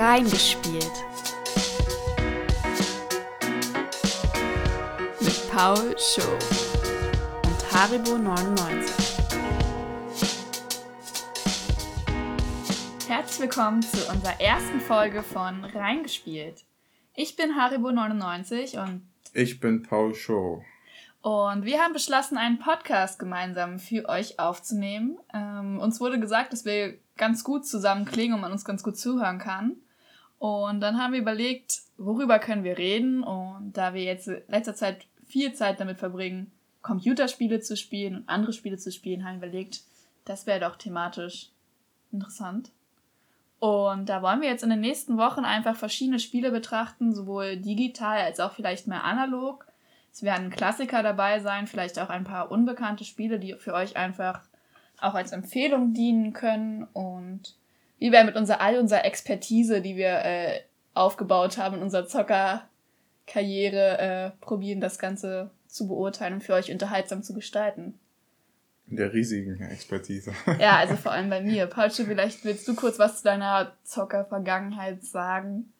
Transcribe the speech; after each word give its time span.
Reingespielt. 0.00 0.92
Mit 5.20 5.50
Paul 5.50 5.96
Show 5.98 6.38
und 7.42 7.72
Haribo 7.72 8.16
99. 8.16 8.94
Herzlich 13.08 13.40
willkommen 13.40 13.82
zu 13.82 14.08
unserer 14.08 14.40
ersten 14.40 14.80
Folge 14.80 15.24
von 15.24 15.64
Reingespielt. 15.64 16.64
Ich 17.16 17.34
bin 17.34 17.56
Haribo 17.56 17.90
99 17.90 18.78
und 18.78 19.02
ich 19.34 19.58
bin 19.58 19.82
Paul 19.82 20.14
Show. 20.14 20.62
Und 21.22 21.64
wir 21.64 21.80
haben 21.80 21.92
beschlossen, 21.92 22.38
einen 22.38 22.60
Podcast 22.60 23.18
gemeinsam 23.18 23.80
für 23.80 24.08
euch 24.08 24.38
aufzunehmen. 24.38 25.18
Ähm, 25.34 25.80
uns 25.80 26.00
wurde 26.00 26.20
gesagt, 26.20 26.52
dass 26.52 26.64
wir 26.64 26.96
ganz 27.16 27.42
gut 27.42 27.66
zusammen 27.66 28.04
klingen 28.04 28.34
und 28.34 28.40
man 28.42 28.52
uns 28.52 28.64
ganz 28.64 28.84
gut 28.84 28.96
zuhören 28.96 29.40
kann. 29.40 29.78
Und 30.38 30.80
dann 30.80 30.98
haben 30.98 31.12
wir 31.12 31.20
überlegt, 31.20 31.80
worüber 31.96 32.38
können 32.38 32.64
wir 32.64 32.78
reden. 32.78 33.22
Und 33.22 33.72
da 33.76 33.94
wir 33.94 34.02
jetzt 34.02 34.28
in 34.28 34.42
letzter 34.48 34.74
Zeit 34.74 35.06
viel 35.26 35.52
Zeit 35.52 35.80
damit 35.80 35.98
verbringen, 35.98 36.52
Computerspiele 36.82 37.60
zu 37.60 37.76
spielen 37.76 38.16
und 38.16 38.28
andere 38.28 38.52
Spiele 38.52 38.78
zu 38.78 38.92
spielen, 38.92 39.24
haben 39.24 39.40
wir 39.40 39.48
überlegt, 39.48 39.82
das 40.24 40.46
wäre 40.46 40.60
doch 40.60 40.76
thematisch 40.76 41.50
interessant. 42.12 42.70
Und 43.60 44.08
da 44.08 44.22
wollen 44.22 44.40
wir 44.40 44.48
jetzt 44.48 44.62
in 44.62 44.70
den 44.70 44.80
nächsten 44.80 45.18
Wochen 45.18 45.44
einfach 45.44 45.76
verschiedene 45.76 46.20
Spiele 46.20 46.52
betrachten, 46.52 47.12
sowohl 47.12 47.56
digital 47.56 48.18
als 48.20 48.38
auch 48.38 48.52
vielleicht 48.52 48.86
mehr 48.86 49.04
analog. 49.04 49.66
Es 50.12 50.22
werden 50.22 50.50
Klassiker 50.50 51.02
dabei 51.02 51.40
sein, 51.40 51.66
vielleicht 51.66 51.98
auch 51.98 52.08
ein 52.08 52.24
paar 52.24 52.50
unbekannte 52.50 53.04
Spiele, 53.04 53.38
die 53.38 53.54
für 53.54 53.74
euch 53.74 53.96
einfach 53.96 54.42
auch 55.00 55.14
als 55.14 55.32
Empfehlung 55.32 55.92
dienen 55.92 56.32
können. 56.32 56.84
Und 56.92 57.56
wir 57.98 58.12
werden 58.12 58.26
mit 58.26 58.36
unserer 58.36 58.60
all 58.60 58.78
unserer 58.78 59.04
Expertise, 59.04 59.80
die 59.80 59.96
wir 59.96 60.24
äh, 60.24 60.60
aufgebaut 60.94 61.58
haben 61.58 61.76
in 61.76 61.82
unserer 61.82 62.06
Zockerkarriere, 62.06 63.98
äh, 63.98 64.30
probieren, 64.40 64.80
das 64.80 64.98
Ganze 64.98 65.50
zu 65.66 65.88
beurteilen 65.88 66.34
und 66.34 66.44
für 66.44 66.54
euch 66.54 66.70
unterhaltsam 66.70 67.22
zu 67.22 67.34
gestalten. 67.34 67.98
In 68.88 68.96
der 68.96 69.12
riesigen 69.12 69.60
Expertise. 69.60 70.32
Ja, 70.58 70.78
also 70.78 70.96
vor 70.96 71.12
allem 71.12 71.28
bei 71.28 71.42
mir. 71.42 71.66
Paulche, 71.66 72.06
vielleicht 72.06 72.44
willst 72.44 72.66
du 72.66 72.74
kurz 72.74 72.98
was 72.98 73.18
zu 73.18 73.24
deiner 73.24 73.76
Zocker-Vergangenheit 73.84 75.04
sagen? 75.04 75.72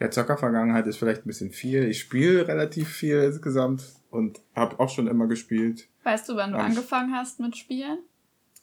Ja, 0.00 0.10
Zocker-Vergangenheit 0.10 0.86
ist 0.86 0.98
vielleicht 0.98 1.24
ein 1.24 1.28
bisschen 1.28 1.52
viel. 1.52 1.84
Ich 1.84 2.00
spiele 2.00 2.48
relativ 2.48 2.88
viel 2.88 3.22
insgesamt 3.22 3.84
und 4.10 4.40
habe 4.54 4.80
auch 4.80 4.90
schon 4.90 5.06
immer 5.06 5.26
gespielt. 5.26 5.88
Weißt 6.02 6.28
du, 6.28 6.36
wann 6.36 6.52
du 6.52 6.58
angefangen 6.58 7.14
hast 7.14 7.38
mit 7.40 7.56
Spielen? 7.56 7.98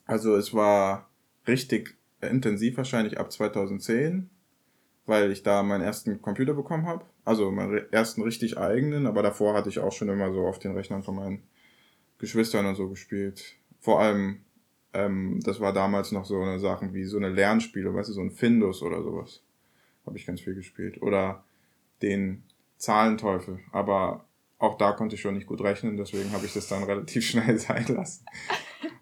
Also 0.05 0.35
es 0.35 0.53
war 0.53 1.09
richtig 1.47 1.95
intensiv 2.27 2.77
wahrscheinlich 2.77 3.19
ab 3.19 3.31
2010, 3.31 4.29
weil 5.05 5.31
ich 5.31 5.43
da 5.43 5.63
meinen 5.63 5.81
ersten 5.81 6.21
Computer 6.21 6.53
bekommen 6.53 6.85
habe. 6.85 7.05
Also 7.25 7.51
meinen 7.51 7.91
ersten 7.91 8.21
richtig 8.21 8.57
eigenen, 8.57 9.07
aber 9.07 9.23
davor 9.23 9.53
hatte 9.53 9.69
ich 9.69 9.79
auch 9.79 9.91
schon 9.91 10.09
immer 10.09 10.31
so 10.33 10.45
auf 10.45 10.59
den 10.59 10.75
Rechnern 10.75 11.03
von 11.03 11.15
meinen 11.15 11.43
Geschwistern 12.17 12.65
und 12.65 12.75
so 12.75 12.89
gespielt 12.89 13.57
vor 13.83 13.99
allem, 13.99 14.39
ähm, 14.93 15.41
das 15.43 15.59
war 15.59 15.73
damals 15.73 16.13
noch 16.13 16.23
so 16.23 16.41
eine 16.41 16.57
Sachen 16.57 16.93
wie 16.93 17.03
so 17.03 17.17
eine 17.17 17.27
Lernspiele, 17.27 17.93
weißt 17.93 18.07
du, 18.09 18.13
so 18.13 18.21
ein 18.21 18.31
Findus 18.31 18.81
oder 18.81 19.03
sowas. 19.03 19.43
Habe 20.05 20.17
ich 20.17 20.25
ganz 20.25 20.39
viel 20.39 20.55
gespielt. 20.55 21.01
Oder 21.01 21.43
den 22.01 22.43
Zahlenteufel. 22.77 23.59
Aber 23.73 24.25
auch 24.57 24.77
da 24.77 24.93
konnte 24.93 25.15
ich 25.15 25.21
schon 25.21 25.33
nicht 25.33 25.47
gut 25.47 25.59
rechnen, 25.59 25.97
deswegen 25.97 26.31
habe 26.31 26.45
ich 26.45 26.53
das 26.53 26.69
dann 26.69 26.83
relativ 26.85 27.25
schnell 27.25 27.57
sein 27.57 27.85
lassen. 27.87 28.25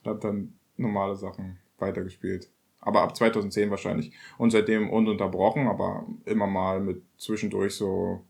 Und 0.03 0.09
habe 0.09 0.19
dann 0.19 0.53
normale 0.77 1.15
Sachen 1.15 1.59
weitergespielt. 1.77 2.49
Aber 2.81 3.03
ab 3.03 3.15
2010 3.15 3.69
wahrscheinlich. 3.69 4.11
Und 4.37 4.49
seitdem 4.49 4.89
ununterbrochen, 4.89 5.67
aber 5.67 6.05
immer 6.25 6.47
mal 6.47 6.79
mit 6.79 7.03
zwischendurch 7.17 7.75
so 7.75 8.23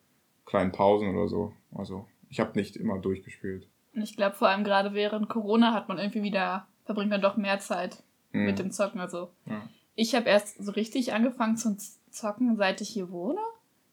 kleinen 0.45 0.71
Pausen 0.71 1.15
oder 1.15 1.27
so. 1.27 1.53
Also 1.73 2.05
ich 2.29 2.39
habe 2.39 2.59
nicht 2.59 2.75
immer 2.75 2.99
durchgespielt. 2.99 3.67
Und 3.93 4.01
ich 4.01 4.15
glaube, 4.15 4.35
vor 4.35 4.49
allem 4.49 4.63
gerade 4.63 4.93
während 4.93 5.29
Corona 5.29 5.73
hat 5.73 5.87
man 5.87 5.97
irgendwie 5.97 6.23
wieder, 6.23 6.67
verbringt 6.85 7.09
man 7.09 7.21
doch 7.21 7.37
mehr 7.37 7.59
Zeit 7.59 8.03
mhm. 8.31 8.45
mit 8.45 8.59
dem 8.59 8.71
Zocken. 8.71 8.99
Also 8.99 9.29
ja. 9.45 9.61
ich 9.95 10.15
habe 10.15 10.29
erst 10.29 10.63
so 10.63 10.71
richtig 10.71 11.13
angefangen 11.13 11.57
zu 11.57 11.77
zocken, 12.09 12.55
seit 12.57 12.81
ich 12.81 12.89
hier 12.89 13.09
wohne. 13.09 13.39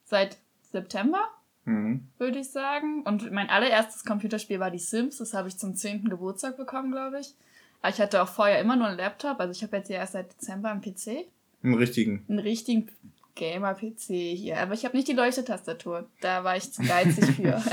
Seit 0.05 0.39
September, 0.63 1.29
mhm. 1.65 2.09
würde 2.19 2.39
ich 2.39 2.51
sagen. 2.51 3.03
Und 3.03 3.31
mein 3.31 3.51
allererstes 3.51 4.05
Computerspiel 4.05 4.61
war 4.61 4.71
die 4.71 4.79
Sims. 4.79 5.19
Das 5.19 5.35
habe 5.35 5.49
ich 5.49 5.59
zum 5.59 5.75
10. 5.75 6.09
Geburtstag 6.09 6.57
bekommen, 6.57 6.91
glaube 6.91 7.21
ich. 7.21 7.35
Aber 7.81 7.94
ich 7.94 8.00
hatte 8.00 8.22
auch 8.22 8.28
vorher 8.28 8.61
immer 8.61 8.77
nur 8.77 8.89
einen 8.89 8.99
Laptop. 8.99 9.39
Also 9.41 9.53
ich 9.53 9.62
habe 9.62 9.77
jetzt 9.77 9.89
ja 9.91 9.97
erst 9.97 10.12
seit 10.12 10.33
Dezember 10.33 10.71
einen 10.71 10.81
PC. 10.81 11.27
Einen 11.62 11.75
richtigen. 11.75 12.25
Einen 12.28 12.41
richtigen 12.41 12.91
Gamer-PC 13.34 14.06
hier. 14.37 14.59
Aber 14.59 14.75
ich 14.75 14.84
habe 14.84 14.97
nicht 14.97 15.09
die 15.09 15.12
Leuchtetastatur. 15.12 16.09
Da 16.21 16.44
war 16.44 16.56
ich 16.56 16.72
zu 16.72 16.83
geizig 16.83 17.25
für. 17.37 17.62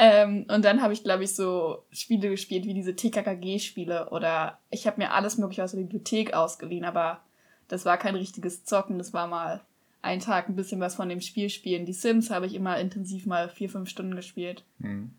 Ähm, 0.00 0.46
und 0.48 0.64
dann 0.64 0.80
habe 0.80 0.92
ich, 0.92 1.02
glaube 1.02 1.24
ich, 1.24 1.34
so 1.34 1.82
Spiele 1.90 2.30
gespielt 2.30 2.66
wie 2.66 2.72
diese 2.72 2.94
TKKG-Spiele 2.94 4.10
oder 4.10 4.60
ich 4.70 4.86
habe 4.86 4.98
mir 4.98 5.12
alles 5.12 5.38
mögliche 5.38 5.64
aus 5.64 5.72
der 5.72 5.78
Bibliothek 5.78 6.34
ausgeliehen, 6.34 6.84
aber 6.84 7.20
das 7.66 7.84
war 7.84 7.98
kein 7.98 8.14
richtiges 8.14 8.64
Zocken, 8.64 8.98
das 8.98 9.12
war 9.12 9.26
mal 9.26 9.60
einen 10.00 10.20
Tag 10.20 10.48
ein 10.48 10.54
bisschen 10.54 10.78
was 10.78 10.94
von 10.94 11.08
dem 11.08 11.20
Spiel 11.20 11.50
spielen. 11.50 11.84
Die 11.84 11.92
Sims 11.92 12.30
habe 12.30 12.46
ich 12.46 12.54
immer 12.54 12.78
intensiv 12.78 13.26
mal 13.26 13.48
vier, 13.48 13.68
fünf 13.68 13.88
Stunden 13.88 14.14
gespielt. 14.14 14.62
Mhm. 14.78 15.10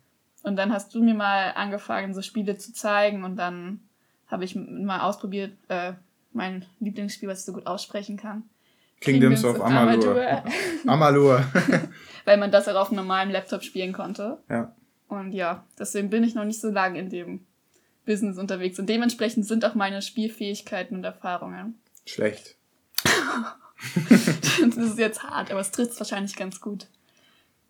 Und 0.43 0.55
dann 0.55 0.71
hast 0.71 0.95
du 0.95 1.03
mir 1.03 1.13
mal 1.13 1.51
angefangen, 1.55 2.13
so 2.13 2.21
Spiele 2.21 2.57
zu 2.57 2.71
zeigen 2.71 3.25
und 3.25 3.35
dann 3.35 3.81
habe 4.29 4.45
ich 4.45 4.55
mal 4.55 5.01
ausprobiert, 5.01 5.57
äh, 5.67 5.93
mein 6.31 6.65
Lieblingsspiel, 6.79 7.27
was 7.27 7.39
ich 7.39 7.45
so 7.45 7.53
gut 7.53 7.67
aussprechen 7.67 8.17
kann. 8.17 8.43
Kingdoms, 9.01 9.41
Kingdoms 9.41 9.59
of 9.59 9.65
Amalur. 9.65 10.43
Amalur. 10.85 11.45
Weil 12.25 12.37
man 12.37 12.51
das 12.51 12.67
auch 12.67 12.75
auf 12.75 12.89
einem 12.89 12.97
normalen 12.97 13.31
Laptop 13.31 13.63
spielen 13.63 13.93
konnte. 13.93 14.37
Ja. 14.49 14.75
Und 15.07 15.31
ja, 15.31 15.65
deswegen 15.77 16.09
bin 16.09 16.23
ich 16.23 16.35
noch 16.35 16.45
nicht 16.45 16.61
so 16.61 16.69
lange 16.69 16.99
in 16.99 17.09
dem 17.09 17.45
Business 18.05 18.37
unterwegs. 18.37 18.79
Und 18.79 18.87
dementsprechend 18.87 19.45
sind 19.45 19.65
auch 19.65 19.75
meine 19.75 20.01
Spielfähigkeiten 20.01 20.97
und 20.97 21.03
Erfahrungen. 21.03 21.79
Schlecht. 22.05 22.55
das 23.05 24.77
ist 24.77 24.99
jetzt 24.99 25.23
hart, 25.23 25.51
aber 25.51 25.61
es 25.61 25.71
trifft 25.71 25.97
wahrscheinlich 25.99 26.35
ganz 26.35 26.59
gut. 26.59 26.87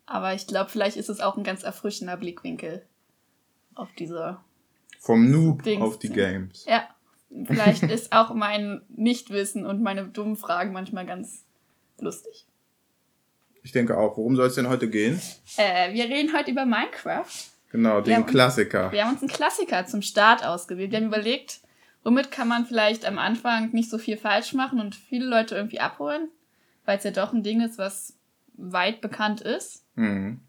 Aber 0.06 0.34
ich 0.34 0.46
glaube, 0.46 0.70
vielleicht 0.70 0.96
ist 0.96 1.08
es 1.08 1.20
auch 1.20 1.36
ein 1.36 1.44
ganz 1.44 1.62
erfrischender 1.62 2.16
Blickwinkel 2.16 2.82
auf 3.74 3.88
diese. 3.98 4.38
Vom 5.00 5.30
Noob 5.30 5.64
Dings. 5.64 5.82
auf 5.82 5.98
die 5.98 6.10
Games. 6.10 6.64
Ja, 6.68 6.88
Vielleicht 7.46 7.84
ist 7.84 8.12
auch 8.12 8.34
mein 8.34 8.82
Nichtwissen 8.88 9.64
und 9.64 9.82
meine 9.82 10.04
dummen 10.08 10.36
Fragen 10.36 10.72
manchmal 10.72 11.06
ganz 11.06 11.44
lustig. 12.00 12.46
Ich 13.62 13.72
denke 13.72 13.96
auch. 13.96 14.16
Worum 14.16 14.36
soll 14.36 14.48
es 14.48 14.54
denn 14.56 14.68
heute 14.68 14.88
gehen? 14.90 15.20
Äh, 15.56 15.92
wir 15.92 16.04
reden 16.04 16.32
heute 16.36 16.50
über 16.50 16.64
Minecraft. 16.64 17.26
Genau, 17.70 18.00
den 18.00 18.26
Klassiker. 18.26 18.84
Uns, 18.84 18.92
wir 18.92 19.04
haben 19.04 19.12
uns 19.12 19.22
einen 19.22 19.30
Klassiker 19.30 19.86
zum 19.86 20.02
Start 20.02 20.44
ausgewählt. 20.44 20.90
Wir 20.90 20.98
haben 20.98 21.06
überlegt, 21.06 21.60
womit 22.02 22.32
kann 22.32 22.48
man 22.48 22.66
vielleicht 22.66 23.06
am 23.06 23.18
Anfang 23.18 23.70
nicht 23.72 23.90
so 23.90 23.98
viel 23.98 24.16
falsch 24.16 24.54
machen 24.54 24.80
und 24.80 24.96
viele 24.96 25.26
Leute 25.26 25.54
irgendwie 25.54 25.78
abholen, 25.78 26.28
weil 26.84 26.98
es 26.98 27.04
ja 27.04 27.12
doch 27.12 27.32
ein 27.32 27.44
Ding 27.44 27.60
ist, 27.60 27.78
was 27.78 28.14
weit 28.54 29.00
bekannt 29.00 29.40
ist. 29.40 29.84
Mhm. 29.94 30.40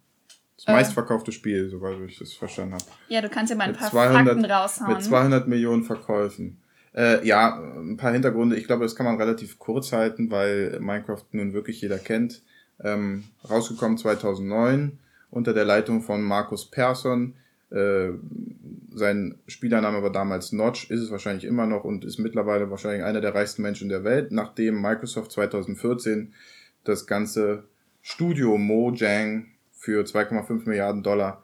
Das 0.65 0.73
äh, 0.73 0.77
meistverkaufte 0.77 1.31
Spiel, 1.31 1.69
soweit 1.69 1.97
ich 2.07 2.19
das 2.19 2.33
verstanden 2.33 2.75
habe. 2.75 2.83
Ja, 3.09 3.21
du 3.21 3.29
kannst 3.29 3.49
ja 3.49 3.57
mal 3.57 3.69
ein 3.69 3.75
paar 3.75 3.89
200, 3.89 4.27
Fakten 4.27 4.45
raushauen. 4.45 4.93
Mit 4.93 5.03
200 5.03 5.47
Millionen 5.47 5.83
Verkäufen. 5.83 6.57
Äh, 6.93 7.25
ja, 7.25 7.59
ein 7.59 7.97
paar 7.97 8.11
Hintergründe. 8.11 8.55
Ich 8.57 8.67
glaube, 8.67 8.83
das 8.83 8.95
kann 8.95 9.05
man 9.05 9.17
relativ 9.17 9.57
kurz 9.57 9.91
halten, 9.91 10.29
weil 10.29 10.79
Minecraft 10.79 11.23
nun 11.31 11.53
wirklich 11.53 11.81
jeder 11.81 11.97
kennt. 11.97 12.43
Ähm, 12.83 13.23
rausgekommen 13.49 13.97
2009 13.97 14.99
unter 15.31 15.53
der 15.53 15.65
Leitung 15.65 16.01
von 16.01 16.21
Markus 16.21 16.69
Persson. 16.69 17.33
Äh, 17.71 18.09
sein 18.93 19.39
Spielername 19.47 20.03
war 20.03 20.11
damals 20.11 20.51
Notch, 20.51 20.91
ist 20.91 20.99
es 20.99 21.09
wahrscheinlich 21.09 21.45
immer 21.45 21.65
noch 21.65 21.85
und 21.85 22.03
ist 22.03 22.19
mittlerweile 22.19 22.69
wahrscheinlich 22.69 23.03
einer 23.03 23.21
der 23.21 23.33
reichsten 23.33 23.61
Menschen 23.61 23.87
der 23.87 24.03
Welt, 24.03 24.31
nachdem 24.31 24.81
Microsoft 24.81 25.31
2014 25.31 26.33
das 26.83 27.07
ganze 27.07 27.63
Studio 28.01 28.57
Mojang 28.57 29.50
für 29.81 30.03
2,5 30.03 30.67
Milliarden 30.67 31.03
Dollar 31.03 31.43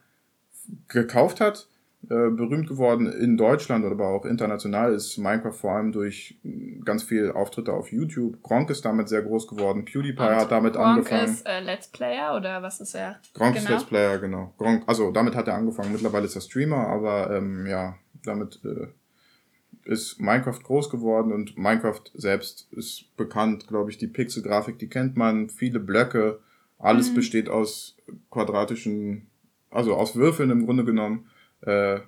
gekauft 0.87 1.41
hat 1.41 1.67
äh, 2.03 2.29
berühmt 2.29 2.67
geworden 2.67 3.11
in 3.11 3.35
Deutschland 3.35 3.83
oder 3.83 3.95
aber 3.95 4.07
auch 4.09 4.23
international 4.23 4.93
ist 4.93 5.17
Minecraft 5.17 5.51
vor 5.51 5.71
allem 5.71 5.91
durch 5.91 6.39
ganz 6.85 7.03
viel 7.03 7.31
Auftritte 7.31 7.73
auf 7.73 7.91
YouTube. 7.91 8.41
Gronk 8.43 8.69
ist 8.69 8.85
damit 8.85 9.09
sehr 9.09 9.23
groß 9.23 9.47
geworden. 9.47 9.83
PewDiePie 9.83 10.21
Und 10.21 10.35
hat 10.35 10.51
damit 10.51 10.75
Gronk 10.75 10.87
angefangen. 10.87 11.25
Gronk 11.25 11.37
ist 11.37 11.47
äh, 11.47 11.59
Let's 11.59 11.87
Player 11.89 12.35
oder 12.35 12.61
was 12.61 12.79
ist 12.79 12.93
er? 12.95 13.19
Gronk 13.33 13.55
genau. 13.55 13.65
ist 13.65 13.69
Let's 13.71 13.83
Player, 13.83 14.19
genau. 14.19 14.53
Gronk, 14.57 14.83
also 14.87 15.11
damit 15.11 15.35
hat 15.35 15.47
er 15.47 15.55
angefangen. 15.55 15.91
Mittlerweile 15.91 16.25
ist 16.25 16.35
er 16.35 16.41
Streamer, 16.41 16.87
aber 16.87 17.35
ähm, 17.35 17.65
ja, 17.65 17.97
damit 18.23 18.61
äh, 18.63 18.87
ist 19.83 20.21
Minecraft 20.21 20.61
groß 20.63 20.89
geworden 20.89 21.33
und 21.33 21.57
Minecraft 21.57 22.03
selbst 22.13 22.71
ist 22.71 23.17
bekannt, 23.17 23.67
glaube 23.67 23.89
ich, 23.89 23.97
die 23.97 24.07
Pixel-Grafik, 24.07 24.79
die 24.79 24.87
kennt 24.87 25.17
man, 25.17 25.49
viele 25.49 25.79
Blöcke, 25.79 26.39
alles 26.79 27.11
mhm. 27.11 27.15
besteht 27.15 27.49
aus 27.49 27.97
quadratischen, 28.29 29.27
also 29.69 29.95
aus 29.95 30.15
Würfeln 30.15 30.51
im 30.51 30.65
Grunde 30.65 30.85
genommen. 30.85 31.29
Äh, 31.61 31.99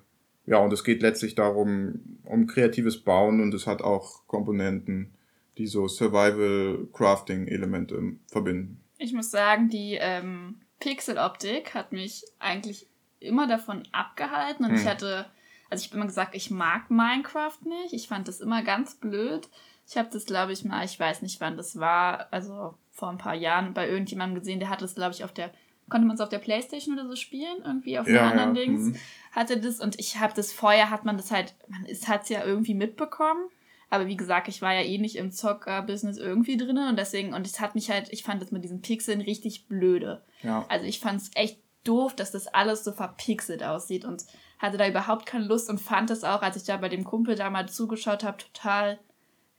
ja, 0.45 0.57
und 0.57 0.71
es 0.73 0.83
geht 0.83 1.01
letztlich 1.01 1.35
darum, 1.35 2.19
um 2.23 2.47
kreatives 2.47 3.01
Bauen 3.03 3.41
und 3.41 3.53
es 3.53 3.67
hat 3.67 3.81
auch 3.81 4.25
Komponenten, 4.27 5.13
die 5.57 5.67
so 5.67 5.87
Survival-Crafting-Elemente 5.87 8.15
verbinden. 8.27 8.81
Ich 8.97 9.13
muss 9.13 9.31
sagen, 9.31 9.69
die 9.69 9.97
ähm, 9.99 10.61
Pixel-Optik 10.79 11.73
hat 11.73 11.91
mich 11.91 12.23
eigentlich 12.39 12.87
immer 13.19 13.47
davon 13.47 13.83
abgehalten 13.91 14.65
und 14.65 14.71
hm. 14.71 14.77
ich 14.77 14.87
hatte, 14.87 15.25
also 15.69 15.83
ich 15.83 15.89
habe 15.89 15.97
immer 15.97 16.07
gesagt, 16.07 16.35
ich 16.35 16.51
mag 16.51 16.89
Minecraft 16.89 17.59
nicht. 17.65 17.93
Ich 17.93 18.07
fand 18.07 18.27
das 18.27 18.39
immer 18.39 18.63
ganz 18.63 18.95
blöd. 18.95 19.47
Ich 19.87 19.97
habe 19.97 20.09
das, 20.11 20.25
glaube 20.25 20.53
ich, 20.53 20.63
mal, 20.63 20.85
ich 20.85 20.99
weiß 20.99 21.21
nicht, 21.21 21.41
wann 21.41 21.57
das 21.57 21.79
war, 21.79 22.27
also 22.31 22.75
vor 22.99 23.09
ein 23.09 23.17
paar 23.17 23.35
Jahren 23.35 23.73
bei 23.73 23.89
irgendjemandem 23.89 24.39
gesehen, 24.39 24.59
der 24.59 24.69
hatte 24.69 24.83
das, 24.83 24.95
glaube 24.95 25.13
ich, 25.13 25.23
auf 25.23 25.33
der, 25.33 25.51
konnte 25.89 26.05
man 26.05 26.15
es 26.15 26.21
auf 26.21 26.29
der 26.29 26.39
Playstation 26.39 26.97
oder 26.97 27.07
so 27.07 27.15
spielen, 27.15 27.63
irgendwie 27.63 27.97
auf 27.97 28.07
ja, 28.07 28.29
anderen 28.29 28.55
ja. 28.55 28.61
Dings. 28.61 28.81
Mhm. 28.81 28.95
Hatte 29.31 29.59
das 29.59 29.79
und 29.79 29.99
ich 29.99 30.19
habe 30.19 30.33
das 30.35 30.51
vorher, 30.51 30.89
hat 30.89 31.05
man 31.05 31.17
das 31.17 31.31
halt, 31.31 31.55
man 31.67 31.83
hat 31.83 32.23
es 32.23 32.29
ja 32.29 32.43
irgendwie 32.43 32.75
mitbekommen. 32.75 33.49
Aber 33.91 34.05
wie 34.05 34.17
gesagt, 34.17 34.47
ich 34.49 34.61
war 34.61 34.73
ja 34.73 34.81
eh 34.81 34.99
nicht 34.99 35.15
im 35.15 35.31
Zocker-Business 35.31 36.17
irgendwie 36.17 36.57
drin 36.57 36.77
und 36.77 36.99
deswegen, 36.99 37.33
und 37.33 37.47
es 37.47 37.59
hat 37.59 37.73
mich 37.73 37.89
halt, 37.89 38.13
ich 38.13 38.21
fand 38.21 38.39
das 38.39 38.51
mit 38.51 38.63
diesen 38.63 38.81
Pixeln 38.81 39.19
richtig 39.19 39.67
blöde. 39.67 40.21
Ja. 40.43 40.63
Also 40.69 40.85
ich 40.85 40.99
fand 40.99 41.21
es 41.21 41.31
echt 41.33 41.59
doof, 41.83 42.15
dass 42.15 42.31
das 42.31 42.45
alles 42.47 42.83
so 42.83 42.91
verpixelt 42.91 43.63
aussieht 43.63 44.05
und 44.05 44.25
hatte 44.59 44.77
da 44.77 44.87
überhaupt 44.87 45.25
keine 45.25 45.45
Lust 45.45 45.69
und 45.69 45.79
fand 45.79 46.11
es 46.11 46.23
auch, 46.23 46.43
als 46.43 46.55
ich 46.57 46.65
da 46.65 46.77
bei 46.77 46.89
dem 46.89 47.03
Kumpel 47.03 47.35
da 47.35 47.49
mal 47.49 47.67
zugeschaut 47.67 48.23
habe, 48.23 48.37
total 48.37 48.99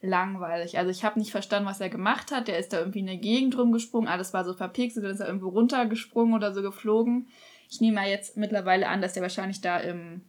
langweilig. 0.03 0.79
Also 0.79 0.91
ich 0.91 1.05
habe 1.05 1.19
nicht 1.19 1.31
verstanden, 1.31 1.69
was 1.69 1.81
er 1.81 1.91
gemacht 1.91 2.33
hat. 2.33 2.49
Der 2.49 2.59
ist 2.59 2.73
da 2.73 2.79
irgendwie 2.79 3.01
in 3.01 3.07
der 3.07 3.17
Gegend 3.17 3.57
rumgesprungen, 3.59 4.09
alles 4.09 4.33
war 4.33 4.45
so 4.45 4.55
verpixelt, 4.55 5.05
dann 5.05 5.13
ist 5.13 5.21
er 5.21 5.27
irgendwo 5.27 5.49
runtergesprungen 5.49 6.35
oder 6.35 6.53
so 6.55 6.63
geflogen. 6.63 7.29
Ich 7.69 7.81
nehme 7.81 7.97
mal 7.97 8.09
jetzt 8.09 8.37
mittlerweile 8.37 8.89
an, 8.89 9.03
dass 9.03 9.13
der 9.13 9.23
wahrscheinlich 9.23 9.61
da 9.61 9.79
im 9.79 10.23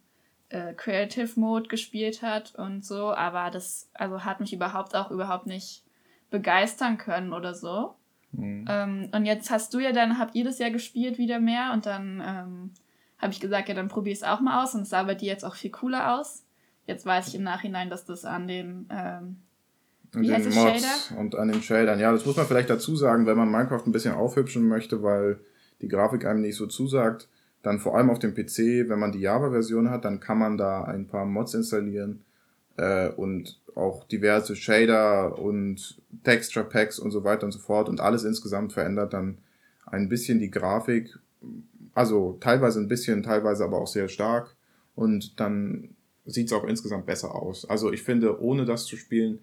äh, 0.50 0.74
Creative 0.74 1.40
Mode 1.40 1.68
gespielt 1.68 2.22
hat 2.22 2.54
und 2.56 2.84
so, 2.84 3.12
aber 3.14 3.50
das 3.50 3.90
also 3.94 4.24
hat 4.24 4.40
mich 4.40 4.52
überhaupt 4.52 4.94
auch 4.94 5.10
überhaupt 5.10 5.46
nicht 5.46 5.82
begeistern 6.30 6.98
können 6.98 7.32
oder 7.32 7.54
so. 7.54 7.94
Mhm. 8.32 8.66
Ähm, 8.68 9.08
und 9.12 9.24
jetzt 9.24 9.50
hast 9.50 9.72
du 9.74 9.78
ja 9.78 9.92
dann, 9.92 10.18
habt 10.18 10.34
ihr 10.34 10.44
das 10.44 10.58
ja 10.58 10.68
gespielt 10.68 11.18
wieder 11.18 11.40
mehr 11.40 11.72
und 11.72 11.86
dann 11.86 12.22
ähm, 12.24 12.70
habe 13.18 13.32
ich 13.32 13.40
gesagt, 13.40 13.68
ja, 13.68 13.74
dann 13.74 13.88
probier 13.88 14.12
es 14.12 14.22
auch 14.22 14.40
mal 14.40 14.62
aus 14.62 14.74
und 14.74 14.82
es 14.82 14.90
sah 14.90 15.02
bei 15.02 15.14
dir 15.14 15.28
jetzt 15.28 15.44
auch 15.44 15.54
viel 15.54 15.70
cooler 15.70 16.18
aus. 16.18 16.44
Jetzt 16.86 17.06
weiß 17.06 17.28
ich 17.28 17.34
im 17.36 17.44
Nachhinein, 17.44 17.88
dass 17.88 18.04
das 18.04 18.24
an 18.24 18.48
den 18.48 18.88
ähm, 18.90 19.36
und 20.14 20.26
den 20.26 20.44
Mods 20.44 20.54
Shader? 20.54 21.20
und 21.20 21.34
an 21.34 21.48
den 21.48 21.62
Shadern. 21.62 21.98
Ja, 21.98 22.12
das 22.12 22.26
muss 22.26 22.36
man 22.36 22.46
vielleicht 22.46 22.70
dazu 22.70 22.96
sagen, 22.96 23.26
wenn 23.26 23.36
man 23.36 23.50
Minecraft 23.50 23.82
ein 23.86 23.92
bisschen 23.92 24.14
aufhübschen 24.14 24.68
möchte, 24.68 25.02
weil 25.02 25.40
die 25.80 25.88
Grafik 25.88 26.24
einem 26.24 26.42
nicht 26.42 26.56
so 26.56 26.66
zusagt, 26.66 27.28
dann 27.62 27.78
vor 27.78 27.96
allem 27.96 28.10
auf 28.10 28.18
dem 28.18 28.34
PC, 28.34 28.88
wenn 28.88 28.98
man 28.98 29.12
die 29.12 29.20
Java-Version 29.20 29.90
hat, 29.90 30.04
dann 30.04 30.20
kann 30.20 30.38
man 30.38 30.58
da 30.58 30.84
ein 30.84 31.06
paar 31.06 31.24
Mods 31.24 31.54
installieren 31.54 32.24
äh, 32.76 33.08
und 33.08 33.60
auch 33.74 34.04
diverse 34.04 34.56
Shader 34.56 35.38
und 35.38 36.00
Texture 36.24 36.64
Packs 36.64 36.98
und 36.98 37.10
so 37.10 37.24
weiter 37.24 37.44
und 37.44 37.52
so 37.52 37.58
fort 37.58 37.88
und 37.88 38.00
alles 38.00 38.24
insgesamt 38.24 38.72
verändert 38.72 39.12
dann 39.12 39.38
ein 39.86 40.08
bisschen 40.08 40.38
die 40.38 40.50
Grafik, 40.50 41.18
also 41.94 42.36
teilweise 42.40 42.80
ein 42.80 42.88
bisschen, 42.88 43.22
teilweise 43.22 43.64
aber 43.64 43.78
auch 43.78 43.86
sehr 43.86 44.08
stark 44.08 44.56
und 44.94 45.40
dann 45.40 45.90
sieht 46.24 46.46
es 46.46 46.52
auch 46.52 46.64
insgesamt 46.64 47.06
besser 47.06 47.34
aus. 47.34 47.68
Also 47.68 47.92
ich 47.92 48.02
finde, 48.02 48.40
ohne 48.40 48.64
das 48.64 48.84
zu 48.86 48.96
spielen, 48.96 49.40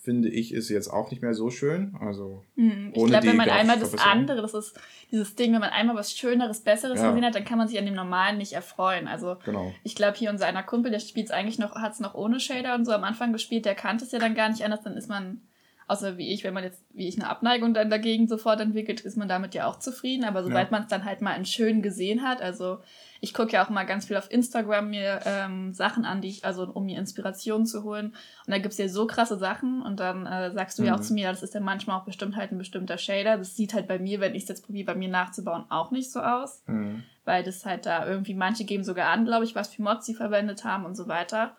finde 0.00 0.28
ich, 0.28 0.52
ist 0.52 0.68
jetzt 0.68 0.88
auch 0.88 1.10
nicht 1.10 1.22
mehr 1.22 1.34
so 1.34 1.50
schön. 1.50 1.96
Also 2.00 2.44
hm, 2.54 2.92
ich 2.94 3.04
glaube, 3.04 3.26
wenn 3.26 3.36
man 3.36 3.50
einmal 3.50 3.78
das 3.78 3.94
andere, 3.98 4.40
das 4.42 4.54
ist 4.54 4.78
dieses 5.10 5.34
Ding, 5.34 5.52
wenn 5.52 5.60
man 5.60 5.70
einmal 5.70 5.96
was 5.96 6.12
Schöneres, 6.12 6.60
Besseres 6.60 7.00
ja. 7.00 7.08
gesehen 7.08 7.24
hat, 7.24 7.34
dann 7.34 7.44
kann 7.44 7.58
man 7.58 7.68
sich 7.68 7.78
an 7.78 7.84
dem 7.84 7.94
Normalen 7.94 8.38
nicht 8.38 8.52
erfreuen. 8.52 9.08
Also 9.08 9.36
genau. 9.44 9.72
ich 9.82 9.94
glaube, 9.94 10.16
hier 10.16 10.30
unser 10.30 10.46
einer 10.46 10.62
Kumpel, 10.62 10.90
der 10.90 11.00
spielt 11.00 11.26
es 11.26 11.32
eigentlich 11.32 11.58
noch, 11.58 11.74
hat 11.74 11.92
es 11.92 12.00
noch 12.00 12.14
ohne 12.14 12.40
Shader 12.40 12.74
und 12.74 12.84
so 12.84 12.92
am 12.92 13.04
Anfang 13.04 13.32
gespielt, 13.32 13.64
der 13.64 13.74
kannte 13.74 14.04
es 14.04 14.12
ja 14.12 14.18
dann 14.18 14.34
gar 14.34 14.48
nicht 14.48 14.64
anders, 14.64 14.82
dann 14.82 14.96
ist 14.96 15.08
man 15.08 15.42
außer 15.88 16.18
wie 16.18 16.32
ich, 16.32 16.44
wenn 16.44 16.52
man 16.54 16.64
jetzt, 16.64 16.82
wie 16.92 17.08
ich 17.08 17.18
eine 17.18 17.28
Abneigung 17.28 17.72
dann 17.72 17.88
dagegen 17.88 18.28
sofort 18.28 18.60
entwickelt, 18.60 19.00
ist 19.00 19.16
man 19.16 19.26
damit 19.26 19.54
ja 19.54 19.66
auch 19.66 19.78
zufrieden. 19.78 20.24
Aber 20.24 20.44
sobald 20.44 20.66
ja. 20.66 20.70
man 20.70 20.82
es 20.82 20.88
dann 20.88 21.04
halt 21.06 21.22
mal 21.22 21.32
in 21.32 21.46
schön 21.46 21.80
gesehen 21.80 22.22
hat, 22.22 22.42
also 22.42 22.78
ich 23.20 23.32
gucke 23.32 23.52
ja 23.52 23.64
auch 23.64 23.70
mal 23.70 23.84
ganz 23.84 24.04
viel 24.04 24.16
auf 24.16 24.30
Instagram 24.30 24.90
mir 24.90 25.20
ähm, 25.24 25.72
Sachen 25.72 26.04
an, 26.04 26.20
die 26.20 26.28
ich, 26.28 26.44
also 26.44 26.70
um 26.70 26.84
mir 26.84 26.98
Inspiration 26.98 27.64
zu 27.64 27.84
holen. 27.84 28.08
Und 28.46 28.52
da 28.52 28.58
gibt's 28.58 28.76
ja 28.76 28.86
so 28.88 29.06
krasse 29.06 29.38
Sachen 29.38 29.82
und 29.82 29.98
dann 29.98 30.26
äh, 30.26 30.52
sagst 30.52 30.78
du 30.78 30.82
mhm. 30.82 30.88
ja 30.88 30.94
auch 30.94 30.98
mhm. 30.98 31.04
zu 31.04 31.14
mir, 31.14 31.30
das 31.30 31.42
ist 31.42 31.54
ja 31.54 31.60
manchmal 31.60 31.98
auch 31.98 32.04
bestimmt 32.04 32.36
halt 32.36 32.52
ein 32.52 32.58
bestimmter 32.58 32.98
Shader. 32.98 33.38
Das 33.38 33.56
sieht 33.56 33.72
halt 33.72 33.88
bei 33.88 33.98
mir, 33.98 34.20
wenn 34.20 34.34
ich 34.34 34.42
es 34.42 34.48
jetzt 34.50 34.66
probiere, 34.66 34.86
bei 34.86 34.94
mir 34.94 35.08
nachzubauen, 35.08 35.64
auch 35.70 35.90
nicht 35.90 36.12
so 36.12 36.20
aus. 36.20 36.62
Mhm. 36.66 37.02
Weil 37.24 37.42
das 37.42 37.64
halt 37.64 37.86
da 37.86 38.06
irgendwie, 38.06 38.34
manche 38.34 38.64
geben 38.64 38.84
sogar 38.84 39.08
an, 39.08 39.24
glaube 39.24 39.44
ich, 39.44 39.54
was 39.54 39.68
für 39.74 39.82
Mods 39.82 40.04
sie 40.04 40.14
verwendet 40.14 40.64
haben 40.64 40.84
und 40.84 40.94
so 40.94 41.08
weiter. 41.08 41.56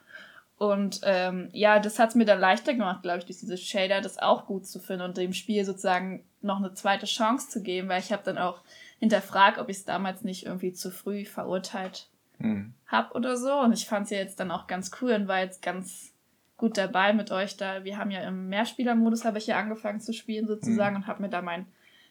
Und 0.59 1.00
ähm, 1.03 1.47
ja, 1.53 1.79
das 1.79 2.00
hat 2.00 2.09
es 2.09 2.15
mir 2.15 2.25
dann 2.25 2.39
leichter 2.39 2.73
gemacht, 2.73 3.01
glaube 3.01 3.19
ich, 3.19 3.25
durch 3.25 3.39
diese 3.39 3.57
Shader 3.57 4.01
das 4.01 4.19
auch 4.19 4.45
gut 4.45 4.67
zu 4.67 4.79
finden 4.79 5.06
und 5.06 5.15
dem 5.15 5.31
Spiel 5.31 5.63
sozusagen 5.63 6.25
noch 6.41 6.57
eine 6.57 6.73
zweite 6.73 7.06
Chance 7.06 7.47
zu 7.47 7.63
geben, 7.63 7.88
weil 7.88 8.01
ich 8.01 8.11
habe 8.11 8.23
dann 8.25 8.38
auch 8.38 8.59
hinterfragt, 9.00 9.57
ob 9.57 9.69
ich 9.69 9.77
es 9.77 9.85
damals 9.85 10.23
nicht 10.25 10.45
irgendwie 10.45 10.73
zu 10.73 10.91
früh 10.91 11.23
verurteilt 11.23 12.09
mhm. 12.39 12.73
habe 12.88 13.13
oder 13.13 13.38
so. 13.38 13.53
Und 13.53 13.71
ich 13.71 13.88
fand 13.88 14.03
es 14.03 14.09
ja 14.11 14.17
jetzt 14.17 14.41
dann 14.41 14.51
auch 14.51 14.67
ganz 14.67 14.91
cool 15.00 15.13
und 15.13 15.29
war 15.29 15.39
jetzt 15.39 15.61
ganz 15.61 16.11
gut 16.57 16.77
dabei 16.77 17.13
mit 17.13 17.31
euch 17.31 17.56
da. 17.56 17.85
Wir 17.85 17.97
haben 17.97 18.11
ja 18.11 18.19
im 18.27 18.50
Mehrspielermodus 18.50 19.23
habe 19.23 19.38
ich 19.38 19.47
ja 19.47 19.57
angefangen 19.57 20.01
zu 20.01 20.11
spielen 20.11 20.45
sozusagen 20.45 20.97
mhm. 20.97 21.03
und 21.03 21.07
habe 21.07 21.21
mir 21.21 21.29
da 21.29 21.41
mein 21.41 21.67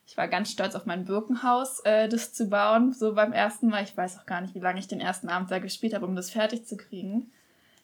ich 0.07 0.17
war 0.17 0.27
ganz 0.27 0.51
stolz 0.51 0.75
auf 0.75 0.87
mein 0.87 1.05
Birkenhaus, 1.05 1.81
äh, 1.81 2.09
das 2.09 2.33
zu 2.33 2.49
bauen, 2.49 2.95
so 2.95 3.15
beim 3.15 3.35
ersten 3.35 3.69
Mal. 3.69 3.83
Ich 3.83 3.95
weiß 3.95 4.19
auch 4.19 4.25
gar 4.25 4.41
nicht, 4.41 4.55
wie 4.55 4.59
lange 4.59 4.79
ich 4.81 4.89
den 4.89 5.03
ersten 5.03 5.29
Abend 5.29 5.51
da 5.51 5.59
gespielt 5.59 5.93
habe, 5.93 6.07
um 6.07 6.17
das 6.17 6.31
fertig 6.31 6.65
zu 6.65 6.79
kriegen. 6.79 7.31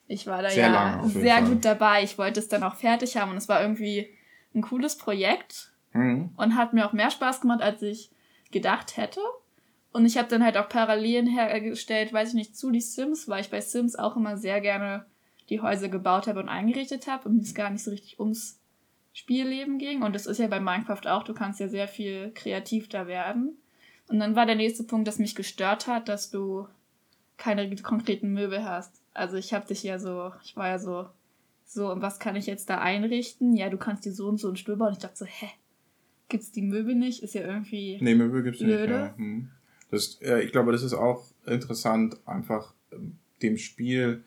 Ich 0.07 0.27
war 0.27 0.43
da 0.43 0.51
sehr 0.51 0.67
ja 0.67 1.03
sehr 1.07 1.37
Fall. 1.37 1.45
gut 1.45 1.65
dabei. 1.65 2.03
Ich 2.03 2.19
wollte 2.19 2.41
es 2.41 2.49
dann 2.49 2.63
auch 2.63 2.75
fertig 2.75 3.17
haben 3.17 3.31
und 3.31 3.37
es 3.37 3.49
war 3.49 3.63
irgendwie 3.63 4.09
ein 4.55 4.63
cooles 4.63 4.99
Projekt 4.99 5.73
mhm. 5.93 6.31
und 6.37 6.57
hat 6.57 6.73
mir 6.73 6.87
auch 6.87 6.93
mehr 6.93 7.11
Spaß 7.11 7.41
gemacht, 7.41 7.63
als 7.63 7.83
ich 7.83 8.11
gedacht 8.51 8.97
hätte. 8.97 9.21
Und 9.93 10.07
ich 10.07 10.19
habe 10.19 10.29
dann 10.29 10.45
halt 10.45 10.57
auch 10.57 10.69
Parallelen 10.69 11.27
hergestellt, 11.27 12.13
weiß 12.13 12.31
ich 12.31 12.35
nicht, 12.35 12.57
zu 12.57 12.71
die 12.71 12.81
Sims, 12.81 13.29
weil 13.29 13.41
ich 13.41 13.51
bei 13.51 13.61
Sims 13.61 13.97
auch 13.97 14.17
immer 14.17 14.37
sehr 14.37 14.61
gerne 14.61 15.07
die 15.51 15.61
Häuser 15.61 15.89
gebaut 15.89 16.27
habe 16.27 16.41
und 16.41 16.49
eingerichtet 16.49 17.07
habe 17.07 17.29
und 17.29 17.41
es 17.41 17.55
gar 17.55 17.71
nicht 17.71 17.85
so 17.85 17.91
richtig 17.91 18.19
ums 18.19 18.61
Spielleben 19.13 19.79
ging. 19.79 20.03
Und 20.03 20.15
das 20.15 20.27
ist 20.27 20.39
ja 20.39 20.49
bei 20.49 20.59
Minecraft 20.59 21.07
auch, 21.07 21.23
du 21.23 21.35
kannst 21.35 21.61
ja 21.61 21.69
sehr 21.69 21.87
viel 21.87 22.33
kreativ 22.35 22.89
da 22.89 23.07
werden. 23.07 23.57
Und 24.09 24.19
dann 24.19 24.35
war 24.35 24.47
der 24.47 24.57
nächste 24.57 24.83
Punkt, 24.83 25.07
das 25.07 25.19
mich 25.19 25.35
gestört 25.35 25.87
hat, 25.87 26.09
dass 26.09 26.31
du 26.31 26.67
keine 27.37 27.75
konkreten 27.77 28.33
Möbel 28.33 28.65
hast. 28.65 29.04
Also 29.15 29.37
ich 29.37 29.55
habe 29.55 29.67
dich 29.67 29.83
ja 29.83 29.99
so, 29.99 30.33
ich 30.43 30.57
war 30.57 30.69
ja 30.69 30.79
so, 30.79 31.07
so, 31.65 31.91
und 31.91 32.03
was 32.03 32.19
kann 32.19 32.37
ich 32.37 32.47
jetzt 32.47 32.69
da 32.69 32.79
einrichten? 32.79 33.57
Ja, 33.57 33.71
du 33.71 33.79
kannst 33.79 34.05
dir 34.05 34.13
so 34.13 34.29
und 34.29 34.39
so 34.39 34.49
einen 34.49 34.57
Stuhl 34.57 34.77
bauen. 34.77 34.89
Und 34.89 34.95
ich 34.95 35.03
dachte 35.03 35.17
so, 35.17 35.25
hä? 35.25 35.49
Gibt's 36.29 36.53
die 36.53 36.63
Möbel 36.63 36.95
nicht? 36.95 37.23
Ist 37.23 37.35
ja 37.35 37.43
irgendwie. 37.43 37.99
Nee, 38.01 38.15
Möbel 38.15 38.43
gibt's 38.43 38.61
blöde. 38.61 38.81
nicht. 38.81 38.91
Ja. 38.91 39.17
Hm. 39.17 39.51
Das, 39.91 40.21
äh, 40.23 40.41
ich 40.41 40.53
glaube, 40.53 40.73
das 40.73 40.83
ist 40.83 40.95
auch 40.95 41.25
interessant, 41.47 42.17
einfach 42.27 42.75
ähm, 42.93 43.19
dem 43.43 43.57
Spiel 43.57 44.25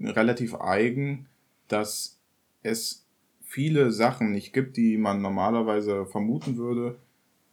relativ 0.00 0.54
eigen, 0.54 1.26
dass 1.68 2.18
es 2.62 3.06
viele 3.42 3.90
Sachen 3.90 4.30
nicht 4.30 4.52
gibt, 4.52 4.76
die 4.76 4.96
man 4.96 5.20
normalerweise 5.20 6.06
vermuten 6.06 6.56
würde 6.56 6.96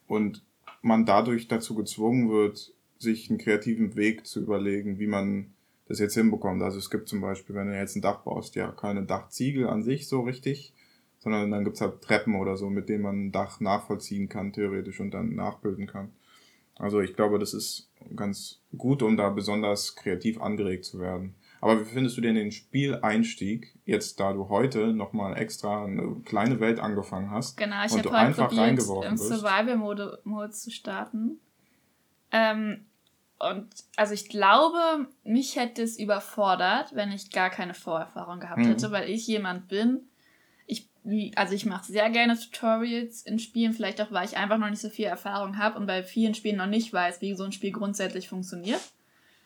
und 0.07 0.43
man 0.81 1.05
dadurch 1.05 1.47
dazu 1.47 1.75
gezwungen 1.75 2.29
wird, 2.29 2.73
sich 2.99 3.29
einen 3.29 3.39
kreativen 3.39 3.95
Weg 3.95 4.25
zu 4.25 4.41
überlegen, 4.41 4.99
wie 4.99 5.07
man 5.07 5.53
das 5.89 5.99
jetzt 5.99 6.13
hinbekommt. 6.13 6.61
Also 6.61 6.77
es 6.77 6.89
gibt 6.89 7.09
zum 7.09 7.19
Beispiel, 7.19 7.55
wenn 7.55 7.67
du 7.67 7.75
jetzt 7.75 7.95
ein 7.95 8.01
Dach 8.01 8.19
baust, 8.19 8.55
ja 8.55 8.71
keine 8.71 9.03
Dachziegel 9.03 9.67
an 9.67 9.83
sich 9.83 10.07
so 10.07 10.21
richtig, 10.21 10.71
sondern 11.17 11.51
dann 11.51 11.65
gibt's 11.65 11.81
halt 11.81 12.01
Treppen 12.01 12.35
oder 12.35 12.55
so, 12.55 12.69
mit 12.69 12.87
denen 12.87 13.03
man 13.03 13.25
ein 13.25 13.31
Dach 13.31 13.59
nachvollziehen 13.59 14.29
kann, 14.29 14.53
theoretisch, 14.53 14.99
und 14.99 15.11
dann 15.11 15.35
nachbilden 15.35 15.87
kann. 15.87 16.13
Also 16.77 17.01
ich 17.01 17.15
glaube, 17.15 17.39
das 17.39 17.53
ist 17.53 17.89
ganz 18.15 18.61
gut, 18.77 19.01
um 19.01 19.17
da 19.17 19.29
besonders 19.29 19.95
kreativ 19.95 20.39
angeregt 20.39 20.85
zu 20.85 20.99
werden. 20.99 21.35
Aber 21.59 21.81
wie 21.81 21.85
findest 21.85 22.15
du 22.15 22.21
denn 22.21 22.35
den 22.35 22.51
Spieleinstieg, 22.51 23.75
jetzt 23.83 24.19
da 24.19 24.31
du 24.31 24.47
heute 24.47 24.93
nochmal 24.93 25.37
extra 25.37 25.83
eine 25.83 26.15
kleine 26.23 26.61
Welt 26.61 26.79
angefangen 26.79 27.31
hast? 27.31 27.57
Genau, 27.57 27.83
ich 27.83 27.91
habe 27.97 28.11
heute 28.11 28.45
probiert, 28.45 29.05
im 29.09 29.17
Survival-Mode 29.17 30.51
zu 30.51 30.71
starten. 30.71 31.39
Ähm, 32.31 32.85
und 33.39 33.67
also 33.95 34.13
ich 34.13 34.27
glaube, 34.27 35.07
mich 35.23 35.55
hätte 35.55 35.81
es 35.81 35.97
überfordert, 35.97 36.93
wenn 36.93 37.11
ich 37.11 37.31
gar 37.31 37.49
keine 37.49 37.73
Vorerfahrung 37.73 38.41
gehabt 38.41 38.59
mhm. 38.59 38.67
hätte, 38.67 38.91
weil 38.91 39.09
ich 39.09 39.25
jemand 39.27 39.69
bin, 39.69 40.01
ich, 40.65 40.89
also 41.35 41.53
ich 41.53 41.65
mache 41.65 41.89
sehr 41.89 42.09
gerne 42.09 42.37
Tutorials 42.37 43.21
in 43.23 43.39
Spielen, 43.39 43.71
vielleicht 43.71 44.01
auch, 44.01 44.11
weil 44.11 44.25
ich 44.25 44.35
einfach 44.35 44.57
noch 44.57 44.69
nicht 44.69 44.81
so 44.81 44.89
viel 44.89 45.05
Erfahrung 45.05 45.57
habe 45.57 45.79
und 45.79 45.87
bei 45.87 46.03
vielen 46.03 46.35
Spielen 46.35 46.57
noch 46.57 46.67
nicht 46.67 46.91
weiß, 46.91 47.21
wie 47.21 47.33
so 47.33 47.45
ein 47.45 47.53
Spiel 47.53 47.71
grundsätzlich 47.71 48.27
funktioniert. 48.27 48.81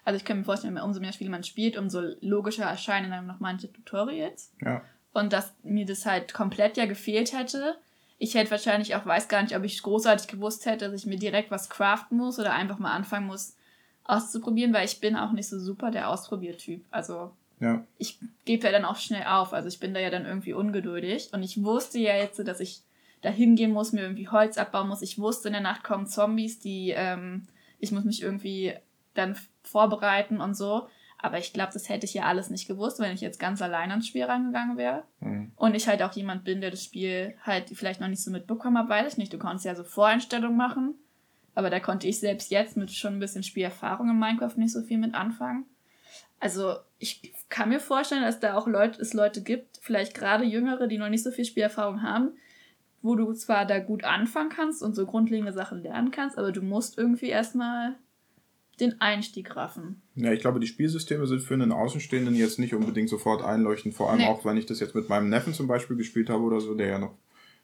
Also 0.05 0.17
ich 0.17 0.25
kann 0.25 0.37
mir 0.37 0.43
vorstellen, 0.43 0.77
umso 0.79 0.99
mehr 0.99 1.13
Spiele 1.13 1.29
man 1.29 1.43
spielt, 1.43 1.77
umso 1.77 2.01
logischer 2.19 2.65
erscheinen 2.65 3.11
dann 3.11 3.27
noch 3.27 3.39
manche 3.39 3.71
Tutorials. 3.71 4.51
Ja. 4.61 4.81
Und 5.13 5.31
dass 5.31 5.53
mir 5.61 5.85
das 5.85 6.05
halt 6.05 6.33
komplett 6.33 6.77
ja 6.77 6.87
gefehlt 6.87 7.31
hätte. 7.31 7.77
Ich 8.17 8.33
hätte 8.33 8.51
wahrscheinlich 8.51 8.95
auch, 8.95 9.05
weiß 9.05 9.27
gar 9.27 9.43
nicht, 9.43 9.55
ob 9.55 9.63
ich 9.63 9.81
großartig 9.81 10.27
gewusst 10.27 10.65
hätte, 10.65 10.89
dass 10.89 11.01
ich 11.01 11.05
mir 11.05 11.19
direkt 11.19 11.51
was 11.51 11.69
craften 11.69 12.17
muss 12.17 12.39
oder 12.39 12.53
einfach 12.53 12.79
mal 12.79 12.91
anfangen 12.91 13.27
muss, 13.27 13.55
auszuprobieren, 14.05 14.73
weil 14.73 14.85
ich 14.85 14.99
bin 14.99 15.15
auch 15.15 15.31
nicht 15.31 15.47
so 15.47 15.59
super 15.59 15.91
der 15.91 16.09
Ausprobiertyp. 16.09 16.83
Also 16.91 17.31
Ja. 17.59 17.83
Ich 17.97 18.19
gebe 18.45 18.65
ja 18.65 18.71
dann 18.71 18.85
auch 18.85 18.97
schnell 18.97 19.23
auf. 19.23 19.53
Also 19.53 19.67
ich 19.69 19.79
bin 19.79 19.93
da 19.93 19.99
ja 19.99 20.09
dann 20.09 20.25
irgendwie 20.25 20.53
ungeduldig. 20.53 21.29
Und 21.33 21.43
ich 21.43 21.63
wusste 21.63 21.99
ja 21.99 22.15
jetzt, 22.15 22.45
dass 22.45 22.59
ich 22.59 22.81
da 23.21 23.29
hingehen 23.29 23.71
muss, 23.71 23.93
mir 23.93 24.01
irgendwie 24.01 24.27
Holz 24.27 24.57
abbauen 24.57 24.89
muss. 24.89 25.01
Ich 25.01 25.17
wusste, 25.17 25.47
in 25.47 25.53
der 25.53 25.61
Nacht 25.61 25.83
kommen 25.83 26.07
Zombies, 26.07 26.59
die, 26.59 26.91
ähm, 26.95 27.47
ich 27.79 27.91
muss 27.91 28.03
mich 28.03 28.21
irgendwie 28.21 28.73
dann 29.13 29.37
vorbereiten 29.61 30.41
und 30.41 30.55
so. 30.55 30.87
Aber 31.19 31.37
ich 31.37 31.53
glaube, 31.53 31.71
das 31.71 31.87
hätte 31.87 32.05
ich 32.05 32.13
ja 32.13 32.23
alles 32.23 32.49
nicht 32.49 32.67
gewusst, 32.67 32.99
wenn 32.99 33.13
ich 33.13 33.21
jetzt 33.21 33.39
ganz 33.39 33.61
allein 33.61 33.91
ans 33.91 34.07
Spiel 34.07 34.25
rangegangen 34.25 34.75
wäre. 34.75 35.03
Mhm. 35.21 35.53
Und 35.55 35.73
ich 35.73 35.87
halt 35.87 36.03
auch 36.03 36.11
jemand 36.11 36.43
bin, 36.43 36.59
der 36.59 36.69
das 36.69 36.83
Spiel 36.83 37.35
halt 37.43 37.69
vielleicht 37.69 38.01
noch 38.01 38.09
nicht 38.09 38.21
so 38.21 38.29
mitbekommen 38.29 38.77
hat, 38.77 38.89
weiß 38.89 39.13
ich 39.13 39.17
nicht. 39.17 39.31
Du 39.31 39.37
konntest 39.37 39.63
ja 39.63 39.73
so 39.73 39.85
Voreinstellungen 39.85 40.57
machen. 40.57 40.95
Aber 41.55 41.69
da 41.69 41.79
konnte 41.79 42.07
ich 42.07 42.19
selbst 42.19 42.51
jetzt 42.51 42.77
mit 42.77 42.91
schon 42.91 43.13
ein 43.13 43.19
bisschen 43.19 43.43
Spielerfahrung 43.43 44.09
in 44.09 44.19
Minecraft 44.19 44.57
nicht 44.57 44.73
so 44.73 44.81
viel 44.81 44.97
mit 44.97 45.13
anfangen. 45.13 45.65
Also 46.39 46.75
ich 46.99 47.33
kann 47.49 47.69
mir 47.69 47.79
vorstellen, 47.79 48.23
dass 48.23 48.39
da 48.39 48.55
auch 48.55 48.67
Leute, 48.67 49.01
es 49.01 49.13
Leute 49.13 49.41
gibt, 49.41 49.77
vielleicht 49.81 50.13
gerade 50.13 50.43
Jüngere, 50.43 50.87
die 50.87 50.97
noch 50.97 51.09
nicht 51.09 51.23
so 51.23 51.31
viel 51.31 51.45
Spielerfahrung 51.45 52.01
haben, 52.01 52.31
wo 53.01 53.15
du 53.15 53.33
zwar 53.33 53.65
da 53.65 53.79
gut 53.79 54.03
anfangen 54.03 54.49
kannst 54.49 54.81
und 54.81 54.95
so 54.95 55.05
grundlegende 55.05 55.53
Sachen 55.53 55.81
lernen 55.81 56.11
kannst, 56.11 56.37
aber 56.37 56.51
du 56.51 56.61
musst 56.61 56.97
irgendwie 56.97 57.29
erstmal 57.29 57.95
den 58.79 58.99
Einstieg 59.01 59.55
raffen. 59.55 60.01
Ja, 60.15 60.31
ich 60.31 60.39
glaube, 60.39 60.59
die 60.59 60.67
Spielsysteme 60.67 61.27
sind 61.27 61.41
für 61.41 61.53
einen 61.53 61.71
Außenstehenden 61.71 62.35
jetzt 62.35 62.59
nicht 62.59 62.73
unbedingt 62.73 63.09
sofort 63.09 63.43
einleuchtend. 63.43 63.93
Vor 63.93 64.09
allem 64.09 64.19
Nee. 64.19 64.27
auch, 64.27 64.43
wenn 64.45 64.57
ich 64.57 64.65
das 64.65 64.79
jetzt 64.79 64.95
mit 64.95 65.09
meinem 65.09 65.29
Neffen 65.29 65.53
zum 65.53 65.67
Beispiel 65.67 65.95
gespielt 65.95 66.29
habe 66.29 66.43
oder 66.43 66.59
so, 66.59 66.73
der 66.73 66.87
ja 66.87 66.99
noch 66.99 67.13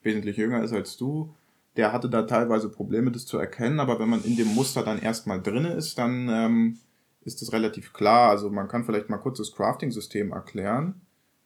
wesentlich 0.04 0.38
jünger 0.38 0.64
ist 0.64 0.72
als 0.72 0.98
du. 0.98 1.34
Der 1.80 1.94
hatte 1.94 2.10
da 2.10 2.24
teilweise 2.24 2.68
Probleme, 2.68 3.10
das 3.10 3.26
zu 3.26 3.38
erkennen, 3.38 3.80
aber 3.80 4.02
wenn 4.02 4.10
man 4.10 4.22
in 4.26 4.36
dem 4.36 4.54
Muster 4.54 4.84
dann 4.84 5.02
erstmal 5.02 5.42
drinne 5.42 5.76
ist, 5.76 5.98
dann 5.98 6.28
ähm, 6.28 6.78
ist 7.22 7.42
das 7.42 7.54
relativ 7.54 7.94
klar. 7.94 8.32
Also 8.32 8.50
man 8.50 8.68
kann 8.68 8.84
vielleicht 8.84 9.10
mal 9.10 9.16
kurz 9.16 9.38
das 9.38 9.54
Crafting-System 9.54 10.34
erklären. 10.34 11.00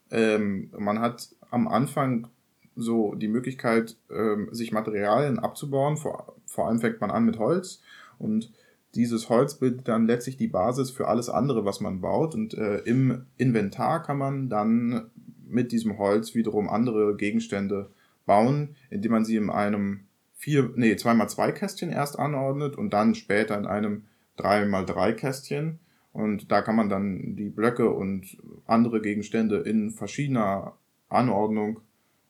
Ähm, 0.09 0.71
man 0.75 1.01
hat 1.01 1.35
am 1.51 1.67
Anfang 1.67 2.29
so 2.75 3.13
die 3.13 3.27
Möglichkeit, 3.27 3.95
ähm, 4.09 4.49
sich 4.51 4.71
Materialien 4.71 5.37
abzubauen. 5.37 5.97
Vor, 5.97 6.35
vor 6.47 6.67
allem 6.67 6.79
fängt 6.79 6.99
man 6.99 7.11
an 7.11 7.25
mit 7.25 7.37
Holz 7.37 7.83
und 8.17 8.51
dieses 8.95 9.29
Holz 9.29 9.59
bildet 9.59 9.87
dann 9.87 10.07
letztlich 10.07 10.37
die 10.37 10.47
Basis 10.47 10.89
für 10.89 11.09
alles 11.09 11.29
andere, 11.29 11.63
was 11.63 11.79
man 11.79 12.01
baut. 12.01 12.33
Und 12.33 12.55
äh, 12.55 12.77
im 12.85 13.27
Inventar 13.37 14.01
kann 14.01 14.17
man 14.17 14.49
dann 14.49 15.11
mit 15.47 15.71
diesem 15.71 15.99
Holz 15.99 16.33
wiederum 16.33 16.69
andere 16.69 17.15
Gegenstände 17.17 17.91
bauen, 18.25 18.75
indem 18.89 19.11
man 19.11 19.25
sie 19.25 19.35
in 19.35 19.51
einem 19.51 20.07
vier, 20.43 20.73
nee, 20.75 20.91
2x2 20.91 21.53
Kästchen 21.53 21.89
erst 21.89 22.19
anordnet 22.19 22.75
und 22.75 22.91
dann 22.91 23.15
später 23.15 23.57
in 23.57 23.65
einem 23.65 24.03
3x3 24.37 25.13
Kästchen. 25.13 25.79
Und 26.11 26.51
da 26.51 26.61
kann 26.61 26.75
man 26.75 26.89
dann 26.89 27.37
die 27.37 27.49
Blöcke 27.49 27.89
und 27.89 28.37
andere 28.67 29.01
Gegenstände 29.01 29.59
in 29.59 29.89
verschiedener 29.89 30.73
Anordnung 31.07 31.79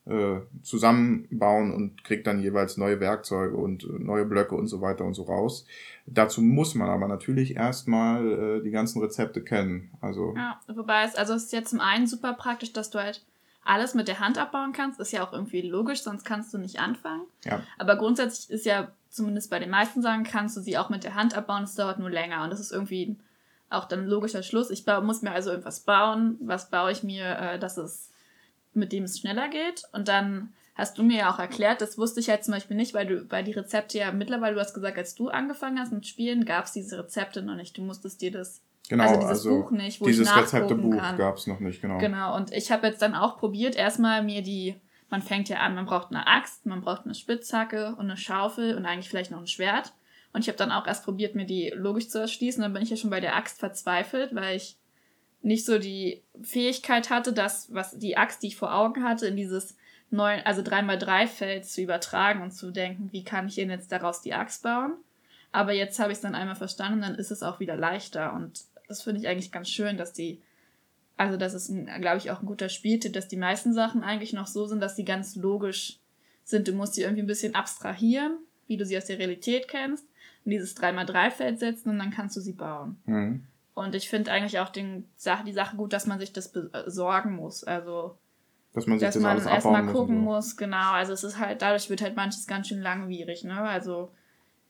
äh, 0.06 0.42
zusammenbauen 0.62 1.74
und 1.74 2.04
kriegt 2.04 2.28
dann 2.28 2.40
jeweils 2.40 2.78
neue 2.78 3.00
Werkzeuge 3.00 3.58
und 3.58 3.84
äh, 3.84 3.88
neue 4.00 4.26
Blöcke 4.26 4.54
und 4.54 4.68
so 4.68 4.80
weiter 4.80 5.06
und 5.06 5.16
so 5.16 5.24
raus. 5.24 5.66
Dazu 6.06 6.42
muss 6.42 6.76
man 6.76 6.90
aber 6.90 7.08
natürlich 7.08 7.56
erstmal 7.56 8.60
äh, 8.60 8.64
die 8.64 8.72
ganzen 8.72 9.02
Rezepte 9.02 9.44
kennen. 9.44 9.90
Also 10.02 10.36
Ja, 10.38 10.60
wobei 10.68 11.06
es, 11.06 11.16
also 11.16 11.34
es 11.34 11.46
ist 11.46 11.54
ja 11.54 11.64
zum 11.64 11.80
einen 11.80 12.06
super 12.06 12.34
praktisch, 12.34 12.74
dass 12.74 12.92
du 12.92 13.00
halt 13.00 13.26
alles 13.66 13.94
mit 13.94 14.08
der 14.08 14.20
Hand 14.20 14.38
abbauen 14.38 14.74
kannst. 14.74 15.00
Ist 15.00 15.12
ja 15.12 15.26
auch 15.26 15.34
irgendwie 15.34 15.62
logisch, 15.62 16.02
sonst 16.02 16.26
kannst 16.26 16.54
du 16.54 16.58
nicht 16.58 16.80
anfangen. 16.80 17.24
ja, 17.46 17.62
Aber 17.78 17.96
grundsätzlich 17.96 18.50
ist 18.50 18.66
ja, 18.66 18.92
zumindest 19.10 19.50
bei 19.50 19.60
den 19.60 19.70
meisten 19.70 20.02
Sachen, 20.02 20.24
kannst 20.24 20.58
du 20.58 20.62
sie 20.62 20.78
auch 20.78 20.90
mit 20.90 21.04
der 21.04 21.16
Hand 21.16 21.36
abbauen. 21.36 21.64
Es 21.64 21.76
dauert 21.76 22.00
nur 22.00 22.10
länger. 22.10 22.44
Und 22.44 22.50
das 22.50 22.60
ist 22.60 22.72
irgendwie 22.72 23.16
auch 23.70 23.86
dann 23.86 24.02
ein 24.02 24.08
logischer 24.08 24.44
Schluss. 24.44 24.70
Ich 24.70 24.86
muss 24.86 25.22
mir 25.22 25.32
also 25.32 25.50
irgendwas 25.52 25.82
bauen. 25.82 26.38
Was 26.42 26.70
baue 26.70 26.92
ich 26.92 27.04
mir, 27.04 27.38
äh, 27.38 27.60
dass 27.60 27.78
es, 27.78 28.12
mit 28.74 28.92
dem 28.92 29.04
es 29.04 29.20
schneller 29.20 29.50
geht? 29.50 29.84
Und 29.92 30.08
dann 30.08 30.54
hast 30.76 30.98
du 30.98 31.04
mir 31.04 31.18
ja 31.20 31.34
auch 31.34 31.40
erklärt, 31.40 31.82
das 31.82 31.98
wusste 31.98 32.20
ich 32.20 32.30
halt 32.30 32.44
zum 32.44 32.54
Beispiel 32.54 32.78
nicht, 32.78 32.94
weil 32.94 33.06
du, 33.06 33.32
weil 33.32 33.44
die 33.44 33.52
Rezepte 33.52 34.00
ja 34.00 34.12
mittlerweile, 34.12 34.56
du 34.56 34.62
hast 34.62 34.74
gesagt, 34.74 34.98
als 34.98 35.16
du 35.16 35.30
angefangen 35.30 35.80
hast 35.80 35.92
mit 35.92 36.08
Spielen, 36.08 36.46
gab 36.46 36.66
es 36.66 36.72
diese 36.72 36.98
Rezepte 36.98 37.42
noch 37.42 37.56
nicht. 37.56 37.78
Du 37.78 37.82
musstest 37.82 38.22
dir 38.22 38.32
das, 38.32 38.62
genau. 38.90 39.04
also 39.04 39.28
dieses 39.28 39.44
Buch 39.44 39.72
nicht, 39.72 40.02
wo 40.02 40.06
dieses 40.06 40.36
Rezeptebuch 40.36 41.18
gab 41.18 41.38
es 41.38 41.48
noch 41.48 41.60
nicht, 41.60 41.82
genau. 41.82 41.98
Genau, 41.98 42.36
und 42.36 42.52
ich 42.52 42.72
habe 42.72 42.88
jetzt 42.88 43.02
dann 43.02 43.16
auch 43.16 43.38
probiert, 43.38 43.76
erstmal 43.76 44.24
mir 44.24 44.42
die, 44.42 44.76
man 45.10 45.22
fängt 45.22 45.50
ja 45.50 45.58
an, 45.58 45.76
man 45.76 45.86
braucht 45.86 46.12
eine 46.12 46.28
Axt, 46.28 46.66
man 46.66 46.82
braucht 46.82 47.06
eine 47.06 47.16
Spitzhacke 47.16 47.96
und 47.96 48.06
eine 48.06 48.18
Schaufel 48.18 48.76
und 48.76 48.86
eigentlich 48.86 49.10
vielleicht 49.10 49.32
noch 49.32 49.40
ein 49.40 49.48
Schwert. 49.48 49.94
Und 50.34 50.42
ich 50.42 50.48
habe 50.48 50.58
dann 50.58 50.72
auch 50.72 50.88
erst 50.88 51.06
probiert, 51.06 51.36
mir 51.36 51.46
die 51.46 51.72
logisch 51.76 52.10
zu 52.10 52.20
erschließen. 52.20 52.62
Dann 52.62 52.74
bin 52.74 52.82
ich 52.82 52.90
ja 52.90 52.98
schon 52.98 53.12
bei 53.12 53.20
der 53.20 53.36
Axt 53.36 53.60
verzweifelt, 53.60 54.34
weil 54.34 54.58
ich 54.58 54.78
nicht 55.44 55.66
so 55.66 55.78
die 55.78 56.24
Fähigkeit 56.42 57.10
hatte, 57.10 57.34
das, 57.34 57.72
was 57.72 58.00
die 58.00 58.18
Axt, 58.18 58.42
die 58.42 58.48
ich 58.48 58.56
vor 58.56 58.74
Augen 58.74 59.04
hatte, 59.04 59.28
in 59.28 59.36
dieses 59.36 59.78
neun, 60.10 60.40
also 60.46 60.62
3x3-Feld 60.62 61.66
zu 61.66 61.82
übertragen 61.82 62.42
und 62.42 62.52
zu 62.52 62.72
denken, 62.72 63.10
wie 63.12 63.24
kann 63.24 63.48
ich 63.48 63.56
denn 63.56 63.70
jetzt 63.70 63.92
daraus 63.92 64.22
die 64.22 64.34
Axt 64.34 64.64
bauen? 64.64 64.94
Aber 65.52 65.74
jetzt 65.74 66.00
habe 66.00 66.12
ich 66.12 66.18
es 66.18 66.22
dann 66.22 66.34
einmal 66.34 66.56
verstanden, 66.56 67.02
dann 67.02 67.16
ist 67.16 67.30
es 67.30 67.44
auch 67.44 67.60
wieder 67.60 67.76
leichter. 67.76 68.34
Und 68.34 68.62
das 68.88 69.02
finde 69.02 69.22
ich 69.22 69.28
eigentlich 69.28 69.52
ganz 69.52 69.70
schön, 69.70 69.98
dass 69.98 70.14
die 70.14 70.42
also 71.18 71.38
das 71.38 71.54
ist, 71.54 71.72
glaube 72.02 72.18
ich, 72.18 72.32
auch 72.32 72.42
ein 72.42 72.46
guter 72.46 72.70
Spieltipp, 72.70 73.14
dass 73.14 73.28
die 73.28 73.38
meisten 73.38 73.74
Sachen 73.74 74.04
eigentlich 74.04 74.34
noch 74.34 74.48
so 74.48 74.66
sind, 74.66 74.82
dass 74.82 74.96
sie 74.96 75.06
ganz 75.06 75.36
logisch 75.36 76.00
sind. 76.44 76.68
Du 76.68 76.74
musst 76.74 76.96
sie 76.96 77.04
irgendwie 77.04 77.22
ein 77.24 77.28
bisschen 77.28 77.56
abstrahieren, 77.56 78.38
wie 78.68 78.78
du 78.78 78.86
sie 78.86 78.98
aus 78.98 79.06
der 79.06 79.20
Realität 79.20 79.68
kennst, 79.68 80.06
in 80.46 80.52
dieses 80.52 80.76
3x3-Feld 80.76 81.60
setzen 81.60 81.90
und 81.90 82.00
dann 82.00 82.12
kannst 82.12 82.36
du 82.36 82.42
sie 82.42 82.54
bauen. 82.54 82.98
Mhm. 83.06 83.44
Und 83.76 83.96
ich 83.96 84.10
finde 84.10 84.32
eigentlich 84.32 84.60
auch 84.60 84.70
den, 84.70 85.06
die 85.46 85.54
Sache 85.54 85.78
gut, 85.78 85.94
dass 85.94 86.06
man 86.06 86.20
sich 86.20 86.34
das 86.34 86.52
besorgen 86.52 87.36
muss. 87.36 87.64
Also, 87.64 88.18
Dass 88.74 88.86
man 88.86 89.00
sich 89.00 89.08
dass 89.08 89.16
das 89.16 89.24
man 89.24 89.48
erstmal 89.48 89.86
gucken 89.88 90.18
so. 90.18 90.22
muss, 90.22 90.58
genau. 90.58 90.92
Also 90.92 91.14
es 91.14 91.24
ist 91.24 91.40
halt, 91.40 91.62
dadurch 91.62 91.90
wird 91.90 92.02
halt 92.02 92.16
manches 92.16 92.46
ganz 92.46 92.68
schön 92.68 92.82
langwierig, 92.82 93.44
ne? 93.44 93.60
Also, 93.62 94.12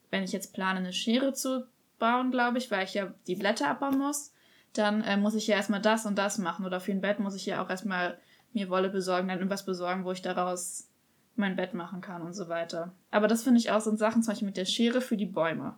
wenn 0.09 0.23
ich 0.23 0.31
jetzt 0.31 0.53
plane, 0.53 0.79
eine 0.79 0.93
Schere 0.93 1.33
zu 1.33 1.65
bauen, 1.99 2.31
glaube 2.31 2.57
ich, 2.57 2.69
weil 2.71 2.85
ich 2.85 2.93
ja 2.93 3.13
die 3.27 3.35
Blätter 3.35 3.69
abbauen 3.69 3.97
muss, 3.97 4.33
dann 4.73 5.01
äh, 5.01 5.17
muss 5.17 5.35
ich 5.35 5.47
ja 5.47 5.55
erstmal 5.55 5.81
das 5.81 6.05
und 6.05 6.17
das 6.17 6.37
machen. 6.37 6.65
Oder 6.65 6.79
für 6.79 6.91
ein 6.91 7.01
Bett 7.01 7.19
muss 7.19 7.35
ich 7.35 7.45
ja 7.45 7.63
auch 7.63 7.69
erstmal 7.69 8.17
mir 8.53 8.69
Wolle 8.69 8.89
besorgen, 8.89 9.27
dann 9.27 9.37
irgendwas 9.37 9.65
besorgen, 9.65 10.05
wo 10.05 10.11
ich 10.11 10.21
daraus 10.21 10.89
mein 11.35 11.55
Bett 11.55 11.73
machen 11.73 12.01
kann 12.01 12.21
und 12.21 12.33
so 12.33 12.49
weiter. 12.49 12.93
Aber 13.09 13.27
das 13.27 13.43
finde 13.43 13.59
ich 13.59 13.71
auch 13.71 13.81
so 13.81 13.95
Sachen, 13.95 14.21
zum 14.21 14.31
Beispiel 14.31 14.47
mit 14.47 14.57
der 14.57 14.65
Schere 14.65 15.01
für 15.01 15.17
die 15.17 15.25
Bäume. 15.25 15.77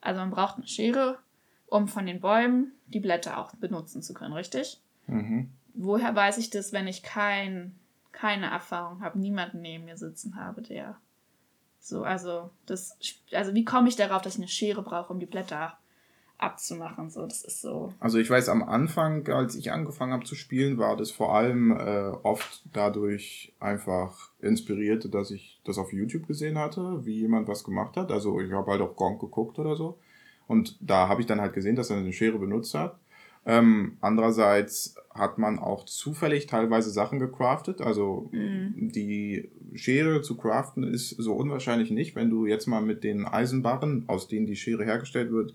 Also 0.00 0.20
man 0.20 0.30
braucht 0.30 0.56
eine 0.56 0.66
Schere, 0.66 1.18
um 1.66 1.88
von 1.88 2.06
den 2.06 2.20
Bäumen 2.20 2.72
die 2.86 3.00
Blätter 3.00 3.38
auch 3.38 3.54
benutzen 3.56 4.02
zu 4.02 4.14
können, 4.14 4.32
richtig? 4.32 4.80
Mhm. 5.06 5.50
woher 5.74 6.14
weiß 6.14 6.38
ich 6.38 6.48
das, 6.48 6.72
wenn 6.72 6.86
ich 6.86 7.02
kein, 7.02 7.78
keine 8.12 8.46
Erfahrung 8.46 9.02
habe, 9.02 9.18
niemanden 9.18 9.60
neben 9.60 9.84
mir 9.84 9.98
sitzen 9.98 10.36
habe, 10.36 10.62
der 10.62 10.96
so, 11.84 12.02
also 12.02 12.48
das, 12.64 12.96
also 13.32 13.52
wie 13.52 13.66
komme 13.66 13.90
ich 13.90 13.96
darauf, 13.96 14.22
dass 14.22 14.36
ich 14.36 14.40
eine 14.40 14.48
Schere 14.48 14.82
brauche, 14.82 15.12
um 15.12 15.20
die 15.20 15.26
Blätter 15.26 15.76
abzumachen? 16.38 17.10
So, 17.10 17.26
das 17.26 17.44
ist 17.44 17.60
so. 17.60 17.92
Also 18.00 18.16
ich 18.16 18.30
weiß, 18.30 18.48
am 18.48 18.62
Anfang, 18.62 19.28
als 19.28 19.54
ich 19.54 19.70
angefangen 19.70 20.14
habe 20.14 20.24
zu 20.24 20.34
spielen, 20.34 20.78
war 20.78 20.96
das 20.96 21.10
vor 21.10 21.34
allem 21.34 21.72
äh, 21.72 22.08
oft 22.22 22.62
dadurch 22.72 23.52
einfach 23.60 24.30
inspiriert, 24.40 25.12
dass 25.12 25.30
ich 25.30 25.60
das 25.64 25.76
auf 25.76 25.92
YouTube 25.92 26.26
gesehen 26.26 26.56
hatte, 26.56 27.04
wie 27.04 27.20
jemand 27.20 27.48
was 27.48 27.64
gemacht 27.64 27.98
hat. 27.98 28.10
Also 28.10 28.40
ich 28.40 28.50
habe 28.50 28.70
halt 28.70 28.80
auch 28.80 28.96
Gronk 28.96 29.20
geguckt 29.20 29.58
oder 29.58 29.76
so. 29.76 29.98
Und 30.46 30.78
da 30.80 31.08
habe 31.08 31.20
ich 31.20 31.26
dann 31.26 31.42
halt 31.42 31.52
gesehen, 31.52 31.76
dass 31.76 31.90
er 31.90 31.98
eine 31.98 32.14
Schere 32.14 32.38
benutzt 32.38 32.72
hat. 32.72 32.98
Ähm, 33.46 33.98
andererseits 34.00 34.96
hat 35.10 35.38
man 35.38 35.58
auch 35.58 35.84
zufällig 35.84 36.46
teilweise 36.46 36.90
Sachen 36.90 37.18
gecraftet. 37.20 37.80
Also 37.80 38.30
Mhm. 38.32 38.90
die 38.92 39.50
Schere 39.74 40.22
zu 40.22 40.36
craften 40.36 40.82
ist 40.82 41.10
so 41.10 41.34
unwahrscheinlich 41.34 41.90
nicht, 41.90 42.16
wenn 42.16 42.30
du 42.30 42.46
jetzt 42.46 42.66
mal 42.66 42.80
mit 42.82 43.04
den 43.04 43.26
Eisenbarren, 43.26 44.04
aus 44.08 44.28
denen 44.28 44.46
die 44.46 44.56
Schere 44.56 44.84
hergestellt 44.84 45.30
wird, 45.30 45.54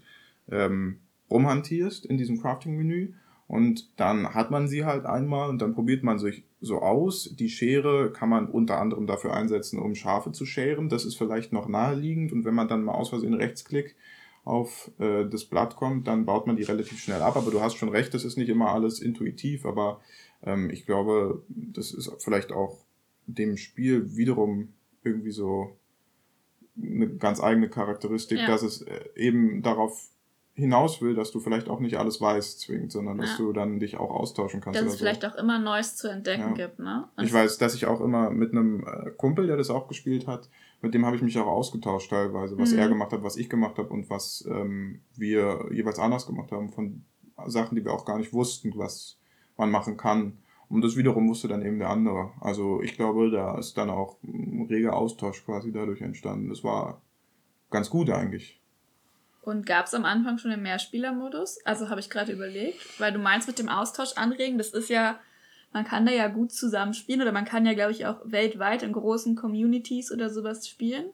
ähm, 0.50 0.98
rumhantierst 1.30 2.06
in 2.06 2.18
diesem 2.18 2.42
Crafting-Menü. 2.42 3.14
Und 3.48 3.90
dann 4.00 4.36
hat 4.36 4.52
man 4.52 4.68
sie 4.68 4.86
halt 4.86 5.06
einmal 5.06 5.50
und 5.50 5.60
dann 5.60 5.74
probiert 5.74 6.04
man 6.04 6.20
sich 6.20 6.44
so 6.62 6.82
aus. 6.84 7.36
Die 7.36 7.50
Schere 7.50 8.12
kann 8.14 8.30
man 8.30 8.46
unter 8.48 8.80
anderem 8.80 9.08
dafür 9.08 9.34
einsetzen, 9.34 9.80
um 9.80 9.96
Schafe 9.96 10.32
zu 10.32 10.46
scheren. 10.46 10.88
Das 10.88 11.04
ist 11.04 11.16
vielleicht 11.16 11.52
noch 11.52 11.68
naheliegend. 11.68 12.32
Und 12.32 12.46
wenn 12.46 12.54
man 12.54 12.68
dann 12.68 12.84
mal 12.84 12.94
aus 12.94 13.10
Versehen 13.10 13.34
Rechtsklick 13.34 13.96
auf 14.50 14.92
äh, 15.00 15.26
das 15.26 15.46
Blatt 15.46 15.76
kommt, 15.76 16.08
dann 16.08 16.26
baut 16.26 16.48
man 16.48 16.56
die 16.56 16.64
relativ 16.64 17.00
schnell 17.00 17.22
ab. 17.22 17.36
Aber 17.38 17.52
du 17.52 17.62
hast 17.62 17.76
schon 17.76 17.90
recht, 17.90 18.14
das 18.14 18.26
ist 18.26 18.38
nicht 18.38 18.50
immer 18.50 18.70
alles 18.72 19.00
intuitiv. 19.00 19.66
Aber 19.66 20.02
ähm, 20.44 20.70
ich 20.72 20.86
glaube, 20.86 21.44
das 21.50 21.92
ist 21.92 22.12
vielleicht 22.20 22.52
auch 22.52 22.78
dem 23.28 23.58
Spiel 23.58 24.16
wiederum 24.18 24.74
irgendwie 25.04 25.32
so 25.32 25.78
eine 26.82 27.08
ganz 27.10 27.42
eigene 27.42 27.70
Charakteristik, 27.70 28.40
Ja. 28.40 28.48
dass 28.48 28.64
es 28.64 28.82
äh, 28.82 29.00
eben 29.16 29.62
darauf 29.62 30.10
hinaus 30.56 31.02
will, 31.02 31.16
dass 31.16 31.32
du 31.32 31.40
vielleicht 31.40 31.70
auch 31.70 31.80
nicht 31.80 31.98
alles 31.98 32.20
weißt 32.20 32.60
zwingend, 32.60 32.92
sondern 32.92 33.18
dass 33.18 33.32
Ja. 33.32 33.38
du 33.46 33.54
dann 33.54 33.80
dich 33.80 33.98
auch 33.98 34.12
austauschen 34.12 34.60
kannst. 34.62 34.80
Dass 34.80 34.88
es 34.88 34.94
so. 34.94 35.00
vielleicht 35.00 35.26
auch 35.26 35.36
immer 35.36 35.58
Neues 35.60 35.96
zu 35.96 36.10
entdecken 36.10 36.50
Ja. 36.58 36.68
gibt, 36.68 36.80
ne? 36.80 37.08
Und 37.16 37.24
Ich 37.24 37.32
weiß, 37.34 37.58
dass 37.60 37.76
ich 37.76 37.86
auch 37.86 38.02
immer 38.02 38.30
mit 38.30 38.52
einem 38.52 38.84
äh, 38.86 39.12
Kumpel, 39.12 39.48
der 39.48 39.56
das 39.58 39.70
auch 39.70 39.88
gespielt 39.88 40.28
hat, 40.28 40.50
mit 40.82 40.94
dem 40.94 41.06
habe 41.06 41.16
ich 41.16 41.22
mich 41.22 41.38
auch 41.38 41.48
ausgetauscht 41.48 42.10
teilweise, 42.10 42.58
was 42.58 42.72
Mhm. 42.72 42.80
er 42.80 42.88
gemacht 42.90 43.12
hat, 43.12 43.24
was 43.24 43.38
ich 43.38 43.50
gemacht 43.50 43.78
habe 43.78 43.90
und 43.90 44.10
was 44.10 44.46
ähm, 44.50 45.02
wir 45.16 45.68
jeweils 45.72 46.00
anders 46.00 46.26
gemacht 46.26 46.52
haben 46.52 46.70
von 46.70 47.04
Sachen, 47.48 47.76
die 47.76 47.84
wir 47.86 47.94
auch 47.94 48.06
gar 48.06 48.18
nicht 48.18 48.34
wussten, 48.34 48.74
was, 48.76 49.20
man 49.60 49.70
machen 49.70 49.98
kann. 49.98 50.40
Und 50.70 50.82
das 50.84 50.96
wiederum 50.96 51.28
wusste 51.28 51.48
dann 51.48 51.66
eben 51.66 51.80
der 51.80 51.90
andere. 51.90 52.32
Also 52.42 52.82
ich 52.82 52.96
glaube, 52.96 53.30
da 53.30 53.58
ist 53.58 53.78
dann 53.78 53.90
auch 53.90 54.18
ein 54.24 54.66
reger 54.70 54.96
Austausch 54.96 55.44
quasi 55.46 55.72
dadurch 55.72 56.02
entstanden. 56.02 56.50
Das 56.50 56.64
war 56.64 57.02
ganz 57.70 57.90
gut 57.90 58.10
eigentlich. 58.10 58.62
Und 59.42 59.66
gab 59.66 59.88
es 59.88 59.94
am 59.94 60.06
Anfang 60.06 60.38
schon 60.38 60.52
den 60.52 60.62
Mehrspielermodus? 60.62 61.60
Also 61.66 61.90
habe 61.90 62.00
ich 62.00 62.10
gerade 62.10 62.32
überlegt, 62.32 63.00
weil 63.00 63.12
du 63.12 63.20
meinst 63.20 63.48
mit 63.48 63.58
dem 63.60 63.70
Austausch 63.70 64.14
anregen, 64.16 64.58
das 64.58 64.70
ist 64.70 64.90
ja, 64.90 65.20
man 65.72 65.86
kann 65.86 66.06
da 66.06 66.12
ja 66.12 66.28
gut 66.28 66.52
zusammenspielen 66.52 67.22
oder 67.22 67.32
man 67.32 67.46
kann 67.46 67.66
ja, 67.66 67.74
glaube 67.74 67.92
ich, 67.92 68.06
auch 68.06 68.20
weltweit 68.26 68.84
in 68.84 68.92
großen 68.92 69.36
Communities 69.36 70.12
oder 70.12 70.30
sowas 70.30 70.68
spielen. 70.68 71.06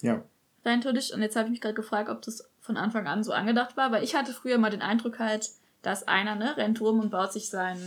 Ja. 0.00 0.22
Rein 0.64 0.80
theoretisch. 0.80 1.12
Und 1.12 1.22
jetzt 1.22 1.36
habe 1.36 1.46
ich 1.46 1.52
mich 1.52 1.60
gerade 1.60 1.74
gefragt, 1.74 2.08
ob 2.08 2.22
das 2.22 2.48
von 2.60 2.76
Anfang 2.76 3.06
an 3.06 3.24
so 3.24 3.32
angedacht 3.32 3.76
war, 3.76 3.92
weil 3.92 4.04
ich 4.04 4.14
hatte 4.14 4.32
früher 4.32 4.58
mal 4.58 4.70
den 4.70 4.82
Eindruck 4.82 5.18
halt, 5.18 5.50
dass 5.82 6.08
einer, 6.08 6.36
ne, 6.36 6.56
rennt 6.56 6.80
rum 6.80 7.00
und 7.00 7.10
baut 7.10 7.32
sich 7.32 7.50
sein, 7.50 7.78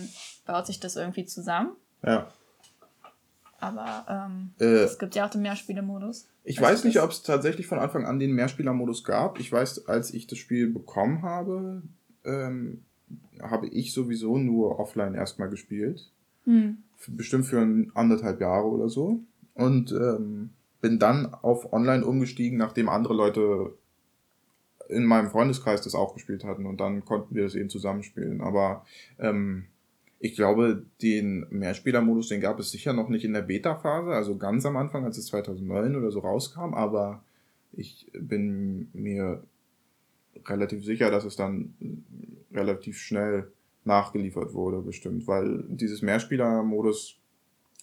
baut 0.45 0.67
sich 0.67 0.79
das 0.79 0.95
irgendwie 0.95 1.25
zusammen. 1.25 1.71
Ja. 2.03 2.31
Aber 3.59 4.05
ähm, 4.07 4.51
äh, 4.59 4.83
es 4.83 4.99
gibt 4.99 5.15
ja 5.15 5.25
auch 5.25 5.31
den 5.31 5.41
Mehrspielermodus. 5.41 6.27
Ich 6.43 6.61
weiß 6.61 6.83
nicht, 6.83 7.01
ob 7.01 7.09
es 7.09 7.23
tatsächlich 7.23 7.65
von 7.65 7.79
Anfang 7.79 8.05
an 8.05 8.19
den 8.19 8.33
Mehrspielermodus 8.33 9.03
gab. 9.03 9.39
Ich 9.39 9.51
weiß, 9.51 9.87
als 9.87 10.13
ich 10.13 10.27
das 10.27 10.37
Spiel 10.37 10.69
bekommen 10.69 11.23
habe, 11.23 11.81
ähm, 12.23 12.83
habe 13.41 13.67
ich 13.67 13.93
sowieso 13.93 14.37
nur 14.37 14.79
offline 14.79 15.15
erstmal 15.15 15.49
gespielt. 15.49 16.11
Hm. 16.47 16.77
Bestimmt 17.09 17.45
für 17.45 17.61
anderthalb 17.93 18.41
Jahre 18.41 18.67
oder 18.67 18.89
so. 18.89 19.19
Und 19.53 19.91
ähm, 19.91 20.49
bin 20.81 20.97
dann 20.97 21.33
auf 21.33 21.71
online 21.73 22.05
umgestiegen, 22.05 22.57
nachdem 22.57 22.89
andere 22.89 23.13
Leute 23.13 23.73
in 24.89 25.05
meinem 25.05 25.29
Freundeskreis 25.29 25.81
das 25.81 25.95
auch 25.95 26.13
gespielt 26.13 26.45
hatten 26.45 26.65
und 26.65 26.79
dann 26.79 27.03
konnten 27.03 27.35
wir 27.35 27.43
das 27.43 27.55
eben 27.55 27.69
zusammenspielen. 27.69 28.41
Aber 28.41 28.85
ähm, 29.19 29.65
ich 30.19 30.35
glaube, 30.35 30.85
den 31.01 31.45
Mehrspielermodus, 31.49 32.29
den 32.29 32.41
gab 32.41 32.59
es 32.59 32.71
sicher 32.71 32.93
noch 32.93 33.09
nicht 33.09 33.25
in 33.25 33.33
der 33.33 33.41
Beta-Phase, 33.41 34.11
also 34.11 34.37
ganz 34.37 34.65
am 34.65 34.77
Anfang, 34.77 35.03
als 35.03 35.17
es 35.17 35.27
2009 35.27 35.95
oder 35.95 36.11
so 36.11 36.19
rauskam, 36.19 36.73
aber 36.73 37.23
ich 37.73 38.09
bin 38.13 38.89
mir 38.93 39.43
relativ 40.45 40.85
sicher, 40.85 41.11
dass 41.11 41.25
es 41.25 41.35
dann 41.35 41.73
relativ 42.53 42.97
schnell 42.97 43.51
nachgeliefert 43.87 44.53
wurde, 44.53 44.81
bestimmt, 44.81 45.27
weil 45.27 45.63
dieses 45.67 46.01
Mehrspieler-Modus 46.01 47.15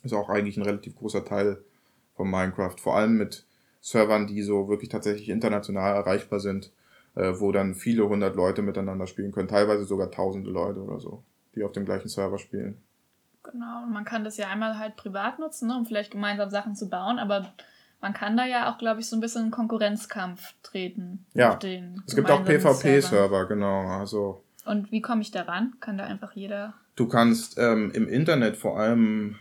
ist 0.02 0.12
auch 0.12 0.28
eigentlich 0.28 0.56
ein 0.56 0.62
relativ 0.62 0.94
großer 0.96 1.25
Teil 1.25 1.62
von 2.14 2.30
Minecraft, 2.30 2.76
vor 2.78 2.96
allem 2.96 3.16
mit 3.16 3.44
Servern, 3.80 4.26
die 4.26 4.42
so 4.42 4.68
wirklich 4.68 4.90
tatsächlich 4.90 5.28
international 5.28 5.96
erreichbar 5.96 6.40
sind, 6.40 6.70
äh, 7.16 7.32
wo 7.38 7.50
dann 7.50 7.75
viele 7.75 8.08
hundert 8.08 8.37
Leute 8.37 8.62
miteinander 8.62 9.06
spielen 9.06 9.32
können, 9.32 9.49
teilweise 9.49 9.84
sogar 9.84 10.11
tausende 10.11 10.50
Leute 10.50 10.80
oder 10.80 11.00
so 11.00 11.23
die 11.54 11.64
auf 11.64 11.73
dem 11.73 11.84
gleichen 11.84 12.08
Server 12.08 12.38
spielen. 12.38 12.82
Genau, 13.42 13.82
und 13.82 13.92
man 13.92 14.04
kann 14.04 14.25
das 14.25 14.37
ja 14.37 14.49
einmal 14.49 14.78
halt 14.78 14.96
privat 14.96 15.38
nutzen, 15.38 15.68
ne, 15.68 15.76
um 15.76 15.87
vielleicht 15.87 16.11
gemeinsam 16.11 16.50
Sachen 16.50 16.75
zu 16.75 16.88
bauen, 16.88 17.18
aber 17.18 17.52
man 18.00 18.12
kann 18.12 18.37
da 18.37 18.44
ja 18.44 18.73
auch, 18.73 18.78
glaube 18.78 19.00
ich, 19.00 19.08
so 19.08 19.16
ein 19.16 19.20
bisschen 19.20 19.46
in 19.46 19.50
Konkurrenzkampf 19.50 20.54
treten. 20.62 21.25
Ja, 21.34 21.58
es 22.06 22.14
gibt 22.14 22.30
auch 22.30 22.44
PvP-Server, 22.44 23.46
genau. 23.46 23.87
Also 23.87 24.43
und 24.64 24.92
wie 24.92 25.00
komme 25.00 25.23
ich 25.23 25.30
da 25.30 25.42
ran? 25.42 25.75
Kann 25.80 25.99
da 25.99 26.04
einfach 26.04 26.33
jeder. 26.33 26.75
Du 26.97 27.09
kannst 27.09 27.59
ähm, 27.59 27.90
im 27.92 28.09
Internet 28.09 28.56
vor 28.56 28.78
allem 28.78 29.37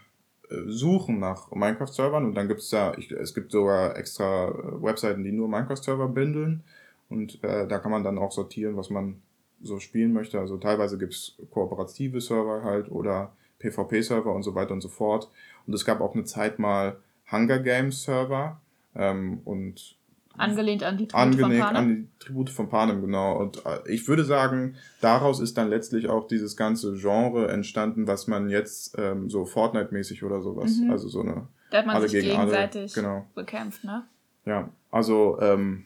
äh, 0.49 0.55
suchen 0.67 1.19
nach 1.19 1.51
Minecraft-Servern 1.51 2.25
und 2.25 2.35
dann 2.35 2.47
gibt 2.47 2.61
es 2.61 2.69
da, 2.69 2.93
ich, 2.97 3.11
es 3.11 3.33
gibt 3.33 3.51
sogar 3.51 3.97
extra 3.97 4.49
äh, 4.49 4.83
Webseiten, 4.83 5.23
die 5.23 5.31
nur 5.31 5.47
Minecraft-Server 5.47 6.07
bündeln 6.07 6.63
und 7.09 7.43
äh, 7.43 7.67
da 7.67 7.79
kann 7.79 7.91
man 7.91 8.03
dann 8.03 8.17
auch 8.17 8.31
sortieren, 8.31 8.75
was 8.75 8.89
man 8.89 9.21
so 9.61 9.79
spielen 9.79 10.13
möchte. 10.13 10.39
Also 10.39 10.57
teilweise 10.57 10.97
gibt's 10.97 11.37
kooperative 11.51 12.19
Server 12.21 12.63
halt 12.63 12.91
oder 12.91 13.33
PvP-Server 13.59 14.33
und 14.33 14.43
so 14.43 14.55
weiter 14.55 14.73
und 14.73 14.81
so 14.81 14.89
fort. 14.89 15.29
Und 15.65 15.73
es 15.73 15.85
gab 15.85 16.01
auch 16.01 16.13
eine 16.13 16.25
Zeit 16.25 16.59
mal 16.59 16.97
Hunger 17.31 17.59
Games 17.59 18.03
Server 18.03 18.59
ähm, 18.95 19.41
und 19.45 19.95
Angelehnt 20.37 20.83
an 20.83 20.97
die 20.97 21.07
Tribute 21.07 21.21
angelehnt 21.21 21.63
von 21.63 21.73
Panem. 21.73 21.75
an 21.75 21.95
die 21.95 22.19
Tribute 22.19 22.49
von 22.49 22.69
Panem, 22.69 23.01
genau. 23.01 23.37
Und 23.39 23.65
äh, 23.65 23.91
ich 23.91 24.07
würde 24.07 24.23
sagen, 24.23 24.75
daraus 24.99 25.39
ist 25.39 25.57
dann 25.57 25.69
letztlich 25.69 26.09
auch 26.09 26.27
dieses 26.27 26.57
ganze 26.57 26.95
Genre 26.95 27.49
entstanden, 27.49 28.07
was 28.07 28.27
man 28.27 28.49
jetzt 28.49 28.97
ähm, 28.97 29.29
so 29.29 29.45
Fortnite-mäßig 29.45 30.23
oder 30.23 30.41
sowas, 30.41 30.77
mhm. 30.77 30.91
also 30.91 31.07
so 31.07 31.21
eine 31.21 31.47
da 31.69 31.79
hat 31.79 31.85
man 31.87 31.95
alle 31.95 32.07
sich 32.07 32.23
gegenseitig 32.23 32.95
alle, 32.95 33.07
genau. 33.07 33.25
bekämpft, 33.33 33.83
ne? 33.83 34.03
Ja, 34.45 34.69
also 34.91 35.39
ähm, 35.41 35.85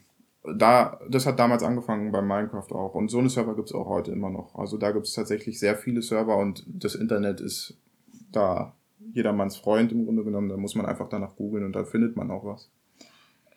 da, 0.56 1.00
das 1.10 1.26
hat 1.26 1.39
damals 1.39 1.63
angefangen 1.63 2.12
bei 2.12 2.21
Minecraft 2.21 2.71
auch. 2.71 2.95
Und 2.95 3.10
so 3.10 3.19
eine 3.19 3.30
Server 3.30 3.56
gibt 3.56 3.69
es 3.69 3.76
auch 3.76 3.88
heute 3.88 4.12
immer 4.12 4.30
noch. 4.30 4.56
Also 4.56 4.78
da 4.78 4.91
gibt 4.91 5.08
es 5.08 5.13
tatsächlich 5.13 5.60
sehr 5.60 5.76
viele 5.76 6.02
Server 6.02 6.38
und 6.38 6.63
das 6.67 6.95
Internet 6.95 7.41
ist 7.41 7.78
da 8.32 8.74
jedermanns 9.13 9.58
Freund 9.58 9.91
im 9.91 10.06
Grunde 10.06 10.24
genommen. 10.24 10.50
Da 10.50 10.58
muss 10.58 10.76
man 10.76 10.86
einfach 10.86 11.10
danach 11.10 11.36
googeln 11.36 11.65
und 11.65 11.74
da 11.74 11.84
findet 11.84 12.15
man 12.15 12.32
auch 12.32 12.45
was. 12.45 12.69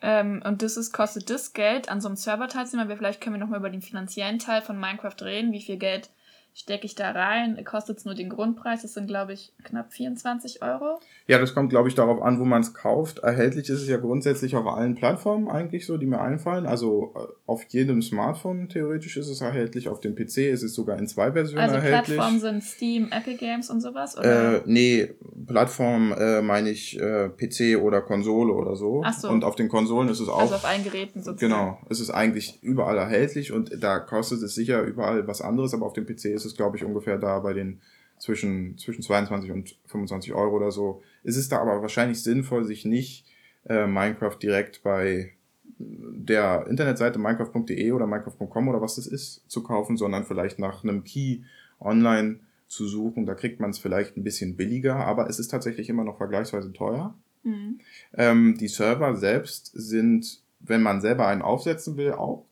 Ähm, 0.01 0.41
und 0.45 0.61
das 0.61 0.77
ist, 0.77 0.91
kostet 0.91 1.29
das 1.29 1.53
Geld, 1.53 1.89
an 1.89 2.01
so 2.01 2.07
einem 2.07 2.17
Server 2.17 2.47
teilzunehmen. 2.47 2.95
Vielleicht 2.97 3.21
können 3.21 3.35
wir 3.35 3.39
nochmal 3.39 3.59
über 3.59 3.69
den 3.69 3.81
finanziellen 3.81 4.39
Teil 4.39 4.61
von 4.61 4.79
Minecraft 4.79 5.21
reden, 5.21 5.51
wie 5.51 5.61
viel 5.61 5.77
Geld 5.77 6.09
stecke 6.53 6.85
ich 6.85 6.95
da 6.95 7.11
rein, 7.11 7.63
kostet 7.63 7.97
es 7.97 8.05
nur 8.05 8.13
den 8.13 8.29
Grundpreis, 8.29 8.81
das 8.81 8.93
sind 8.93 9.07
glaube 9.07 9.33
ich 9.33 9.53
knapp 9.63 9.93
24 9.93 10.61
Euro. 10.61 10.99
Ja, 11.27 11.39
das 11.39 11.53
kommt 11.53 11.69
glaube 11.69 11.87
ich 11.87 11.95
darauf 11.95 12.21
an, 12.21 12.39
wo 12.39 12.45
man 12.45 12.61
es 12.61 12.73
kauft. 12.73 13.19
Erhältlich 13.19 13.69
ist 13.69 13.81
es 13.81 13.87
ja 13.87 13.97
grundsätzlich 13.97 14.55
auf 14.55 14.67
allen 14.67 14.95
Plattformen 14.95 15.47
eigentlich 15.47 15.85
so, 15.85 15.97
die 15.97 16.05
mir 16.05 16.19
einfallen. 16.19 16.65
Also 16.65 17.13
äh, 17.15 17.19
auf 17.45 17.63
jedem 17.69 18.01
Smartphone 18.01 18.69
theoretisch 18.69 19.17
ist 19.17 19.29
es 19.29 19.41
erhältlich, 19.41 19.87
auf 19.87 20.01
dem 20.01 20.15
PC 20.15 20.37
ist 20.39 20.63
es 20.63 20.75
sogar 20.75 20.97
in 20.97 21.07
zwei 21.07 21.31
Versionen 21.31 21.63
also 21.63 21.75
erhältlich. 21.75 22.01
Also 22.01 22.13
Plattformen 22.13 22.39
sind 22.39 22.63
Steam, 22.63 23.11
Epic 23.11 23.37
Games 23.37 23.69
und 23.69 23.81
sowas? 23.81 24.17
Oder? 24.17 24.57
Äh, 24.57 24.61
nee, 24.65 25.09
Plattform 25.47 26.13
äh, 26.13 26.41
meine 26.41 26.69
ich 26.69 26.99
äh, 26.99 27.29
PC 27.29 27.81
oder 27.81 28.01
Konsole 28.01 28.53
oder 28.53 28.75
so. 28.75 29.01
Ach 29.05 29.13
so. 29.13 29.29
Und 29.29 29.43
auf 29.43 29.55
den 29.55 29.69
Konsolen 29.69 30.09
ist 30.09 30.19
es 30.19 30.27
auch. 30.27 30.39
Also 30.39 30.55
auf 30.55 30.65
allen 30.65 30.83
Geräten 30.83 31.23
sozusagen. 31.23 31.51
Genau, 31.51 31.79
es 31.89 31.99
ist 31.99 32.09
eigentlich 32.09 32.61
überall 32.61 32.97
erhältlich 32.97 33.51
und 33.51 33.71
da 33.81 33.99
kostet 33.99 34.41
es 34.43 34.55
sicher 34.55 34.81
überall 34.81 35.27
was 35.27 35.41
anderes, 35.41 35.73
aber 35.73 35.85
auf 35.85 35.93
dem 35.93 36.05
PC 36.05 36.25
ist 36.25 36.40
ist 36.45 36.51
es, 36.51 36.57
glaube 36.57 36.77
ich, 36.77 36.83
ungefähr 36.83 37.17
da 37.17 37.39
bei 37.39 37.53
den 37.53 37.81
zwischen, 38.19 38.77
zwischen 38.77 39.01
22 39.01 39.51
und 39.51 39.75
25 39.87 40.33
Euro 40.33 40.55
oder 40.55 40.71
so. 40.71 41.01
Es 41.23 41.37
ist 41.37 41.51
da 41.51 41.59
aber 41.59 41.81
wahrscheinlich 41.81 42.21
sinnvoll, 42.21 42.65
sich 42.65 42.85
nicht 42.85 43.25
äh, 43.65 43.87
Minecraft 43.87 44.37
direkt 44.41 44.83
bei 44.83 45.33
der 45.79 46.67
Internetseite 46.67 47.17
minecraft.de 47.19 47.91
oder 47.91 48.05
minecraft.com 48.05 48.67
oder 48.67 48.81
was 48.81 48.95
das 48.95 49.07
ist 49.07 49.43
zu 49.49 49.63
kaufen, 49.63 49.97
sondern 49.97 50.25
vielleicht 50.25 50.59
nach 50.59 50.83
einem 50.83 51.03
Key 51.03 51.39
online 51.79 52.39
zu 52.67 52.87
suchen. 52.87 53.25
Da 53.25 53.33
kriegt 53.33 53.59
man 53.59 53.71
es 53.71 53.79
vielleicht 53.79 54.17
ein 54.17 54.23
bisschen 54.23 54.55
billiger, 54.55 54.95
aber 54.95 55.29
es 55.29 55.39
ist 55.39 55.49
tatsächlich 55.49 55.89
immer 55.89 56.03
noch 56.03 56.17
vergleichsweise 56.17 56.71
teuer. 56.73 57.15
Mhm. 57.43 57.79
Ähm, 58.13 58.57
die 58.59 58.67
Server 58.67 59.15
selbst 59.15 59.71
sind, 59.73 60.41
wenn 60.59 60.83
man 60.83 61.01
selber 61.01 61.27
einen 61.27 61.41
aufsetzen 61.41 61.97
will, 61.97 62.13
auch 62.13 62.45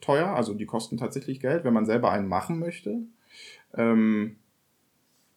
teuer. 0.00 0.28
Also 0.28 0.54
die 0.54 0.66
kosten 0.66 0.96
tatsächlich 0.96 1.40
Geld. 1.40 1.64
Wenn 1.64 1.74
man 1.74 1.86
selber 1.86 2.12
einen 2.12 2.28
machen 2.28 2.58
möchte, 2.58 3.02
ähm, 3.76 4.36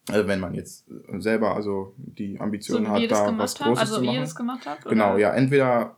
also 0.08 0.26
wenn 0.26 0.40
man 0.40 0.54
jetzt 0.54 0.86
selber 1.18 1.54
also 1.54 1.94
die 1.96 2.40
Ambition 2.40 2.86
so, 2.86 2.90
hat, 2.90 3.10
da 3.10 3.38
was 3.38 3.54
Großes 3.54 3.78
also, 3.78 3.94
zu 3.96 4.00
machen. 4.00 4.00
Also 4.00 4.02
wie 4.02 4.14
ihr 4.14 4.20
das 4.20 4.34
gemacht 4.34 4.66
habt? 4.66 4.84
Genau, 4.86 5.16
ja, 5.16 5.32
entweder 5.34 5.96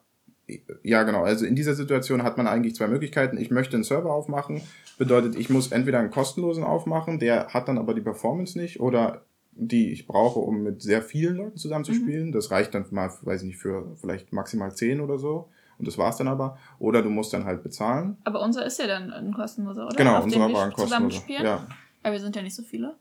ja, 0.83 1.03
genau. 1.05 1.23
Also 1.23 1.47
in 1.47 1.55
dieser 1.55 1.75
Situation 1.75 2.23
hat 2.23 2.37
man 2.37 2.47
eigentlich 2.47 2.75
zwei 2.75 2.89
Möglichkeiten. 2.89 3.39
Ich 3.39 3.51
möchte 3.51 3.77
einen 3.77 3.85
Server 3.85 4.13
aufmachen, 4.13 4.61
bedeutet, 4.99 5.37
ich 5.37 5.51
muss 5.51 5.73
entweder 5.73 5.99
einen 5.99 6.11
kostenlosen 6.11 6.65
aufmachen, 6.65 7.19
der 7.19 7.49
hat 7.49 7.69
dann 7.69 7.79
aber 7.79 7.95
die 7.95 8.01
Performance 8.01 8.59
nicht, 8.59 8.81
oder 8.81 9.23
die 9.53 9.93
ich 9.93 10.07
brauche, 10.07 10.41
um 10.41 10.63
mit 10.63 10.83
sehr 10.83 11.03
vielen 11.03 11.37
Leuten 11.37 11.57
zusammen 11.59 11.85
zu 11.85 11.95
spielen. 11.95 12.29
Mhm. 12.29 12.33
Das 12.33 12.51
reicht 12.51 12.75
dann 12.75 12.87
mal, 12.91 13.11
weiß 13.23 13.43
ich 13.43 13.49
nicht, 13.49 13.59
für 13.59 13.95
vielleicht 14.01 14.33
maximal 14.33 14.75
zehn 14.75 15.01
oder 15.01 15.19
so. 15.19 15.49
Und 15.79 15.87
das 15.87 15.99
war's 15.99 16.17
dann 16.17 16.29
aber. 16.29 16.59
Oder 16.79 17.03
du 17.03 17.11
musst 17.11 17.33
dann 17.33 17.45
halt 17.45 17.63
bezahlen. 17.63 18.17
Aber 18.25 18.43
unser 18.43 18.65
ist 18.65 18.79
ja 18.79 18.87
dann 18.87 19.13
ein 19.13 19.33
kostenloser, 19.33 19.87
oder? 19.87 19.97
Genau, 19.97 20.17
Auf 20.17 20.25
unser 20.25 20.53
war 20.53 20.65
ein 20.65 20.73
kostenloser. 20.73 21.23
Ja. 21.29 21.67
Aber 22.03 22.13
wir 22.13 22.21
sind 22.21 22.37
ja 22.37 22.43
nicht 22.43 22.55
so 22.55 22.63
viele. 22.63 22.97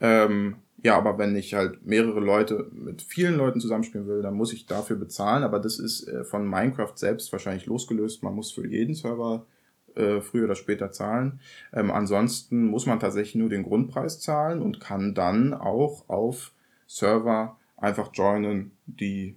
Ähm, 0.00 0.56
ja, 0.82 0.96
aber 0.96 1.18
wenn 1.18 1.34
ich 1.36 1.54
halt 1.54 1.84
mehrere 1.86 2.20
Leute 2.20 2.70
mit 2.72 3.02
vielen 3.02 3.36
Leuten 3.36 3.60
zusammenspielen 3.60 4.06
will, 4.06 4.22
dann 4.22 4.34
muss 4.34 4.52
ich 4.52 4.66
dafür 4.66 4.96
bezahlen. 4.96 5.42
Aber 5.42 5.58
das 5.58 5.78
ist 5.78 6.06
äh, 6.08 6.24
von 6.24 6.48
Minecraft 6.48 6.92
selbst 6.94 7.32
wahrscheinlich 7.32 7.66
losgelöst. 7.66 8.22
Man 8.22 8.34
muss 8.34 8.52
für 8.52 8.66
jeden 8.66 8.94
Server 8.94 9.46
äh, 9.94 10.20
früher 10.20 10.44
oder 10.44 10.54
später 10.54 10.92
zahlen. 10.92 11.40
Ähm, 11.72 11.90
ansonsten 11.90 12.66
muss 12.66 12.86
man 12.86 13.00
tatsächlich 13.00 13.36
nur 13.36 13.48
den 13.48 13.62
Grundpreis 13.62 14.20
zahlen 14.20 14.60
und 14.60 14.80
kann 14.80 15.14
dann 15.14 15.54
auch 15.54 16.08
auf 16.08 16.52
Server 16.86 17.58
einfach 17.76 18.10
joinen, 18.12 18.72
die 18.86 19.36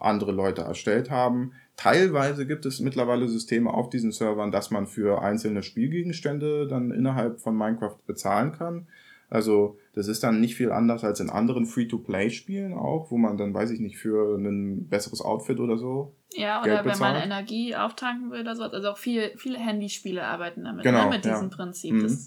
andere 0.00 0.32
Leute 0.32 0.62
erstellt 0.62 1.10
haben. 1.10 1.52
Teilweise 1.76 2.46
gibt 2.46 2.66
es 2.66 2.80
mittlerweile 2.80 3.28
Systeme 3.28 3.72
auf 3.72 3.88
diesen 3.88 4.12
Servern, 4.12 4.50
dass 4.50 4.70
man 4.70 4.86
für 4.86 5.22
einzelne 5.22 5.62
Spielgegenstände 5.62 6.66
dann 6.66 6.90
innerhalb 6.90 7.40
von 7.40 7.56
Minecraft 7.56 7.98
bezahlen 8.06 8.52
kann. 8.52 8.88
Also 9.30 9.78
das 9.94 10.08
ist 10.08 10.22
dann 10.22 10.40
nicht 10.40 10.54
viel 10.54 10.72
anders 10.72 11.04
als 11.04 11.20
in 11.20 11.28
anderen 11.28 11.66
Free-to-Play-Spielen 11.66 12.72
auch, 12.72 13.10
wo 13.10 13.18
man 13.18 13.36
dann, 13.36 13.52
weiß 13.52 13.70
ich 13.70 13.80
nicht, 13.80 13.98
für 13.98 14.36
ein 14.38 14.88
besseres 14.88 15.20
Outfit 15.20 15.60
oder 15.60 15.76
so. 15.76 16.14
Ja, 16.32 16.62
oder 16.62 16.84
wenn 16.84 16.98
man 16.98 17.16
Energie 17.16 17.76
auftanken 17.76 18.30
will 18.30 18.40
oder 18.40 18.56
so. 18.56 18.64
Also 18.64 18.88
auch 18.88 18.98
viele, 18.98 19.32
viele 19.36 19.58
Handyspiele 19.58 20.24
arbeiten 20.24 20.64
damit, 20.64 20.82
genau, 20.82 21.04
ne, 21.04 21.10
mit 21.10 21.24
diesem 21.24 21.50
ja. 21.50 21.56
Prinzip. 21.56 21.92
Mhm. 21.92 22.18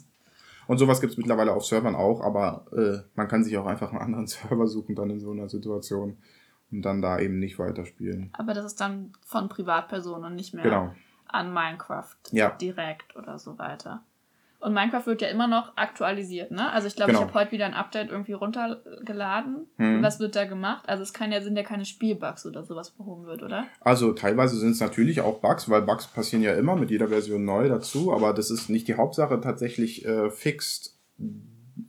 Und 0.68 0.78
sowas 0.78 1.02
gibt 1.02 1.14
es 1.14 1.18
mittlerweile 1.18 1.54
auf 1.54 1.66
Servern 1.66 1.96
auch, 1.96 2.22
aber 2.22 2.66
äh, 2.72 3.00
man 3.16 3.28
kann 3.28 3.44
sich 3.44 3.58
auch 3.58 3.66
einfach 3.66 3.92
einen 3.92 4.02
anderen 4.02 4.28
Server 4.28 4.68
suchen 4.68 4.96
dann 4.96 5.10
in 5.10 5.20
so 5.20 5.32
einer 5.32 5.50
Situation 5.50 6.18
und 6.72 6.82
dann 6.84 7.02
da 7.02 7.20
eben 7.20 7.40
nicht 7.40 7.60
weiterspielen. 7.60 8.30
Aber 8.34 8.54
das 8.54 8.66
ist 8.66 8.80
dann 8.82 9.12
von 9.26 9.50
Privatpersonen 9.50 10.26
und 10.26 10.36
nicht 10.36 10.54
mehr 10.54 10.64
Genau. 10.64 10.96
an 11.28 11.54
Minecraft 11.54 12.16
Ja. 12.32 12.50
direkt 12.52 13.16
oder 13.16 13.38
so 13.40 13.58
weiter. 13.58 14.04
Und 14.60 14.74
Minecraft 14.76 15.08
wird 15.08 15.24
ja 15.24 15.28
immer 15.30 15.48
noch 15.48 15.76
aktualisiert, 15.76 16.52
ne? 16.52 16.72
Also 16.72 16.88
ich 16.88 16.96
glaube, 16.96 17.14
Genau. 17.14 17.22
ich 17.24 17.28
habe 17.30 17.40
heute 17.40 17.52
wieder 17.52 17.66
ein 17.66 17.74
Update 17.74 18.12
irgendwie 18.12 18.34
runtergeladen. 18.34 19.66
Hm. 19.78 20.04
Was 20.04 20.20
wird 20.20 20.36
da 20.36 20.46
gemacht? 20.46 20.88
Also 20.88 21.02
es 21.02 21.14
kann 21.14 21.32
ja, 21.32 21.42
sind 21.42 21.58
ja 21.58 21.64
keine 21.64 21.84
Spielbugs 21.84 22.46
oder 22.46 22.64
sowas 22.64 22.92
behoben 22.92 23.26
wird, 23.26 23.42
oder? 23.42 23.66
Also 23.80 24.14
teilweise 24.14 24.58
sind 24.58 24.72
es 24.72 24.80
natürlich 24.80 25.22
auch 25.22 25.40
Bugs, 25.40 25.68
weil 25.68 25.82
Bugs 25.82 26.06
passieren 26.06 26.44
ja 26.44 26.54
immer 26.54 26.76
mit 26.76 26.92
jeder 26.92 27.08
Version 27.08 27.44
neu 27.44 27.70
dazu, 27.70 28.14
aber 28.14 28.34
das 28.34 28.52
ist 28.52 28.70
nicht 28.70 28.88
die 28.88 28.94
Hauptsache. 28.96 29.42
Tatsächlich 29.42 30.06
äh, 30.06 30.30
fixed, 30.30 30.96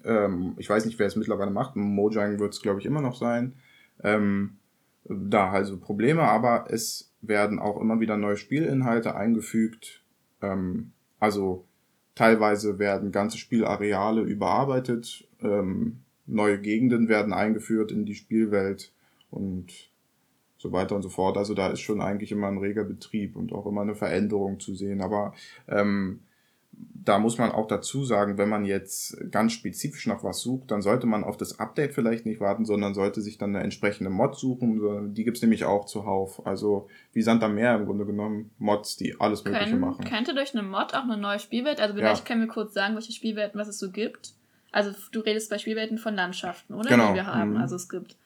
ähm, 0.04 0.54
ich 0.56 0.70
weiß 0.70 0.86
nicht, 0.86 0.98
wer 0.98 1.06
es 1.06 1.16
mittlerweile 1.16 1.50
macht, 1.50 1.76
Mojang 1.76 2.38
wird 2.38 2.54
es 2.54 2.62
glaube 2.62 2.80
ich 2.80 2.86
immer 2.86 3.02
noch 3.02 3.16
sein. 3.16 3.54
Ähm, 4.02 4.56
da 5.04 5.50
also 5.50 5.78
Probleme, 5.78 6.22
aber 6.22 6.66
es 6.68 7.12
werden 7.20 7.58
auch 7.58 7.80
immer 7.80 8.00
wieder 8.00 8.16
neue 8.16 8.36
Spielinhalte 8.36 9.14
eingefügt. 9.14 10.02
Ähm, 10.40 10.92
also 11.18 11.64
teilweise 12.14 12.78
werden 12.78 13.12
ganze 13.12 13.38
Spielareale 13.38 14.22
überarbeitet, 14.22 15.26
ähm, 15.40 16.00
neue 16.26 16.60
Gegenden 16.60 17.08
werden 17.08 17.32
eingeführt 17.32 17.92
in 17.92 18.04
die 18.04 18.14
Spielwelt 18.14 18.92
und 19.30 19.90
so 20.56 20.70
weiter 20.72 20.94
und 20.94 21.02
so 21.02 21.08
fort. 21.08 21.36
Also 21.36 21.54
da 21.54 21.68
ist 21.68 21.80
schon 21.80 22.00
eigentlich 22.00 22.30
immer 22.30 22.46
ein 22.46 22.58
reger 22.58 22.84
Betrieb 22.84 23.34
und 23.34 23.52
auch 23.52 23.66
immer 23.66 23.82
eine 23.82 23.96
Veränderung 23.96 24.60
zu 24.60 24.74
sehen. 24.74 25.00
Aber 25.00 25.34
ähm, 25.68 26.20
da 27.04 27.18
muss 27.18 27.36
man 27.36 27.50
auch 27.50 27.66
dazu 27.66 28.04
sagen, 28.04 28.38
wenn 28.38 28.48
man 28.48 28.64
jetzt 28.64 29.16
ganz 29.32 29.52
spezifisch 29.52 30.06
nach 30.06 30.22
was 30.22 30.40
sucht, 30.40 30.70
dann 30.70 30.82
sollte 30.82 31.06
man 31.06 31.24
auf 31.24 31.36
das 31.36 31.58
Update 31.58 31.94
vielleicht 31.94 32.26
nicht 32.26 32.40
warten, 32.40 32.64
sondern 32.64 32.94
sollte 32.94 33.20
sich 33.20 33.38
dann 33.38 33.54
eine 33.56 33.64
entsprechende 33.64 34.08
Mod 34.08 34.36
suchen. 34.36 35.12
Die 35.12 35.24
gibt's 35.24 35.42
nämlich 35.42 35.64
auch 35.64 35.86
zuhauf. 35.86 36.46
Also 36.46 36.88
wie 37.12 37.22
Sand 37.22 37.42
am 37.42 37.56
Meer 37.56 37.74
im 37.74 37.86
Grunde 37.86 38.06
genommen, 38.06 38.52
Mods, 38.58 38.96
die 38.96 39.20
alles 39.20 39.44
Mögliche 39.44 39.64
Können, 39.70 39.80
machen. 39.80 40.04
könnte 40.04 40.32
durch 40.34 40.54
eine 40.54 40.62
Mod 40.62 40.94
auch 40.94 41.02
eine 41.02 41.16
neue 41.16 41.40
Spielwelt, 41.40 41.80
also 41.80 41.94
vielleicht 41.94 42.22
Ja. 42.22 42.26
können 42.28 42.42
wir 42.42 42.48
kurz 42.48 42.72
sagen, 42.72 42.94
welche 42.94 43.12
Spielwelten, 43.12 43.58
was 43.58 43.66
es 43.68 43.78
so 43.80 43.90
gibt. 43.90 44.34
Also 44.70 44.92
du 45.10 45.20
redest 45.20 45.50
bei 45.50 45.58
Spielwelten 45.58 45.98
von 45.98 46.14
Landschaften, 46.14 46.72
oder? 46.74 46.88
Genau, 46.88 47.08
Die 47.10 47.16
wir 47.16 47.26
haben. 47.26 47.50
mhm. 47.54 47.56
Also 47.56 47.74
es 47.76 47.88
gibt, 47.88 48.16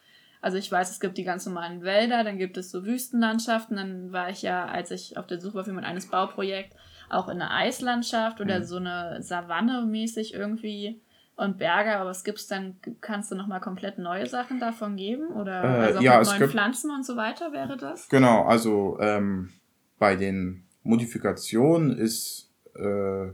also 0.43 0.59
ich 0.59 0.71
weiß, 0.71 0.91
es 0.91 1.01
gibt 1.01 1.17
die 1.17 1.25
ganz 1.25 1.47
normalen 1.47 1.83
Wälder, 1.83 2.25
dann 2.25 2.37
gibt 2.37 2.59
es 2.59 2.71
so 2.71 2.85
Wüstenlandschaften, 2.85 3.77
dann 3.77 4.13
war 4.13 4.29
ich 4.31 4.43
ja, 4.43 4.67
als 4.67 4.91
ich 4.91 5.17
auf 5.17 5.27
der 5.27 5.41
Suche 5.41 5.55
war 5.55 5.65
für 5.65 5.73
mein 5.73 5.85
eines 5.85 6.07
Bauprojekt, 6.09 6.75
auch 7.09 7.29
in 7.29 7.41
einer 7.41 7.53
Eislandschaft 7.55 8.41
oder 8.41 8.61
Mhm. 8.61 8.65
so 8.65 8.77
eine 8.77 9.23
Savanne 9.23 9.85
mäßig 9.87 10.35
irgendwie 10.35 11.01
und 11.37 11.59
Berge, 11.59 11.95
aber 11.97 12.09
was 12.11 12.25
gibt's 12.25 12.47
dann? 12.47 12.77
Kannst 13.01 13.31
du 13.31 13.35
nochmal 13.35 13.61
komplett 13.61 13.99
neue 13.99 14.27
Sachen 14.27 14.59
davon 14.59 14.97
geben? 14.97 15.29
Oder 15.29 15.63
Äh, 15.63 15.67
also 15.87 15.99
auch 15.99 16.03
ja, 16.03 16.19
mit 16.19 16.27
neuen 16.29 16.39
gibt- 16.39 16.51
Pflanzen 16.53 16.91
und 16.91 17.05
so 17.05 17.17
weiter 17.17 17.53
wäre 17.53 17.77
das? 17.77 18.09
Genau, 18.09 18.45
also 18.45 18.99
ähm, 19.01 19.51
bei 19.99 20.17
den 20.17 20.65
Modifikationen 20.83 21.97
ist 21.97 22.51
äh, 22.75 23.29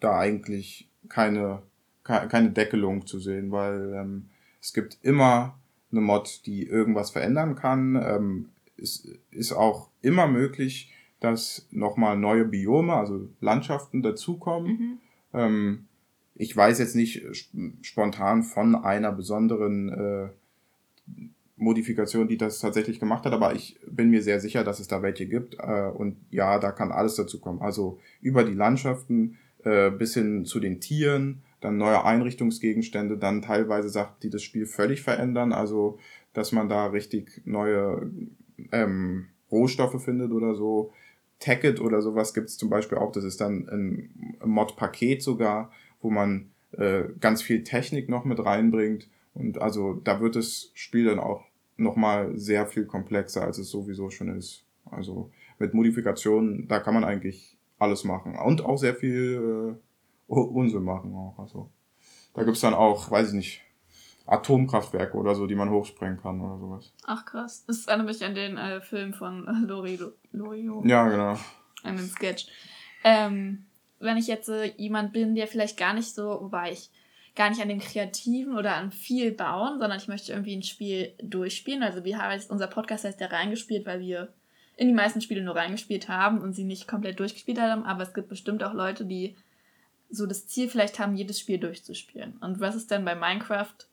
da 0.00 0.18
eigentlich 0.18 0.88
keine, 1.08 1.62
ke- 2.04 2.28
keine 2.28 2.50
Deckelung 2.50 3.06
zu 3.06 3.18
sehen, 3.18 3.50
weil 3.50 3.92
ähm, 3.94 4.30
es 4.60 4.72
gibt 4.72 4.98
immer 5.02 5.58
eine 5.90 6.00
Mod, 6.00 6.46
die 6.46 6.64
irgendwas 6.66 7.10
verändern 7.10 7.54
kann. 7.56 7.96
Ähm, 7.96 8.48
es 8.76 9.08
ist 9.30 9.52
auch 9.52 9.90
immer 10.02 10.26
möglich, 10.28 10.92
dass 11.20 11.66
nochmal 11.70 12.16
neue 12.16 12.44
Biome, 12.44 12.94
also 12.94 13.28
Landschaften 13.40 14.02
dazukommen. 14.02 14.68
Mhm. 14.70 14.98
Ähm, 15.34 15.84
ich 16.34 16.56
weiß 16.56 16.78
jetzt 16.78 16.94
nicht 16.94 17.24
sp- 17.34 17.74
spontan 17.82 18.42
von 18.42 18.74
einer 18.74 19.12
besonderen 19.12 19.88
äh, 19.88 20.28
Modifikation, 21.56 22.28
die 22.28 22.36
das 22.36 22.60
tatsächlich 22.60 23.00
gemacht 23.00 23.24
hat, 23.24 23.32
aber 23.32 23.54
ich 23.54 23.80
bin 23.90 24.10
mir 24.10 24.22
sehr 24.22 24.38
sicher, 24.38 24.62
dass 24.62 24.78
es 24.78 24.86
da 24.86 25.02
welche 25.02 25.26
gibt. 25.26 25.56
Äh, 25.58 25.90
und 25.92 26.16
ja, 26.30 26.58
da 26.60 26.70
kann 26.70 26.92
alles 26.92 27.16
dazu 27.16 27.40
kommen. 27.40 27.60
Also 27.60 27.98
über 28.20 28.44
die 28.44 28.54
Landschaften 28.54 29.38
äh, 29.64 29.90
bis 29.90 30.14
hin 30.14 30.44
zu 30.44 30.60
den 30.60 30.80
Tieren, 30.80 31.42
dann 31.60 31.76
neue 31.76 32.04
Einrichtungsgegenstände, 32.04 33.18
dann 33.18 33.42
teilweise 33.42 33.88
Sachen, 33.88 34.14
die 34.22 34.30
das 34.30 34.44
Spiel 34.44 34.66
völlig 34.66 35.02
verändern. 35.02 35.52
Also, 35.52 35.98
dass 36.32 36.52
man 36.52 36.68
da 36.68 36.86
richtig 36.86 37.42
neue 37.44 38.08
ähm, 38.70 39.26
Rohstoffe 39.50 40.00
findet 40.00 40.30
oder 40.30 40.54
so. 40.54 40.92
Tacket 41.40 41.80
oder 41.80 42.02
sowas 42.02 42.34
gibt 42.34 42.48
es 42.48 42.56
zum 42.56 42.70
Beispiel 42.70 42.98
auch. 42.98 43.12
Das 43.12 43.24
ist 43.24 43.40
dann 43.40 43.68
ein 43.68 44.38
Mod-Paket 44.44 45.22
sogar, 45.22 45.70
wo 46.00 46.10
man 46.10 46.50
äh, 46.72 47.04
ganz 47.20 47.42
viel 47.42 47.62
Technik 47.62 48.08
noch 48.08 48.24
mit 48.24 48.44
reinbringt. 48.44 49.08
Und 49.34 49.60
also 49.60 49.94
da 49.94 50.20
wird 50.20 50.36
das 50.36 50.70
Spiel 50.74 51.04
dann 51.04 51.20
auch 51.20 51.44
nochmal 51.76 52.36
sehr 52.36 52.66
viel 52.66 52.86
komplexer, 52.86 53.42
als 53.42 53.58
es 53.58 53.70
sowieso 53.70 54.10
schon 54.10 54.36
ist. 54.36 54.64
Also 54.90 55.30
mit 55.58 55.74
Modifikationen, 55.74 56.66
da 56.66 56.80
kann 56.80 56.94
man 56.94 57.04
eigentlich 57.04 57.56
alles 57.78 58.04
machen. 58.04 58.36
Und 58.36 58.64
auch 58.64 58.78
sehr 58.78 58.94
viel 58.94 59.78
äh, 60.28 60.32
Unsinn 60.32 60.82
machen 60.82 61.14
auch. 61.14 61.38
Also 61.38 61.70
da 62.34 62.42
gibt's 62.42 62.60
dann 62.60 62.74
auch, 62.74 63.10
weiß 63.10 63.28
ich 63.28 63.34
nicht, 63.34 63.62
Atomkraftwerke 64.28 65.16
oder 65.16 65.34
so, 65.34 65.46
die 65.46 65.54
man 65.54 65.70
hochsprengen 65.70 66.20
kann 66.20 66.40
oder 66.40 66.58
sowas. 66.58 66.92
Ach 67.04 67.24
krass. 67.24 67.64
Das 67.66 67.86
erinnert 67.86 68.08
mich 68.08 68.24
an 68.24 68.34
den 68.34 68.56
äh, 68.56 68.80
Film 68.80 69.14
von 69.14 69.46
äh, 69.46 69.66
Lori, 69.66 69.98
Lorio. 70.32 70.82
Ja, 70.86 71.08
genau. 71.08 71.38
An 71.82 71.96
den 71.96 72.06
Sketch. 72.06 72.46
Ähm, 73.04 73.66
wenn 74.00 74.16
ich 74.16 74.26
jetzt 74.26 74.48
äh, 74.48 74.72
jemand 74.76 75.12
bin, 75.12 75.34
der 75.34 75.46
vielleicht 75.46 75.78
gar 75.78 75.94
nicht 75.94 76.14
so, 76.14 76.40
wobei 76.42 76.72
ich 76.72 76.90
gar 77.34 77.48
nicht 77.48 77.62
an 77.62 77.68
dem 77.68 77.78
Kreativen 77.78 78.56
oder 78.56 78.74
an 78.74 78.90
viel 78.90 79.32
bauen, 79.32 79.78
sondern 79.78 79.98
ich 79.98 80.08
möchte 80.08 80.32
irgendwie 80.32 80.56
ein 80.56 80.62
Spiel 80.62 81.14
durchspielen. 81.22 81.82
Also 81.82 82.04
wir 82.04 82.18
haben 82.18 82.32
jetzt, 82.32 82.50
unser 82.50 82.66
Podcast 82.66 83.04
heißt 83.04 83.20
ja 83.20 83.28
reingespielt, 83.28 83.86
weil 83.86 84.00
wir 84.00 84.32
in 84.76 84.88
die 84.88 84.94
meisten 84.94 85.20
Spiele 85.20 85.42
nur 85.42 85.56
reingespielt 85.56 86.08
haben 86.08 86.40
und 86.40 86.52
sie 86.52 86.64
nicht 86.64 86.86
komplett 86.86 87.18
durchgespielt 87.18 87.60
haben. 87.60 87.84
Aber 87.84 88.02
es 88.02 88.12
gibt 88.12 88.28
bestimmt 88.28 88.62
auch 88.62 88.74
Leute, 88.74 89.04
die 89.06 89.36
so 90.10 90.26
das 90.26 90.46
Ziel 90.46 90.68
vielleicht 90.68 90.98
haben, 90.98 91.16
jedes 91.16 91.38
Spiel 91.38 91.58
durchzuspielen. 91.58 92.36
Und 92.40 92.60
was 92.60 92.74
ist 92.74 92.90
denn 92.90 93.04
bei 93.04 93.14
Minecraft? 93.14 93.87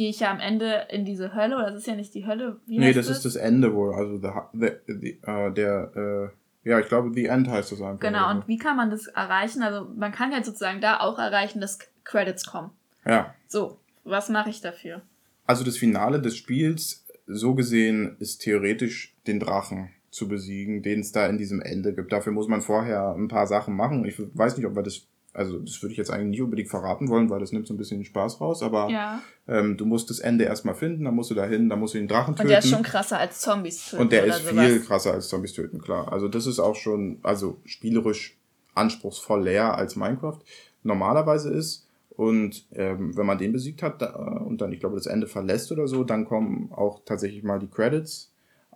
Gehe 0.00 0.08
ich 0.08 0.20
ja 0.20 0.30
am 0.30 0.40
Ende 0.40 0.86
in 0.88 1.04
diese 1.04 1.34
Hölle, 1.34 1.56
oder 1.56 1.72
das 1.72 1.80
ist 1.80 1.86
ja 1.86 1.94
nicht 1.94 2.14
die 2.14 2.26
Hölle. 2.26 2.58
Wie 2.64 2.78
nee, 2.78 2.86
heißt 2.86 2.96
das 2.96 3.10
ist 3.10 3.26
das 3.26 3.36
Ende 3.36 3.74
wohl. 3.74 3.92
Also 3.92 4.16
the, 4.16 4.30
the, 4.54 4.70
the, 4.86 5.20
äh, 5.30 5.52
der, 5.52 6.32
äh, 6.64 6.70
ja, 6.70 6.80
ich 6.80 6.88
glaube, 6.88 7.12
The 7.12 7.26
End 7.26 7.48
heißt 7.48 7.70
das 7.70 7.82
einfach. 7.82 8.00
Genau, 8.00 8.30
und 8.30 8.48
wie 8.48 8.56
kann 8.56 8.78
man 8.78 8.88
das 8.88 9.08
erreichen? 9.08 9.62
Also 9.62 9.90
man 9.94 10.10
kann 10.10 10.32
ja 10.32 10.42
sozusagen 10.42 10.80
da 10.80 11.00
auch 11.00 11.18
erreichen, 11.18 11.60
dass 11.60 11.78
Credits 12.04 12.46
kommen. 12.46 12.70
Ja, 13.04 13.34
So, 13.46 13.78
was 14.04 14.30
mache 14.30 14.48
ich 14.48 14.62
dafür? 14.62 15.02
Also 15.44 15.64
das 15.64 15.76
Finale 15.76 16.22
des 16.22 16.34
Spiels, 16.34 17.04
so 17.26 17.54
gesehen, 17.54 18.16
ist 18.20 18.40
theoretisch 18.40 19.14
den 19.26 19.38
Drachen 19.38 19.90
zu 20.08 20.28
besiegen, 20.28 20.82
den 20.82 21.00
es 21.00 21.12
da 21.12 21.26
in 21.26 21.36
diesem 21.36 21.60
Ende 21.60 21.92
gibt. 21.92 22.10
Dafür 22.10 22.32
muss 22.32 22.48
man 22.48 22.62
vorher 22.62 23.14
ein 23.14 23.28
paar 23.28 23.46
Sachen 23.46 23.76
machen. 23.76 24.06
Ich 24.06 24.16
weiß 24.18 24.56
nicht, 24.56 24.64
ob 24.64 24.74
wir 24.74 24.82
das, 24.82 25.06
also 25.32 25.58
das 25.58 25.80
würde 25.82 25.92
ich 25.92 25.98
jetzt 25.98 26.10
eigentlich 26.10 26.30
nicht 26.30 26.42
unbedingt 26.42 26.68
verraten 26.68 27.08
wollen, 27.08 27.30
weil 27.30 27.40
das 27.40 27.52
nimmt 27.52 27.66
so 27.66 27.74
ein 27.74 27.76
bisschen 27.76 28.00
den 28.00 28.04
Spaß 28.04 28.40
raus, 28.40 28.62
aber 28.62 28.88
Ja. 28.90 29.22
ähm, 29.48 29.76
du 29.76 29.86
musst 29.86 30.10
das 30.10 30.18
Ende 30.18 30.44
erstmal 30.44 30.74
finden, 30.74 31.04
dann 31.04 31.14
musst 31.14 31.30
du 31.30 31.34
da 31.34 31.46
hin, 31.46 31.68
dann 31.68 31.78
musst 31.78 31.94
du 31.94 31.98
den 31.98 32.08
Drachen 32.08 32.34
töten. 32.34 32.46
Und 32.46 32.50
der 32.50 32.58
ist 32.58 32.68
schon 32.70 32.82
krasser 32.82 33.18
als 33.18 33.40
Zombies 33.40 33.90
töten 33.90 34.02
Und 34.02 34.12
der 34.12 34.24
ist 34.24 34.44
sowas. 34.46 34.66
viel 34.66 34.80
krasser 34.80 35.12
als 35.12 35.28
Zombies 35.28 35.52
töten, 35.52 35.80
klar. 35.80 36.12
Also 36.12 36.28
das 36.28 36.46
ist 36.46 36.58
auch 36.58 36.74
schon, 36.76 37.18
also 37.22 37.58
spielerisch 37.64 38.36
anspruchsvoll 38.74 39.42
leer 39.44 39.76
als 39.76 39.96
Minecraft 39.96 40.38
normalerweise 40.82 41.50
ist. 41.52 41.86
Und 42.10 42.66
ähm, 42.72 43.16
wenn 43.16 43.24
man 43.26 43.38
den 43.38 43.52
besiegt 43.52 43.82
hat 43.82 44.02
da, 44.02 44.12
und 44.44 44.60
dann, 44.60 44.72
ich 44.72 44.80
glaube, 44.80 44.96
das 44.96 45.06
Ende 45.06 45.26
verlässt 45.26 45.72
oder 45.72 45.88
so, 45.88 46.04
dann 46.04 46.26
kommen 46.26 46.70
auch 46.72 47.00
tatsächlich 47.04 47.42
mal 47.42 47.58
die 47.58 47.68
Credits. 47.68 48.29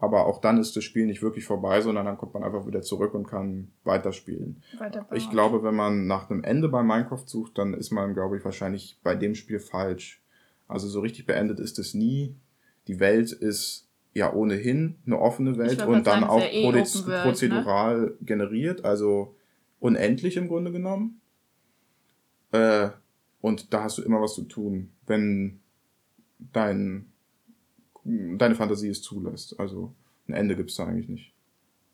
Aber 0.04 0.26
auch 0.26 0.38
dann 0.38 0.58
ist 0.58 0.76
das 0.76 0.84
Spiel 0.84 1.06
nicht 1.06 1.22
wirklich 1.22 1.46
vorbei, 1.46 1.80
sondern 1.80 2.04
dann 2.04 2.18
kommt 2.18 2.34
man 2.34 2.44
einfach 2.44 2.66
wieder 2.66 2.82
zurück 2.82 3.14
und 3.14 3.26
kann 3.26 3.68
weiterspielen. 3.84 4.62
Weiterbauen. 4.76 5.16
Ich 5.16 5.30
glaube, 5.30 5.62
wenn 5.62 5.74
man 5.74 6.06
nach 6.06 6.28
einem 6.28 6.44
Ende 6.44 6.68
bei 6.68 6.82
Minecraft 6.82 7.24
sucht, 7.24 7.56
dann 7.56 7.72
ist 7.72 7.90
man, 7.90 8.12
glaube 8.12 8.36
ich, 8.36 8.44
wahrscheinlich 8.44 8.98
bei 9.02 9.14
dem 9.14 9.34
Spiel 9.34 9.58
falsch. 9.58 10.22
Also 10.68 10.88
so 10.88 11.00
richtig 11.00 11.24
beendet 11.24 11.58
ist 11.58 11.78
es 11.78 11.94
nie. 11.94 12.36
Die 12.86 13.00
Welt 13.00 13.32
ist 13.32 13.88
ja 14.12 14.30
ohnehin 14.30 14.96
eine 15.06 15.18
offene 15.18 15.56
Welt 15.56 15.86
und 15.86 16.06
dann 16.06 16.20
sagen, 16.20 16.24
auch 16.24 16.42
eh 16.42 16.64
World, 16.64 17.06
ne? 17.06 17.22
prozedural 17.22 18.14
generiert, 18.20 18.84
also 18.84 19.34
unendlich 19.80 20.36
im 20.36 20.48
Grunde 20.48 20.70
genommen. 20.70 21.22
Äh, 22.52 22.90
und 23.40 23.72
da 23.72 23.84
hast 23.84 23.96
du 23.96 24.02
immer 24.02 24.20
was 24.20 24.34
zu 24.34 24.42
tun, 24.42 24.90
wenn 25.06 25.60
dein, 26.52 27.10
deine 28.04 28.54
Fantasie 28.54 28.88
es 28.88 29.02
zulässt. 29.02 29.58
Also 29.58 29.94
ein 30.28 30.34
Ende 30.34 30.56
gibt's 30.56 30.76
da 30.76 30.86
eigentlich 30.86 31.08
nicht. 31.08 31.32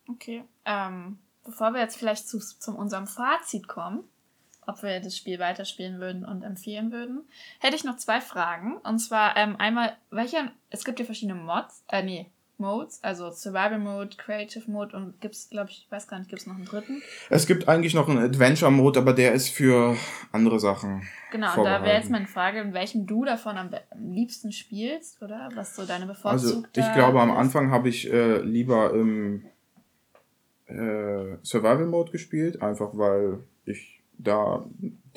Okay. 0.07 0.43
Ähm, 0.65 1.19
bevor 1.43 1.73
wir 1.73 1.81
jetzt 1.81 1.97
vielleicht 1.97 2.27
zu, 2.27 2.39
zu 2.39 2.75
unserem 2.75 3.07
Fazit 3.07 3.67
kommen, 3.67 4.03
ob 4.67 4.83
wir 4.83 4.99
das 4.99 5.17
Spiel 5.17 5.39
weiterspielen 5.39 5.99
würden 5.99 6.25
und 6.25 6.43
empfehlen 6.43 6.91
würden, 6.91 7.23
hätte 7.59 7.75
ich 7.75 7.83
noch 7.83 7.97
zwei 7.97 8.21
Fragen. 8.21 8.77
Und 8.77 8.99
zwar 8.99 9.35
ähm, 9.37 9.55
einmal, 9.57 9.97
welche, 10.11 10.51
es 10.69 10.83
gibt 10.83 10.99
ja 10.99 11.05
verschiedene 11.05 11.39
Mods, 11.39 11.83
äh, 11.87 12.03
nee, 12.03 12.29
Modes, 12.61 12.99
also 13.03 13.31
Survival 13.31 13.79
Mode, 13.79 14.15
Creative 14.17 14.69
Mode 14.69 14.95
und 14.95 15.19
gibt's, 15.19 15.49
glaube 15.49 15.71
ich, 15.71 15.85
ich 15.85 15.91
weiß 15.91 16.07
gar 16.07 16.19
nicht, 16.19 16.29
gibt's 16.29 16.47
noch 16.47 16.55
einen 16.55 16.65
dritten? 16.65 17.01
Es 17.29 17.47
gibt 17.47 17.67
eigentlich 17.67 17.93
noch 17.93 18.07
einen 18.07 18.19
Adventure 18.19 18.71
Mode, 18.71 18.99
aber 18.99 19.13
der 19.13 19.33
ist 19.33 19.49
für 19.49 19.97
andere 20.31 20.59
Sachen. 20.59 21.01
Genau, 21.31 21.57
und 21.57 21.65
da 21.65 21.83
wäre 21.83 21.97
jetzt 21.97 22.09
meine 22.09 22.27
Frage, 22.27 22.59
in 22.59 22.73
welchem 22.73 23.07
du 23.07 23.25
davon 23.25 23.57
am, 23.57 23.71
liebsten 23.99 24.51
spielst, 24.51 25.21
oder? 25.21 25.49
Was 25.55 25.75
so 25.75 25.85
deine 25.85 26.05
bevorzugte 26.05 26.81
Also 26.81 26.91
ich 26.91 26.95
glaube, 26.95 27.19
am 27.19 27.31
Anfang 27.31 27.71
habe 27.71 27.89
ich 27.89 28.11
äh, 28.11 28.39
lieber 28.41 28.93
im 28.93 29.43
äh, 30.67 31.37
Survival 31.43 31.87
Mode 31.87 32.11
gespielt, 32.11 32.61
einfach 32.61 32.91
weil 32.93 33.39
ich 33.65 34.01
da 34.17 34.65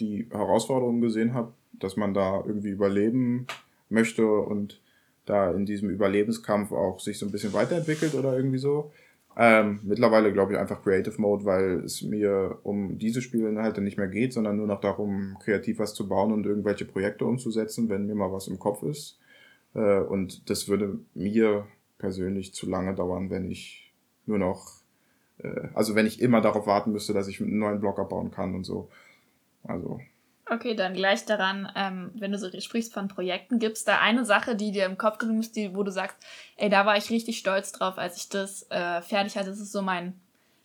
die 0.01 0.29
Herausforderungen 0.31 1.01
gesehen 1.01 1.35
habe, 1.35 1.53
dass 1.73 1.97
man 1.97 2.15
da 2.15 2.43
irgendwie 2.47 2.71
überleben 2.71 3.47
möchte 3.89 4.27
und 4.27 4.81
da 5.27 5.51
in 5.53 5.67
diesem 5.67 5.91
Überlebenskampf 5.91 6.73
auch 6.73 7.01
sich 7.01 7.19
so 7.19 7.27
ein 7.27 7.33
bisschen 7.33 7.53
weiterentwickelt 7.53 8.15
oder 8.15 8.37
irgendwie 8.37 8.59
so. 8.59 8.93
Ähm, 9.37 9.81
mittlerweile 9.83 10.33
glaube 10.33 10.53
ich 10.53 10.59
einfach 10.59 10.83
Creative 10.83 11.21
Mode, 11.21 11.45
weil 11.45 11.81
es 11.85 12.03
mir 12.03 12.59
um 12.63 12.99
diese 12.99 13.21
Spielinhalte 13.21 13.81
nicht 13.81 13.99
mehr 13.99 14.07
geht, 14.07 14.33
sondern 14.33 14.57
nur 14.57 14.67
noch 14.67 14.81
darum, 14.81 15.37
kreativ 15.43 15.81
was 15.81 15.95
zu 15.95 16.09
bauen 16.09 16.33
und 16.33 16.47
irgendwelche 16.47 16.85
Projekte 16.85 17.25
umzusetzen, 17.25 17.89
wenn 17.89 18.07
mir 18.07 18.15
mal 18.15 18.33
was 18.33 18.47
im 18.47 18.59
Kopf 18.59 18.83
ist. 18.85 19.19
Äh, 19.75 20.01
und 20.01 20.49
das 20.51 20.69
würde 20.69 20.99
mir 21.15 21.67
persönlich 21.99 22.55
zu 22.55 22.69
lange 22.69 22.95
dauern, 22.95 23.31
wenn 23.31 23.51
ich 23.51 23.93
nur 24.27 24.39
noch, 24.39 24.71
äh, 25.39 25.69
also 25.75 25.97
wenn 25.97 26.07
ich 26.07 26.21
immer 26.21 26.41
darauf 26.41 26.67
warten 26.67 26.93
müsste, 26.93 27.13
dass 27.13 27.29
ich 27.29 27.41
einen 27.41 27.59
neuen 27.59 27.81
Blog 27.81 27.99
abbauen 27.99 28.31
kann 28.31 28.55
und 28.55 28.65
so. 28.65 28.89
Also 29.65 30.01
Okay, 30.51 30.75
dann 30.75 30.93
gleich 30.93 31.25
daran, 31.25 31.71
ähm, 31.75 32.11
wenn 32.15 32.33
du 32.33 32.39
so 32.39 32.51
sprichst 32.61 32.93
von 32.93 33.09
Projekten, 33.09 33.59
gibt 33.59 33.79
es 33.79 33.85
da 33.85 34.01
eine 34.01 34.27
Sache, 34.27 34.57
die 34.57 34.73
dir 34.73 34.85
im 34.85 34.99
Kopf 34.99 35.19
geblieben 35.19 35.41
ist, 35.41 35.57
die, 35.57 35.75
wo 35.75 35.83
du 35.83 35.91
sagst, 35.91 36.17
ey, 36.57 36.69
da 36.69 36.85
war 36.85 36.99
ich 36.99 37.11
richtig 37.11 37.39
stolz 37.39 37.73
drauf, 37.73 37.97
als 37.97 38.19
ich 38.19 38.29
das 38.29 38.71
äh, 38.71 39.01
fertig 39.01 39.37
hatte. 39.37 39.49
Das 39.49 39.61
ist 39.61 39.73
so 39.73 39.81
mein 39.81 40.15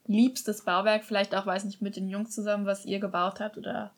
liebstes 0.05 0.63
Bauwerk, 0.63 1.05
vielleicht 1.05 1.33
auch, 1.33 1.45
weiß 1.45 1.63
nicht, 1.63 1.81
mit 1.81 1.95
den 1.95 2.09
Jungs 2.09 2.31
zusammen, 2.31 2.65
was 2.65 2.85
ihr 2.85 2.99
gebaut 2.99 3.39
habt 3.39 3.57
oder 3.57 3.91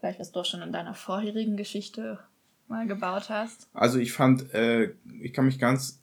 vielleicht 0.00 0.18
was 0.18 0.32
du 0.32 0.40
auch 0.40 0.44
schon 0.44 0.62
in 0.62 0.72
deiner 0.72 0.94
vorherigen 0.94 1.56
Geschichte 1.56 2.18
mal 2.66 2.86
gebaut 2.86 3.28
hast. 3.28 3.68
Also 3.72 3.98
ich 3.98 4.12
fand, 4.12 4.52
äh, 4.54 4.94
ich 5.20 5.32
kann 5.32 5.44
mich 5.44 5.58
ganz 5.58 6.00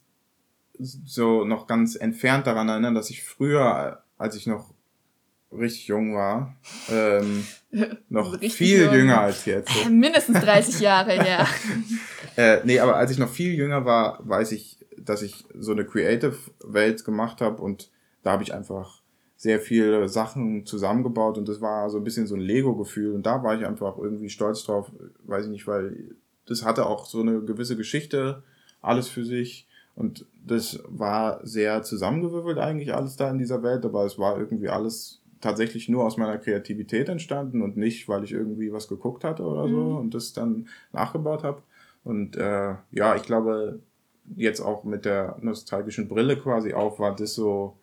so 0.78 1.44
noch 1.44 1.66
ganz 1.66 1.96
entfernt 1.96 2.46
daran 2.46 2.68
erinnern, 2.68 2.94
dass 2.94 3.10
ich 3.10 3.24
früher, 3.24 4.02
als 4.16 4.36
ich 4.36 4.46
noch 4.46 4.72
richtig 5.50 5.88
jung 5.88 6.14
war, 6.14 6.54
ähm, 6.88 7.46
noch 8.08 8.38
viel 8.38 8.84
jung. 8.84 8.94
jünger 8.94 9.20
als 9.20 9.44
jetzt. 9.44 9.70
So. 9.70 9.90
Mindestens 9.90 10.40
30 10.40 10.80
Jahre, 10.80 11.16
ja. 11.16 11.46
äh, 12.36 12.60
nee, 12.64 12.80
aber 12.80 12.96
als 12.96 13.10
ich 13.10 13.18
noch 13.18 13.28
viel 13.28 13.54
jünger 13.54 13.84
war, 13.84 14.20
weiß 14.26 14.52
ich, 14.52 14.78
dass 14.96 15.22
ich 15.22 15.44
so 15.58 15.72
eine 15.72 15.84
Creative-Welt 15.84 17.04
gemacht 17.04 17.40
habe 17.40 17.62
und 17.62 17.90
da 18.22 18.32
habe 18.32 18.42
ich 18.42 18.54
einfach 18.54 19.02
sehr 19.36 19.60
viele 19.60 20.08
Sachen 20.08 20.66
zusammengebaut 20.66 21.38
und 21.38 21.48
das 21.48 21.60
war 21.60 21.88
so 21.90 21.98
ein 21.98 22.04
bisschen 22.04 22.26
so 22.26 22.34
ein 22.34 22.40
Lego-Gefühl 22.40 23.14
und 23.14 23.24
da 23.24 23.42
war 23.42 23.56
ich 23.56 23.64
einfach 23.64 23.96
irgendwie 23.96 24.30
stolz 24.30 24.64
drauf, 24.64 24.90
weiß 25.24 25.44
ich 25.44 25.50
nicht, 25.50 25.66
weil 25.66 26.16
das 26.46 26.64
hatte 26.64 26.86
auch 26.86 27.06
so 27.06 27.20
eine 27.20 27.40
gewisse 27.42 27.76
Geschichte, 27.76 28.42
alles 28.80 29.08
für 29.08 29.24
sich 29.24 29.68
und 29.94 30.26
das 30.44 30.80
war 30.88 31.46
sehr 31.46 31.82
zusammengewürfelt 31.82 32.58
eigentlich 32.58 32.94
alles 32.94 33.16
da 33.16 33.30
in 33.30 33.38
dieser 33.38 33.62
Welt, 33.62 33.84
aber 33.84 34.04
es 34.04 34.18
war 34.18 34.38
irgendwie 34.38 34.68
alles 34.68 35.20
tatsächlich 35.40 35.88
nur 35.88 36.04
aus 36.04 36.16
meiner 36.16 36.38
Kreativität 36.38 37.08
entstanden 37.08 37.62
und 37.62 37.76
nicht, 37.76 38.08
weil 38.08 38.24
ich 38.24 38.32
irgendwie 38.32 38.72
was 38.72 38.88
geguckt 38.88 39.24
hatte 39.24 39.44
oder 39.44 39.68
so 39.68 39.76
mhm. 39.76 39.96
und 39.96 40.14
das 40.14 40.32
dann 40.32 40.68
nachgebaut 40.92 41.44
habe. 41.44 41.62
Und 42.04 42.36
äh, 42.36 42.74
ja, 42.90 43.16
ich 43.16 43.22
glaube, 43.22 43.80
jetzt 44.36 44.60
auch 44.60 44.84
mit 44.84 45.04
der 45.04 45.36
nostalgischen 45.40 46.08
Brille 46.08 46.38
quasi 46.38 46.72
auf, 46.74 46.98
war 46.98 47.14
das 47.14 47.34
so 47.34 47.76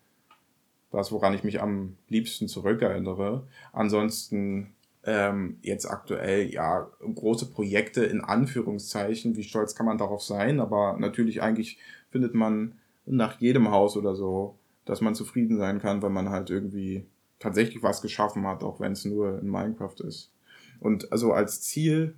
das, 0.90 1.12
woran 1.12 1.34
ich 1.34 1.44
mich 1.44 1.60
am 1.60 1.96
liebsten 2.08 2.48
zurückerinnere. 2.48 3.46
Ansonsten 3.72 4.74
ähm, 5.04 5.58
jetzt 5.62 5.86
aktuell, 5.86 6.52
ja, 6.52 6.90
große 7.00 7.50
Projekte 7.50 8.04
in 8.04 8.20
Anführungszeichen, 8.20 9.36
wie 9.36 9.44
stolz 9.44 9.74
kann 9.74 9.86
man 9.86 9.98
darauf 9.98 10.22
sein, 10.22 10.60
aber 10.60 10.96
natürlich 10.98 11.42
eigentlich 11.42 11.78
findet 12.10 12.34
man 12.34 12.74
nach 13.04 13.40
jedem 13.40 13.70
Haus 13.70 13.96
oder 13.96 14.16
so, 14.16 14.58
dass 14.84 15.00
man 15.00 15.14
zufrieden 15.14 15.58
sein 15.58 15.80
kann, 15.80 16.02
wenn 16.02 16.12
man 16.12 16.30
halt 16.30 16.50
irgendwie 16.50 17.06
tatsächlich 17.38 17.82
was 17.82 18.02
geschaffen 18.02 18.46
hat, 18.46 18.62
auch 18.62 18.80
wenn 18.80 18.92
es 18.92 19.04
nur 19.04 19.40
in 19.40 19.48
Minecraft 19.48 20.00
ist. 20.06 20.32
Und 20.80 21.10
also 21.12 21.32
als 21.32 21.62
Ziel, 21.62 22.14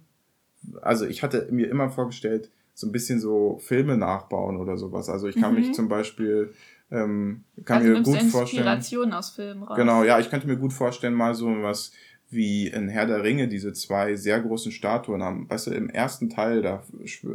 also 0.83 1.07
ich 1.07 1.23
hatte 1.23 1.49
mir 1.51 1.69
immer 1.69 1.91
vorgestellt, 1.91 2.51
so 2.75 2.87
ein 2.87 2.93
bisschen 2.93 3.21
so 3.21 3.59
Filme 3.59 3.97
nachbauen 3.97 4.57
oder 4.57 4.77
sowas. 4.77 5.09
Also 5.09 5.27
ich 5.27 5.37
kann 5.37 5.55
mhm. 5.55 5.61
mich 5.61 5.75
zum 5.75 5.89
Beispiel 5.89 6.53
ähm, 6.91 7.45
kann 7.65 7.79
also 7.79 7.89
mir 7.89 8.03
gut 8.03 8.23
vorstellen. 8.31 8.67
Inspiration 8.67 9.13
aus 9.13 9.31
Filmen 9.31 9.63
raus. 9.65 9.77
Genau, 9.77 10.05
ja, 10.05 10.19
ich 10.19 10.31
könnte 10.31 10.47
mir 10.47 10.57
gut 10.57 10.73
vorstellen, 10.73 11.15
mal 11.15 11.35
so 11.35 11.47
was 11.63 11.93
wie 12.31 12.69
in 12.69 12.89
Herr 12.89 13.07
der 13.07 13.23
Ringe 13.23 13.49
diese 13.49 13.73
zwei 13.73 14.15
sehr 14.17 14.41
großen 14.41 14.71
Statuen 14.71 15.23
haben. 15.23 15.49
Weißt 15.49 15.67
du, 15.67 15.71
im 15.71 15.89
ersten 15.89 16.29
Teil, 16.29 16.63
da 16.63 16.83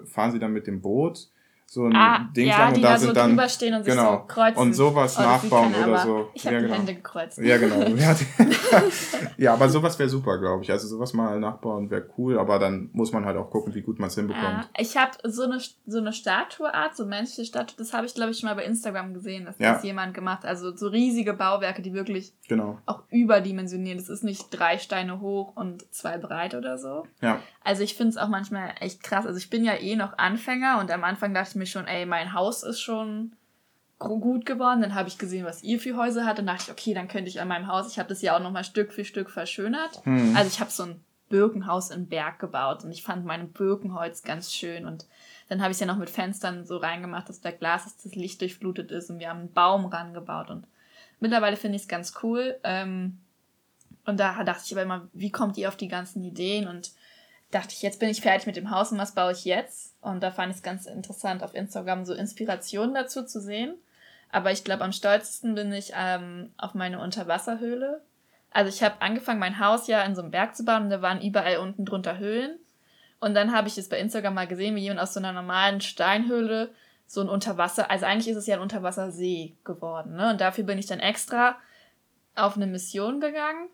fahren 0.05 0.31
sie 0.31 0.39
dann 0.39 0.53
mit 0.53 0.67
dem 0.67 0.81
Boot 0.81 1.29
so 1.73 1.85
ein 1.85 1.95
ah, 1.95 2.29
Ding 2.35 2.47
ja, 2.47 2.59
lang 2.59 2.75
und 2.75 2.83
da 2.83 2.99
sind 2.99 3.07
so 3.07 3.13
dann 3.15 3.31
drüber 3.31 3.49
stehen 3.49 3.73
und 3.73 3.83
genau, 3.83 4.11
sich 4.11 4.19
so 4.19 4.25
kreuzen. 4.27 4.61
und 4.61 4.73
sowas 4.73 5.17
oh, 5.17 5.23
nachbauen 5.23 5.73
oder 5.73 5.97
so. 5.97 6.29
Ich 6.35 6.45
habe 6.45 6.55
ja, 6.55 6.61
genau. 6.61 6.73
die 6.73 6.79
Hände 6.79 6.93
gekreuzt. 6.93 7.39
Ja, 7.39 7.57
genau. 7.57 7.81
ja, 9.37 9.53
aber 9.53 9.69
sowas 9.69 9.97
wäre 9.97 10.07
super, 10.07 10.37
glaube 10.37 10.63
ich. 10.63 10.71
Also 10.71 10.87
sowas 10.87 11.13
mal 11.13 11.39
nachbauen 11.39 11.89
wäre 11.89 12.07
cool, 12.15 12.37
aber 12.37 12.59
dann 12.59 12.91
muss 12.93 13.11
man 13.11 13.25
halt 13.25 13.37
auch 13.37 13.49
gucken, 13.49 13.73
wie 13.73 13.81
gut 13.81 13.97
man 13.97 14.09
es 14.09 14.15
hinbekommt. 14.15 14.45
Ja, 14.45 14.69
ich 14.77 14.95
habe 14.95 15.11
so 15.23 15.43
eine 15.43 15.59
so 15.87 15.97
eine 15.97 16.13
Statueart, 16.13 16.95
so 16.95 17.07
menschliche 17.07 17.45
Statue, 17.45 17.75
das 17.77 17.91
habe 17.91 18.05
ich 18.05 18.13
glaube 18.13 18.31
ich 18.31 18.37
schon 18.37 18.49
mal 18.49 18.55
bei 18.55 18.65
Instagram 18.65 19.15
gesehen, 19.15 19.45
dass 19.45 19.57
ja. 19.57 19.73
das 19.73 19.83
jemand 19.83 20.13
gemacht, 20.13 20.45
also 20.45 20.75
so 20.75 20.89
riesige 20.89 21.33
Bauwerke, 21.33 21.81
die 21.81 21.93
wirklich 21.93 22.33
genau. 22.47 22.77
auch 22.85 23.01
überdimensionieren. 23.09 23.97
Das 23.97 24.09
ist 24.09 24.23
nicht 24.23 24.47
drei 24.51 24.77
Steine 24.77 25.21
hoch 25.21 25.55
und 25.55 25.91
zwei 25.91 26.19
breit 26.19 26.53
oder 26.53 26.77
so. 26.77 27.07
Ja. 27.21 27.39
Also 27.63 27.81
ich 27.81 27.95
finde 27.95 28.09
es 28.09 28.17
auch 28.17 28.27
manchmal 28.27 28.75
echt 28.79 29.01
krass. 29.01 29.25
Also 29.25 29.37
ich 29.37 29.49
bin 29.49 29.63
ja 29.63 29.73
eh 29.73 29.95
noch 29.95 30.17
Anfänger 30.17 30.79
und 30.79 30.91
am 30.91 31.03
Anfang 31.03 31.33
dachte 31.33 31.49
ich 31.51 31.55
mir 31.55 31.62
mir 31.63 31.67
schon, 31.67 31.87
ey, 31.87 32.05
mein 32.05 32.33
Haus 32.33 32.63
ist 32.63 32.81
schon 32.81 33.33
gut 33.97 34.45
geworden. 34.45 34.81
Dann 34.81 34.95
habe 34.95 35.07
ich 35.07 35.17
gesehen, 35.17 35.45
was 35.45 35.63
ihr 35.63 35.79
für 35.79 35.95
Häuser 35.95 36.25
hattet. 36.25 36.39
Dann 36.39 36.47
dachte 36.47 36.63
ich, 36.67 36.71
okay, 36.71 36.93
dann 36.93 37.07
könnte 37.07 37.29
ich 37.29 37.39
an 37.39 37.47
meinem 37.47 37.67
Haus, 37.67 37.91
ich 37.91 37.99
habe 37.99 38.09
das 38.09 38.21
ja 38.21 38.35
auch 38.35 38.41
nochmal 38.41 38.63
Stück 38.63 38.91
für 38.91 39.05
Stück 39.05 39.29
verschönert. 39.29 40.01
Hm. 40.03 40.35
Also 40.35 40.49
ich 40.49 40.59
habe 40.59 40.71
so 40.71 40.83
ein 40.83 41.03
Birkenhaus 41.29 41.89
im 41.89 42.07
Berg 42.07 42.39
gebaut 42.39 42.83
und 42.83 42.91
ich 42.91 43.01
fand 43.01 43.25
mein 43.25 43.51
Birkenholz 43.51 44.21
ganz 44.21 44.53
schön 44.53 44.85
und 44.85 45.07
dann 45.49 45.61
habe 45.61 45.71
ich 45.71 45.77
es 45.77 45.79
ja 45.79 45.87
noch 45.87 45.97
mit 45.97 46.11
Fenstern 46.11 46.63
so 46.65 46.77
reingemacht, 46.77 47.27
dass 47.27 47.41
der 47.41 47.53
Glas, 47.53 47.85
dass 47.85 47.97
das 47.97 48.13
Licht 48.13 48.39
durchflutet 48.41 48.91
ist 48.91 49.09
und 49.09 49.17
wir 49.17 49.29
haben 49.29 49.39
einen 49.39 49.53
Baum 49.53 49.85
rangebaut 49.87 50.51
und 50.51 50.67
mittlerweile 51.19 51.55
finde 51.55 51.77
ich 51.77 51.83
es 51.83 51.87
ganz 51.87 52.13
cool. 52.21 52.55
Ähm, 52.63 53.17
und 54.05 54.19
da 54.19 54.43
dachte 54.43 54.63
ich 54.65 54.73
aber 54.73 54.83
immer, 54.83 55.07
wie 55.13 55.31
kommt 55.31 55.57
ihr 55.57 55.69
auf 55.69 55.75
die 55.77 55.87
ganzen 55.87 56.23
Ideen 56.23 56.67
und 56.67 56.91
dachte 57.53 57.73
ich, 57.73 57.81
jetzt 57.81 57.99
bin 57.99 58.09
ich 58.09 58.21
fertig 58.21 58.47
mit 58.47 58.55
dem 58.55 58.71
Haus 58.71 58.91
und 58.91 58.97
was 58.97 59.13
baue 59.13 59.31
ich 59.31 59.45
jetzt? 59.45 59.95
Und 60.01 60.21
da 60.21 60.31
fand 60.31 60.51
ich 60.51 60.57
es 60.57 60.63
ganz 60.63 60.85
interessant, 60.85 61.43
auf 61.43 61.53
Instagram 61.53 62.05
so 62.05 62.13
Inspirationen 62.13 62.93
dazu 62.93 63.23
zu 63.23 63.39
sehen. 63.39 63.75
Aber 64.31 64.51
ich 64.51 64.63
glaube, 64.63 64.83
am 64.83 64.91
stolzesten 64.91 65.53
bin 65.55 65.71
ich 65.71 65.93
ähm, 65.95 66.51
auf 66.57 66.73
meine 66.73 66.99
Unterwasserhöhle. 66.99 68.01
Also 68.51 68.69
ich 68.69 68.83
habe 68.83 69.01
angefangen, 69.01 69.39
mein 69.39 69.59
Haus 69.59 69.87
ja 69.87 70.03
in 70.03 70.15
so 70.15 70.21
einem 70.21 70.31
Berg 70.31 70.55
zu 70.55 70.65
bauen 70.65 70.83
und 70.83 70.89
da 70.89 71.01
waren 71.01 71.21
überall 71.21 71.57
unten 71.57 71.85
drunter 71.85 72.17
Höhlen. 72.17 72.57
Und 73.19 73.35
dann 73.35 73.55
habe 73.55 73.67
ich 73.67 73.77
es 73.77 73.89
bei 73.89 73.99
Instagram 73.99 74.33
mal 74.33 74.47
gesehen, 74.47 74.75
wie 74.75 74.81
jemand 74.81 74.99
aus 74.99 75.13
so 75.13 75.19
einer 75.19 75.31
normalen 75.31 75.81
Steinhöhle 75.81 76.71
so 77.05 77.21
ein 77.21 77.29
Unterwasser, 77.29 77.91
also 77.91 78.05
eigentlich 78.05 78.29
ist 78.29 78.37
es 78.37 78.47
ja 78.47 78.55
ein 78.55 78.61
Unterwassersee 78.61 79.55
geworden. 79.63 80.15
Ne? 80.15 80.31
Und 80.31 80.41
dafür 80.41 80.63
bin 80.63 80.79
ich 80.79 80.87
dann 80.87 80.99
extra 80.99 81.57
auf 82.35 82.55
eine 82.55 82.65
Mission 82.65 83.21
gegangen 83.21 83.69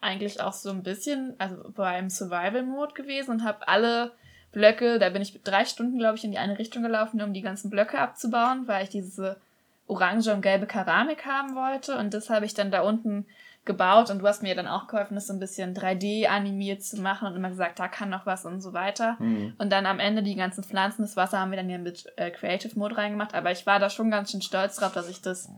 eigentlich 0.00 0.40
auch 0.40 0.52
so 0.52 0.70
ein 0.70 0.82
bisschen, 0.82 1.34
also 1.38 1.70
beim 1.74 2.10
Survival-Mode 2.10 2.94
gewesen 2.94 3.30
und 3.30 3.44
habe 3.44 3.66
alle 3.66 4.12
Blöcke, 4.52 4.98
da 4.98 5.10
bin 5.10 5.22
ich 5.22 5.42
drei 5.42 5.64
Stunden, 5.64 5.98
glaube 5.98 6.16
ich, 6.16 6.24
in 6.24 6.30
die 6.30 6.38
eine 6.38 6.58
Richtung 6.58 6.82
gelaufen, 6.82 7.20
um 7.20 7.32
die 7.32 7.42
ganzen 7.42 7.70
Blöcke 7.70 7.98
abzubauen, 7.98 8.66
weil 8.66 8.84
ich 8.84 8.90
diese 8.90 9.40
orange 9.86 10.32
und 10.32 10.42
gelbe 10.42 10.66
Keramik 10.66 11.26
haben 11.26 11.54
wollte. 11.54 11.96
Und 11.96 12.14
das 12.14 12.30
habe 12.30 12.46
ich 12.46 12.54
dann 12.54 12.70
da 12.70 12.82
unten 12.82 13.26
gebaut 13.66 14.10
und 14.10 14.20
du 14.20 14.26
hast 14.26 14.42
mir 14.42 14.54
dann 14.54 14.68
auch 14.68 14.86
geholfen, 14.86 15.16
das 15.16 15.26
so 15.26 15.32
ein 15.32 15.40
bisschen 15.40 15.74
3D 15.74 16.28
animiert 16.28 16.82
zu 16.82 17.02
machen 17.02 17.26
und 17.26 17.36
immer 17.36 17.48
gesagt, 17.48 17.78
da 17.78 17.88
kann 17.88 18.08
noch 18.08 18.24
was 18.24 18.46
und 18.46 18.60
so 18.60 18.72
weiter. 18.72 19.16
Mhm. 19.18 19.54
Und 19.58 19.70
dann 19.70 19.86
am 19.86 19.98
Ende 19.98 20.22
die 20.22 20.36
ganzen 20.36 20.64
Pflanzen, 20.64 21.02
das 21.02 21.16
Wasser 21.16 21.40
haben 21.40 21.50
wir 21.50 21.56
dann 21.56 21.68
ja 21.68 21.78
mit 21.78 22.10
äh, 22.16 22.30
Creative 22.30 22.78
Mode 22.78 22.96
reingemacht, 22.96 23.34
aber 23.34 23.50
ich 23.50 23.66
war 23.66 23.80
da 23.80 23.90
schon 23.90 24.10
ganz 24.10 24.30
schön 24.30 24.40
stolz 24.40 24.76
drauf, 24.76 24.92
dass 24.92 25.08
ich 25.08 25.20
das 25.20 25.50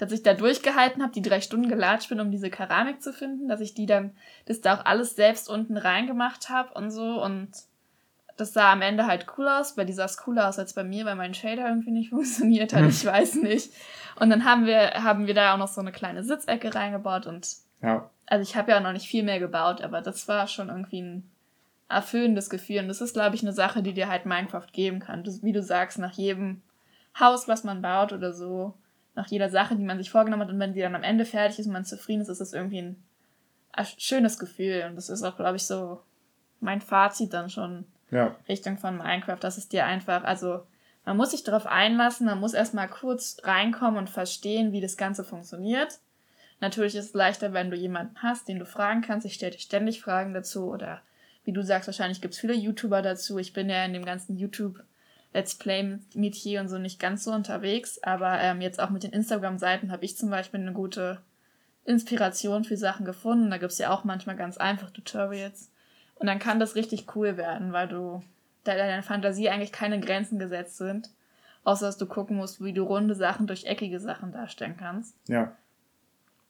dass 0.00 0.12
ich 0.12 0.22
da 0.22 0.32
durchgehalten 0.32 1.02
habe, 1.02 1.12
die 1.12 1.20
drei 1.20 1.42
Stunden 1.42 1.68
gelatscht 1.68 2.08
bin, 2.08 2.20
um 2.20 2.30
diese 2.30 2.48
Keramik 2.48 3.02
zu 3.02 3.12
finden, 3.12 3.48
dass 3.48 3.60
ich 3.60 3.74
die 3.74 3.84
dann, 3.84 4.12
das 4.46 4.62
da 4.62 4.74
auch 4.74 4.86
alles 4.86 5.14
selbst 5.14 5.46
unten 5.50 5.76
reingemacht 5.76 6.48
habe 6.48 6.72
und 6.72 6.90
so 6.90 7.22
und 7.22 7.50
das 8.38 8.54
sah 8.54 8.72
am 8.72 8.80
Ende 8.80 9.06
halt 9.06 9.26
cool 9.36 9.46
aus. 9.46 9.74
Bei 9.74 9.84
dieser 9.84 10.08
sah 10.08 10.12
es 10.12 10.16
cooler 10.16 10.48
aus 10.48 10.58
als 10.58 10.72
bei 10.72 10.84
mir, 10.84 11.04
weil 11.04 11.16
mein 11.16 11.34
Shader 11.34 11.68
irgendwie 11.68 11.90
nicht 11.90 12.08
funktioniert 12.10 12.72
hat. 12.72 12.80
Hm. 12.80 12.88
Ich 12.88 13.04
weiß 13.04 13.34
nicht. 13.34 13.74
Und 14.18 14.30
dann 14.30 14.46
haben 14.46 14.64
wir, 14.64 14.94
haben 15.04 15.26
wir 15.26 15.34
da 15.34 15.52
auch 15.52 15.58
noch 15.58 15.68
so 15.68 15.82
eine 15.82 15.92
kleine 15.92 16.24
Sitzecke 16.24 16.74
reingebaut 16.74 17.26
und 17.26 17.46
ja. 17.82 18.08
also 18.24 18.42
ich 18.42 18.56
habe 18.56 18.70
ja 18.70 18.78
auch 18.78 18.82
noch 18.82 18.92
nicht 18.92 19.06
viel 19.06 19.22
mehr 19.22 19.38
gebaut, 19.38 19.82
aber 19.82 20.00
das 20.00 20.26
war 20.28 20.46
schon 20.46 20.70
irgendwie 20.70 21.02
ein 21.02 21.30
erfüllendes 21.90 22.48
Gefühl. 22.48 22.78
Und 22.78 22.88
das 22.88 23.02
ist, 23.02 23.12
glaube 23.12 23.36
ich, 23.36 23.42
eine 23.42 23.52
Sache, 23.52 23.82
die 23.82 23.92
dir 23.92 24.08
halt 24.08 24.24
Minecraft 24.24 24.72
geben 24.72 25.00
kann. 25.00 25.24
Das, 25.24 25.42
wie 25.42 25.52
du 25.52 25.62
sagst, 25.62 25.98
nach 25.98 26.12
jedem 26.12 26.62
Haus, 27.18 27.48
was 27.48 27.64
man 27.64 27.82
baut 27.82 28.14
oder 28.14 28.32
so, 28.32 28.72
nach 29.14 29.26
jeder 29.28 29.50
Sache, 29.50 29.76
die 29.76 29.84
man 29.84 29.98
sich 29.98 30.10
vorgenommen 30.10 30.42
hat 30.42 30.50
und 30.50 30.58
wenn 30.58 30.72
die 30.72 30.80
dann 30.80 30.94
am 30.94 31.02
Ende 31.02 31.24
fertig 31.24 31.58
ist 31.58 31.66
und 31.66 31.72
man 31.72 31.84
zufrieden 31.84 32.22
ist, 32.22 32.28
ist 32.28 32.40
das 32.40 32.52
irgendwie 32.52 32.82
ein, 32.82 33.02
ein 33.72 33.86
schönes 33.98 34.38
Gefühl 34.38 34.86
und 34.88 34.96
das 34.96 35.08
ist 35.08 35.22
auch, 35.22 35.36
glaube 35.36 35.56
ich, 35.56 35.64
so 35.64 36.00
mein 36.60 36.80
Fazit 36.80 37.32
dann 37.32 37.50
schon 37.50 37.86
Ja. 38.10 38.36
Richtung 38.48 38.78
von 38.78 38.98
Minecraft, 38.98 39.38
dass 39.40 39.58
es 39.58 39.68
dir 39.68 39.86
einfach, 39.86 40.24
also 40.24 40.62
man 41.04 41.16
muss 41.16 41.30
sich 41.30 41.42
darauf 41.42 41.66
einlassen, 41.66 42.26
man 42.26 42.40
muss 42.40 42.54
erstmal 42.54 42.88
kurz 42.88 43.38
reinkommen 43.42 43.98
und 43.98 44.10
verstehen, 44.10 44.72
wie 44.72 44.80
das 44.80 44.96
Ganze 44.96 45.24
funktioniert. 45.24 45.98
Natürlich 46.60 46.94
ist 46.94 47.06
es 47.06 47.14
leichter, 47.14 47.54
wenn 47.54 47.70
du 47.70 47.76
jemanden 47.76 48.22
hast, 48.22 48.46
den 48.46 48.58
du 48.58 48.66
fragen 48.66 49.00
kannst. 49.00 49.26
Ich 49.26 49.34
stelle 49.34 49.52
dir 49.52 49.58
ständig 49.58 50.02
Fragen 50.02 50.34
dazu 50.34 50.70
oder 50.70 51.00
wie 51.44 51.52
du 51.52 51.62
sagst, 51.62 51.88
wahrscheinlich 51.88 52.20
gibt 52.20 52.34
es 52.34 52.40
viele 52.40 52.52
YouTuber 52.52 53.00
dazu. 53.00 53.38
Ich 53.38 53.54
bin 53.54 53.70
ja 53.70 53.82
in 53.84 53.94
dem 53.94 54.04
ganzen 54.04 54.36
YouTube 54.36 54.82
Let's 55.32 55.54
Play 55.54 55.98
Metier 56.14 56.60
und 56.60 56.68
so 56.68 56.78
nicht 56.78 56.98
ganz 56.98 57.24
so 57.24 57.32
unterwegs, 57.32 58.02
aber 58.02 58.40
ähm, 58.40 58.60
jetzt 58.60 58.80
auch 58.80 58.90
mit 58.90 59.04
den 59.04 59.12
Instagram-Seiten 59.12 59.92
habe 59.92 60.04
ich 60.04 60.16
zum 60.16 60.30
Beispiel 60.30 60.60
eine 60.60 60.72
gute 60.72 61.20
Inspiration 61.84 62.64
für 62.64 62.76
Sachen 62.76 63.06
gefunden. 63.06 63.50
Da 63.50 63.58
gibt 63.58 63.72
es 63.72 63.78
ja 63.78 63.90
auch 63.90 64.04
manchmal 64.04 64.36
ganz 64.36 64.58
einfach 64.58 64.90
Tutorials. 64.90 65.70
Und 66.16 66.26
dann 66.26 66.38
kann 66.38 66.60
das 66.60 66.74
richtig 66.74 67.14
cool 67.14 67.36
werden, 67.36 67.72
weil 67.72 67.88
du 67.88 68.22
da 68.64 68.74
deiner 68.74 69.02
Fantasie 69.02 69.48
eigentlich 69.48 69.72
keine 69.72 70.00
Grenzen 70.00 70.38
gesetzt 70.38 70.76
sind. 70.76 71.10
Außer 71.62 71.86
dass 71.86 71.98
du 71.98 72.06
gucken 72.06 72.36
musst, 72.36 72.62
wie 72.62 72.72
du 72.72 72.82
runde 72.84 73.14
Sachen 73.14 73.46
durch 73.46 73.64
eckige 73.64 74.00
Sachen 74.00 74.32
darstellen 74.32 74.76
kannst. 74.78 75.14
Ja. 75.28 75.56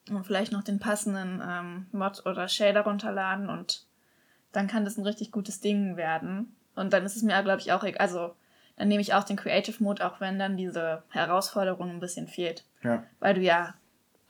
Und 0.08 0.24
vielleicht 0.24 0.52
noch 0.52 0.62
den 0.62 0.78
passenden 0.78 1.42
ähm, 1.46 1.86
Mod 1.92 2.24
oder 2.26 2.48
Shader 2.48 2.82
runterladen 2.82 3.48
und 3.48 3.84
dann 4.52 4.66
kann 4.66 4.84
das 4.84 4.96
ein 4.96 5.04
richtig 5.04 5.30
gutes 5.30 5.60
Ding 5.60 5.96
werden. 5.96 6.56
Und 6.74 6.92
dann 6.92 7.04
ist 7.04 7.16
es 7.16 7.22
mir, 7.22 7.40
glaube 7.42 7.60
ich, 7.60 7.72
auch 7.72 7.84
egal. 7.84 8.00
Also, 8.00 8.34
dann 8.80 8.88
nehme 8.88 9.02
ich 9.02 9.12
auch 9.12 9.24
den 9.24 9.36
Creative 9.36 9.76
Mode, 9.82 10.06
auch 10.06 10.22
wenn 10.22 10.38
dann 10.38 10.56
diese 10.56 11.02
Herausforderung 11.10 11.90
ein 11.90 12.00
bisschen 12.00 12.26
fehlt. 12.26 12.64
Ja. 12.82 13.04
Weil 13.18 13.34
du 13.34 13.42
ja 13.42 13.74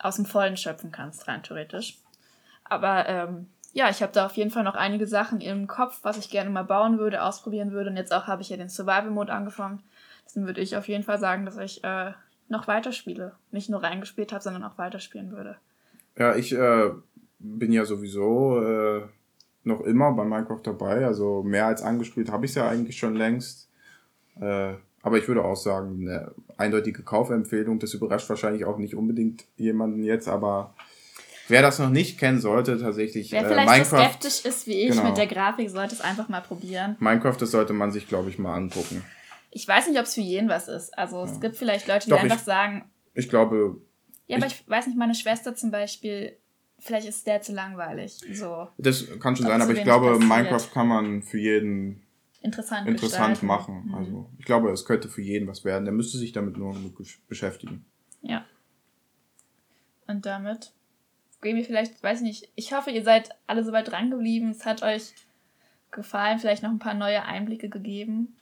aus 0.01 0.17
dem 0.17 0.25
Vollen 0.25 0.57
schöpfen 0.57 0.91
kannst, 0.91 1.29
rein 1.29 1.45
theoretisch. 1.45 1.99
Aber 2.65 3.09
ähm, 3.09 3.47
ja, 3.73 3.89
ich 3.91 4.03
habe 4.03 4.13
da 4.13 4.27
auf 4.27 4.33
jeden 4.33 4.51
Fall 4.51 4.65
noch 4.65 4.75
einige 4.75 5.07
Sachen 5.07 5.41
im 5.41 5.69
Kopf, 5.69 6.01
was 6.03 6.19
ich 6.19 6.31
gerne 6.31 6.51
mal 6.51 6.65
bauen 6.65 6.99
würde, 6.99 7.23
ausprobieren 7.23 7.71
würde. 7.71 7.91
Und 7.91 7.97
jetzt 7.97 8.13
auch 8.13 8.27
habe 8.27 8.43
ich 8.43 8.49
ja 8.49 8.57
den 8.57 8.69
Survival 8.69 9.11
Mode 9.11 9.33
angefangen. 9.33 9.85
Deswegen 10.25 10.47
würde 10.47 10.61
ich 10.61 10.77
auf 10.77 10.89
jeden 10.89 11.05
Fall 11.05 11.21
sagen, 11.21 11.45
dass 11.45 11.57
ich 11.57 11.85
äh, 11.85 12.11
noch 12.49 12.67
weiterspiele. 12.67 13.37
Nicht 13.53 13.71
nur 13.71 13.85
reingespielt 13.85 14.33
habe, 14.33 14.43
sondern 14.43 14.65
auch 14.65 14.79
weiterspielen 14.79 15.31
würde. 15.31 15.59
Ja, 16.19 16.35
ich 16.35 16.53
äh, 16.53 16.91
bin 17.39 17.71
ja 17.71 17.85
sowieso 17.85 18.61
äh, 18.61 19.03
noch 19.63 19.83
immer 19.83 20.11
bei 20.11 20.25
Minecraft 20.25 20.63
dabei. 20.65 21.07
Also 21.07 21.45
mehr 21.45 21.67
als 21.67 21.83
angespielt 21.83 22.33
habe 22.33 22.47
ich 22.47 22.51
es 22.51 22.57
ja 22.57 22.69
eigentlich 22.69 22.99
schon 22.99 23.15
längst. 23.15 23.70
Äh, 24.41 24.75
aber 25.03 25.19
ich 25.19 25.27
würde 25.29 25.45
auch 25.45 25.57
sagen, 25.57 26.01
eine 26.09 26.33
eindeutige 26.57 27.03
Kaufempfehlung. 27.03 27.79
Das 27.79 27.95
überrascht 27.95 28.29
wahrscheinlich 28.29 28.65
auch 28.65 28.77
nicht 28.79 28.95
unbedingt 28.95 29.45
jemanden 29.57 30.03
jetzt, 30.03 30.29
aber 30.29 30.75
wer 31.49 31.63
das 31.63 31.79
noch 31.79 31.89
nicht 31.91 32.19
kennen 32.19 32.41
sollte, 32.41 32.79
tatsächlich 32.79 33.33
Wer 33.33 33.43
äh, 33.45 33.49
vielleicht 33.49 33.87
so 33.87 33.97
Minecraft. 33.97 34.11
skeptisch 34.11 34.45
ist 34.45 34.67
wie 34.67 34.75
ich 34.83 34.91
Genau. 34.91 35.05
mit 35.09 35.17
der 35.17 35.27
Grafik, 35.27 35.71
sollte 35.71 35.95
es 35.95 36.01
einfach 36.01 36.29
mal 36.29 36.41
probieren. 36.43 36.97
Minecraft, 37.01 37.37
das 37.39 37.51
sollte 37.51 37.73
man 37.73 37.91
sich, 37.93 38.09
glaube 38.09 38.29
ich, 38.31 38.39
mal 38.39 38.55
angucken. 38.55 39.03
Ich 39.51 39.67
weiß 39.67 39.89
nicht, 39.89 39.99
ob 39.99 40.05
es 40.05 40.15
für 40.15 40.21
jeden 40.21 40.49
was 40.49 40.69
ist. 40.69 40.97
Also 40.97 41.25
es 41.25 41.41
gibt 41.41 41.57
vielleicht 41.57 41.89
Leute, 41.89 42.05
die 42.05 42.11
Doch, 42.11 42.23
einfach 42.23 42.37
ich- 42.37 42.43
sagen, 42.43 42.85
Ich 43.15 43.29
glaube, 43.29 43.79
ja, 44.29 44.37
aber 44.37 44.47
ich 44.47 44.69
weiß 44.69 44.87
nicht, 44.87 44.97
meine 44.99 45.15
Schwester 45.17 45.57
zum 45.57 45.73
Beispiel, 45.73 46.37
vielleicht 46.79 47.09
ist 47.09 47.27
der 47.27 47.41
zu 47.43 47.53
langweilig. 47.53 48.21
So 48.33 48.69
das 48.79 49.07
kann 49.19 49.35
schon 49.35 49.47
sein, 49.47 49.61
so 49.61 49.65
aber 49.65 49.73
ich 49.77 49.83
glaube, 49.83 50.13
passiert. 50.13 50.29
Minecraft 50.29 50.71
kann 50.73 50.87
man 50.87 51.23
für 51.23 51.39
jeden 51.39 52.03
interessant 52.41 52.89
interessant 52.89 53.41
gestalten. 53.41 53.47
machen. 53.47 53.85
Mhm. 53.87 53.95
Also 53.95 54.31
ich 54.39 54.45
glaube, 54.45 54.71
es 54.71 54.85
könnte 54.85 55.09
für 55.09 55.23
jeden 55.23 55.49
was 55.49 55.65
werden. 55.65 55.85
Der 55.85 55.95
müsste 55.95 56.19
sich 56.19 56.33
damit 56.33 56.57
nur 56.57 56.75
beschäftigen. 57.29 57.85
Ja. 58.23 58.45
Und 60.07 60.27
damit 60.27 60.73
gehen 61.41 61.57
wir 61.57 61.65
vielleicht, 61.65 62.03
weiß 62.03 62.19
ich 62.21 62.27
nicht, 62.27 62.53
ich 62.55 62.73
hoffe, 62.73 62.91
ihr 62.91 63.05
seid 63.05 63.31
alle 63.47 63.65
soweit 63.65 63.91
dran 63.91 64.11
geblieben. 64.11 64.51
Es 64.51 64.67
hat 64.67 64.83
euch 64.83 65.15
gefallen, 65.91 66.39
vielleicht 66.39 66.63
noch 66.63 66.71
ein 66.71 66.79
paar 66.79 66.95
neue 66.95 67.25
Einblicke 67.25 67.69
gegeben. 67.69 68.37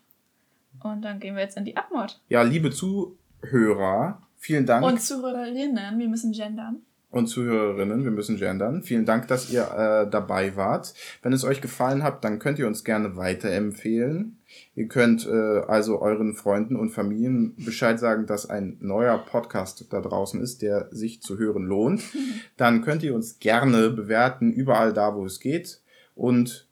Und 0.82 1.02
dann 1.02 1.20
gehen 1.20 1.34
wir 1.34 1.42
jetzt 1.42 1.56
in 1.56 1.64
die 1.64 1.76
Abmord. 1.76 2.20
Ja, 2.28 2.42
liebe 2.42 2.70
Zuhörer, 2.70 4.22
vielen 4.36 4.66
Dank. 4.66 4.84
Und 4.84 5.00
Zuhörerinnen, 5.00 5.98
wir 5.98 6.08
müssen 6.08 6.32
gendern. 6.32 6.82
Und 7.10 7.26
Zuhörerinnen, 7.26 8.04
wir 8.04 8.10
müssen 8.10 8.36
gendern. 8.36 8.82
Vielen 8.82 9.06
Dank, 9.06 9.28
dass 9.28 9.50
ihr 9.50 9.62
äh, 9.62 10.10
dabei 10.10 10.56
wart. 10.56 10.92
Wenn 11.22 11.32
es 11.32 11.42
euch 11.44 11.60
gefallen 11.62 12.02
hat, 12.02 12.22
dann 12.22 12.38
könnt 12.38 12.58
ihr 12.58 12.66
uns 12.66 12.84
gerne 12.84 13.16
weiterempfehlen. 13.16 14.38
Ihr 14.74 14.88
könnt 14.88 15.26
äh, 15.26 15.60
also 15.66 16.00
euren 16.02 16.34
Freunden 16.34 16.76
und 16.76 16.90
Familien 16.90 17.54
Bescheid 17.56 17.98
sagen, 17.98 18.26
dass 18.26 18.48
ein 18.48 18.76
neuer 18.80 19.18
Podcast 19.18 19.86
da 19.90 20.00
draußen 20.00 20.40
ist, 20.42 20.60
der 20.62 20.88
sich 20.90 21.22
zu 21.22 21.38
hören 21.38 21.64
lohnt. 21.66 22.02
Dann 22.56 22.82
könnt 22.82 23.02
ihr 23.02 23.14
uns 23.14 23.38
gerne 23.38 23.90
bewerten, 23.90 24.52
überall 24.52 24.92
da, 24.92 25.14
wo 25.14 25.24
es 25.24 25.40
geht. 25.40 25.80
Und 26.14 26.66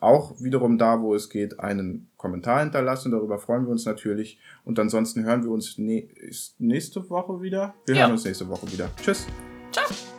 auch 0.00 0.34
wiederum 0.40 0.76
da, 0.76 1.00
wo 1.00 1.14
es 1.14 1.30
geht, 1.30 1.60
einen 1.60 2.08
Kommentar 2.18 2.60
hinterlassen. 2.60 3.12
Darüber 3.12 3.38
freuen 3.38 3.64
wir 3.64 3.70
uns 3.70 3.86
natürlich. 3.86 4.38
Und 4.64 4.78
ansonsten 4.78 5.24
hören 5.24 5.42
wir 5.42 5.50
uns 5.50 5.78
ne 5.78 6.08
nächste 6.58 7.08
Woche 7.08 7.40
wieder. 7.40 7.74
Wir 7.86 7.94
Ja. 7.94 8.02
hören 8.02 8.12
uns 8.12 8.24
nächste 8.24 8.48
Woche 8.48 8.70
wieder. 8.70 8.90
Tschüss. 9.02 9.26
Ciao! 9.74 10.13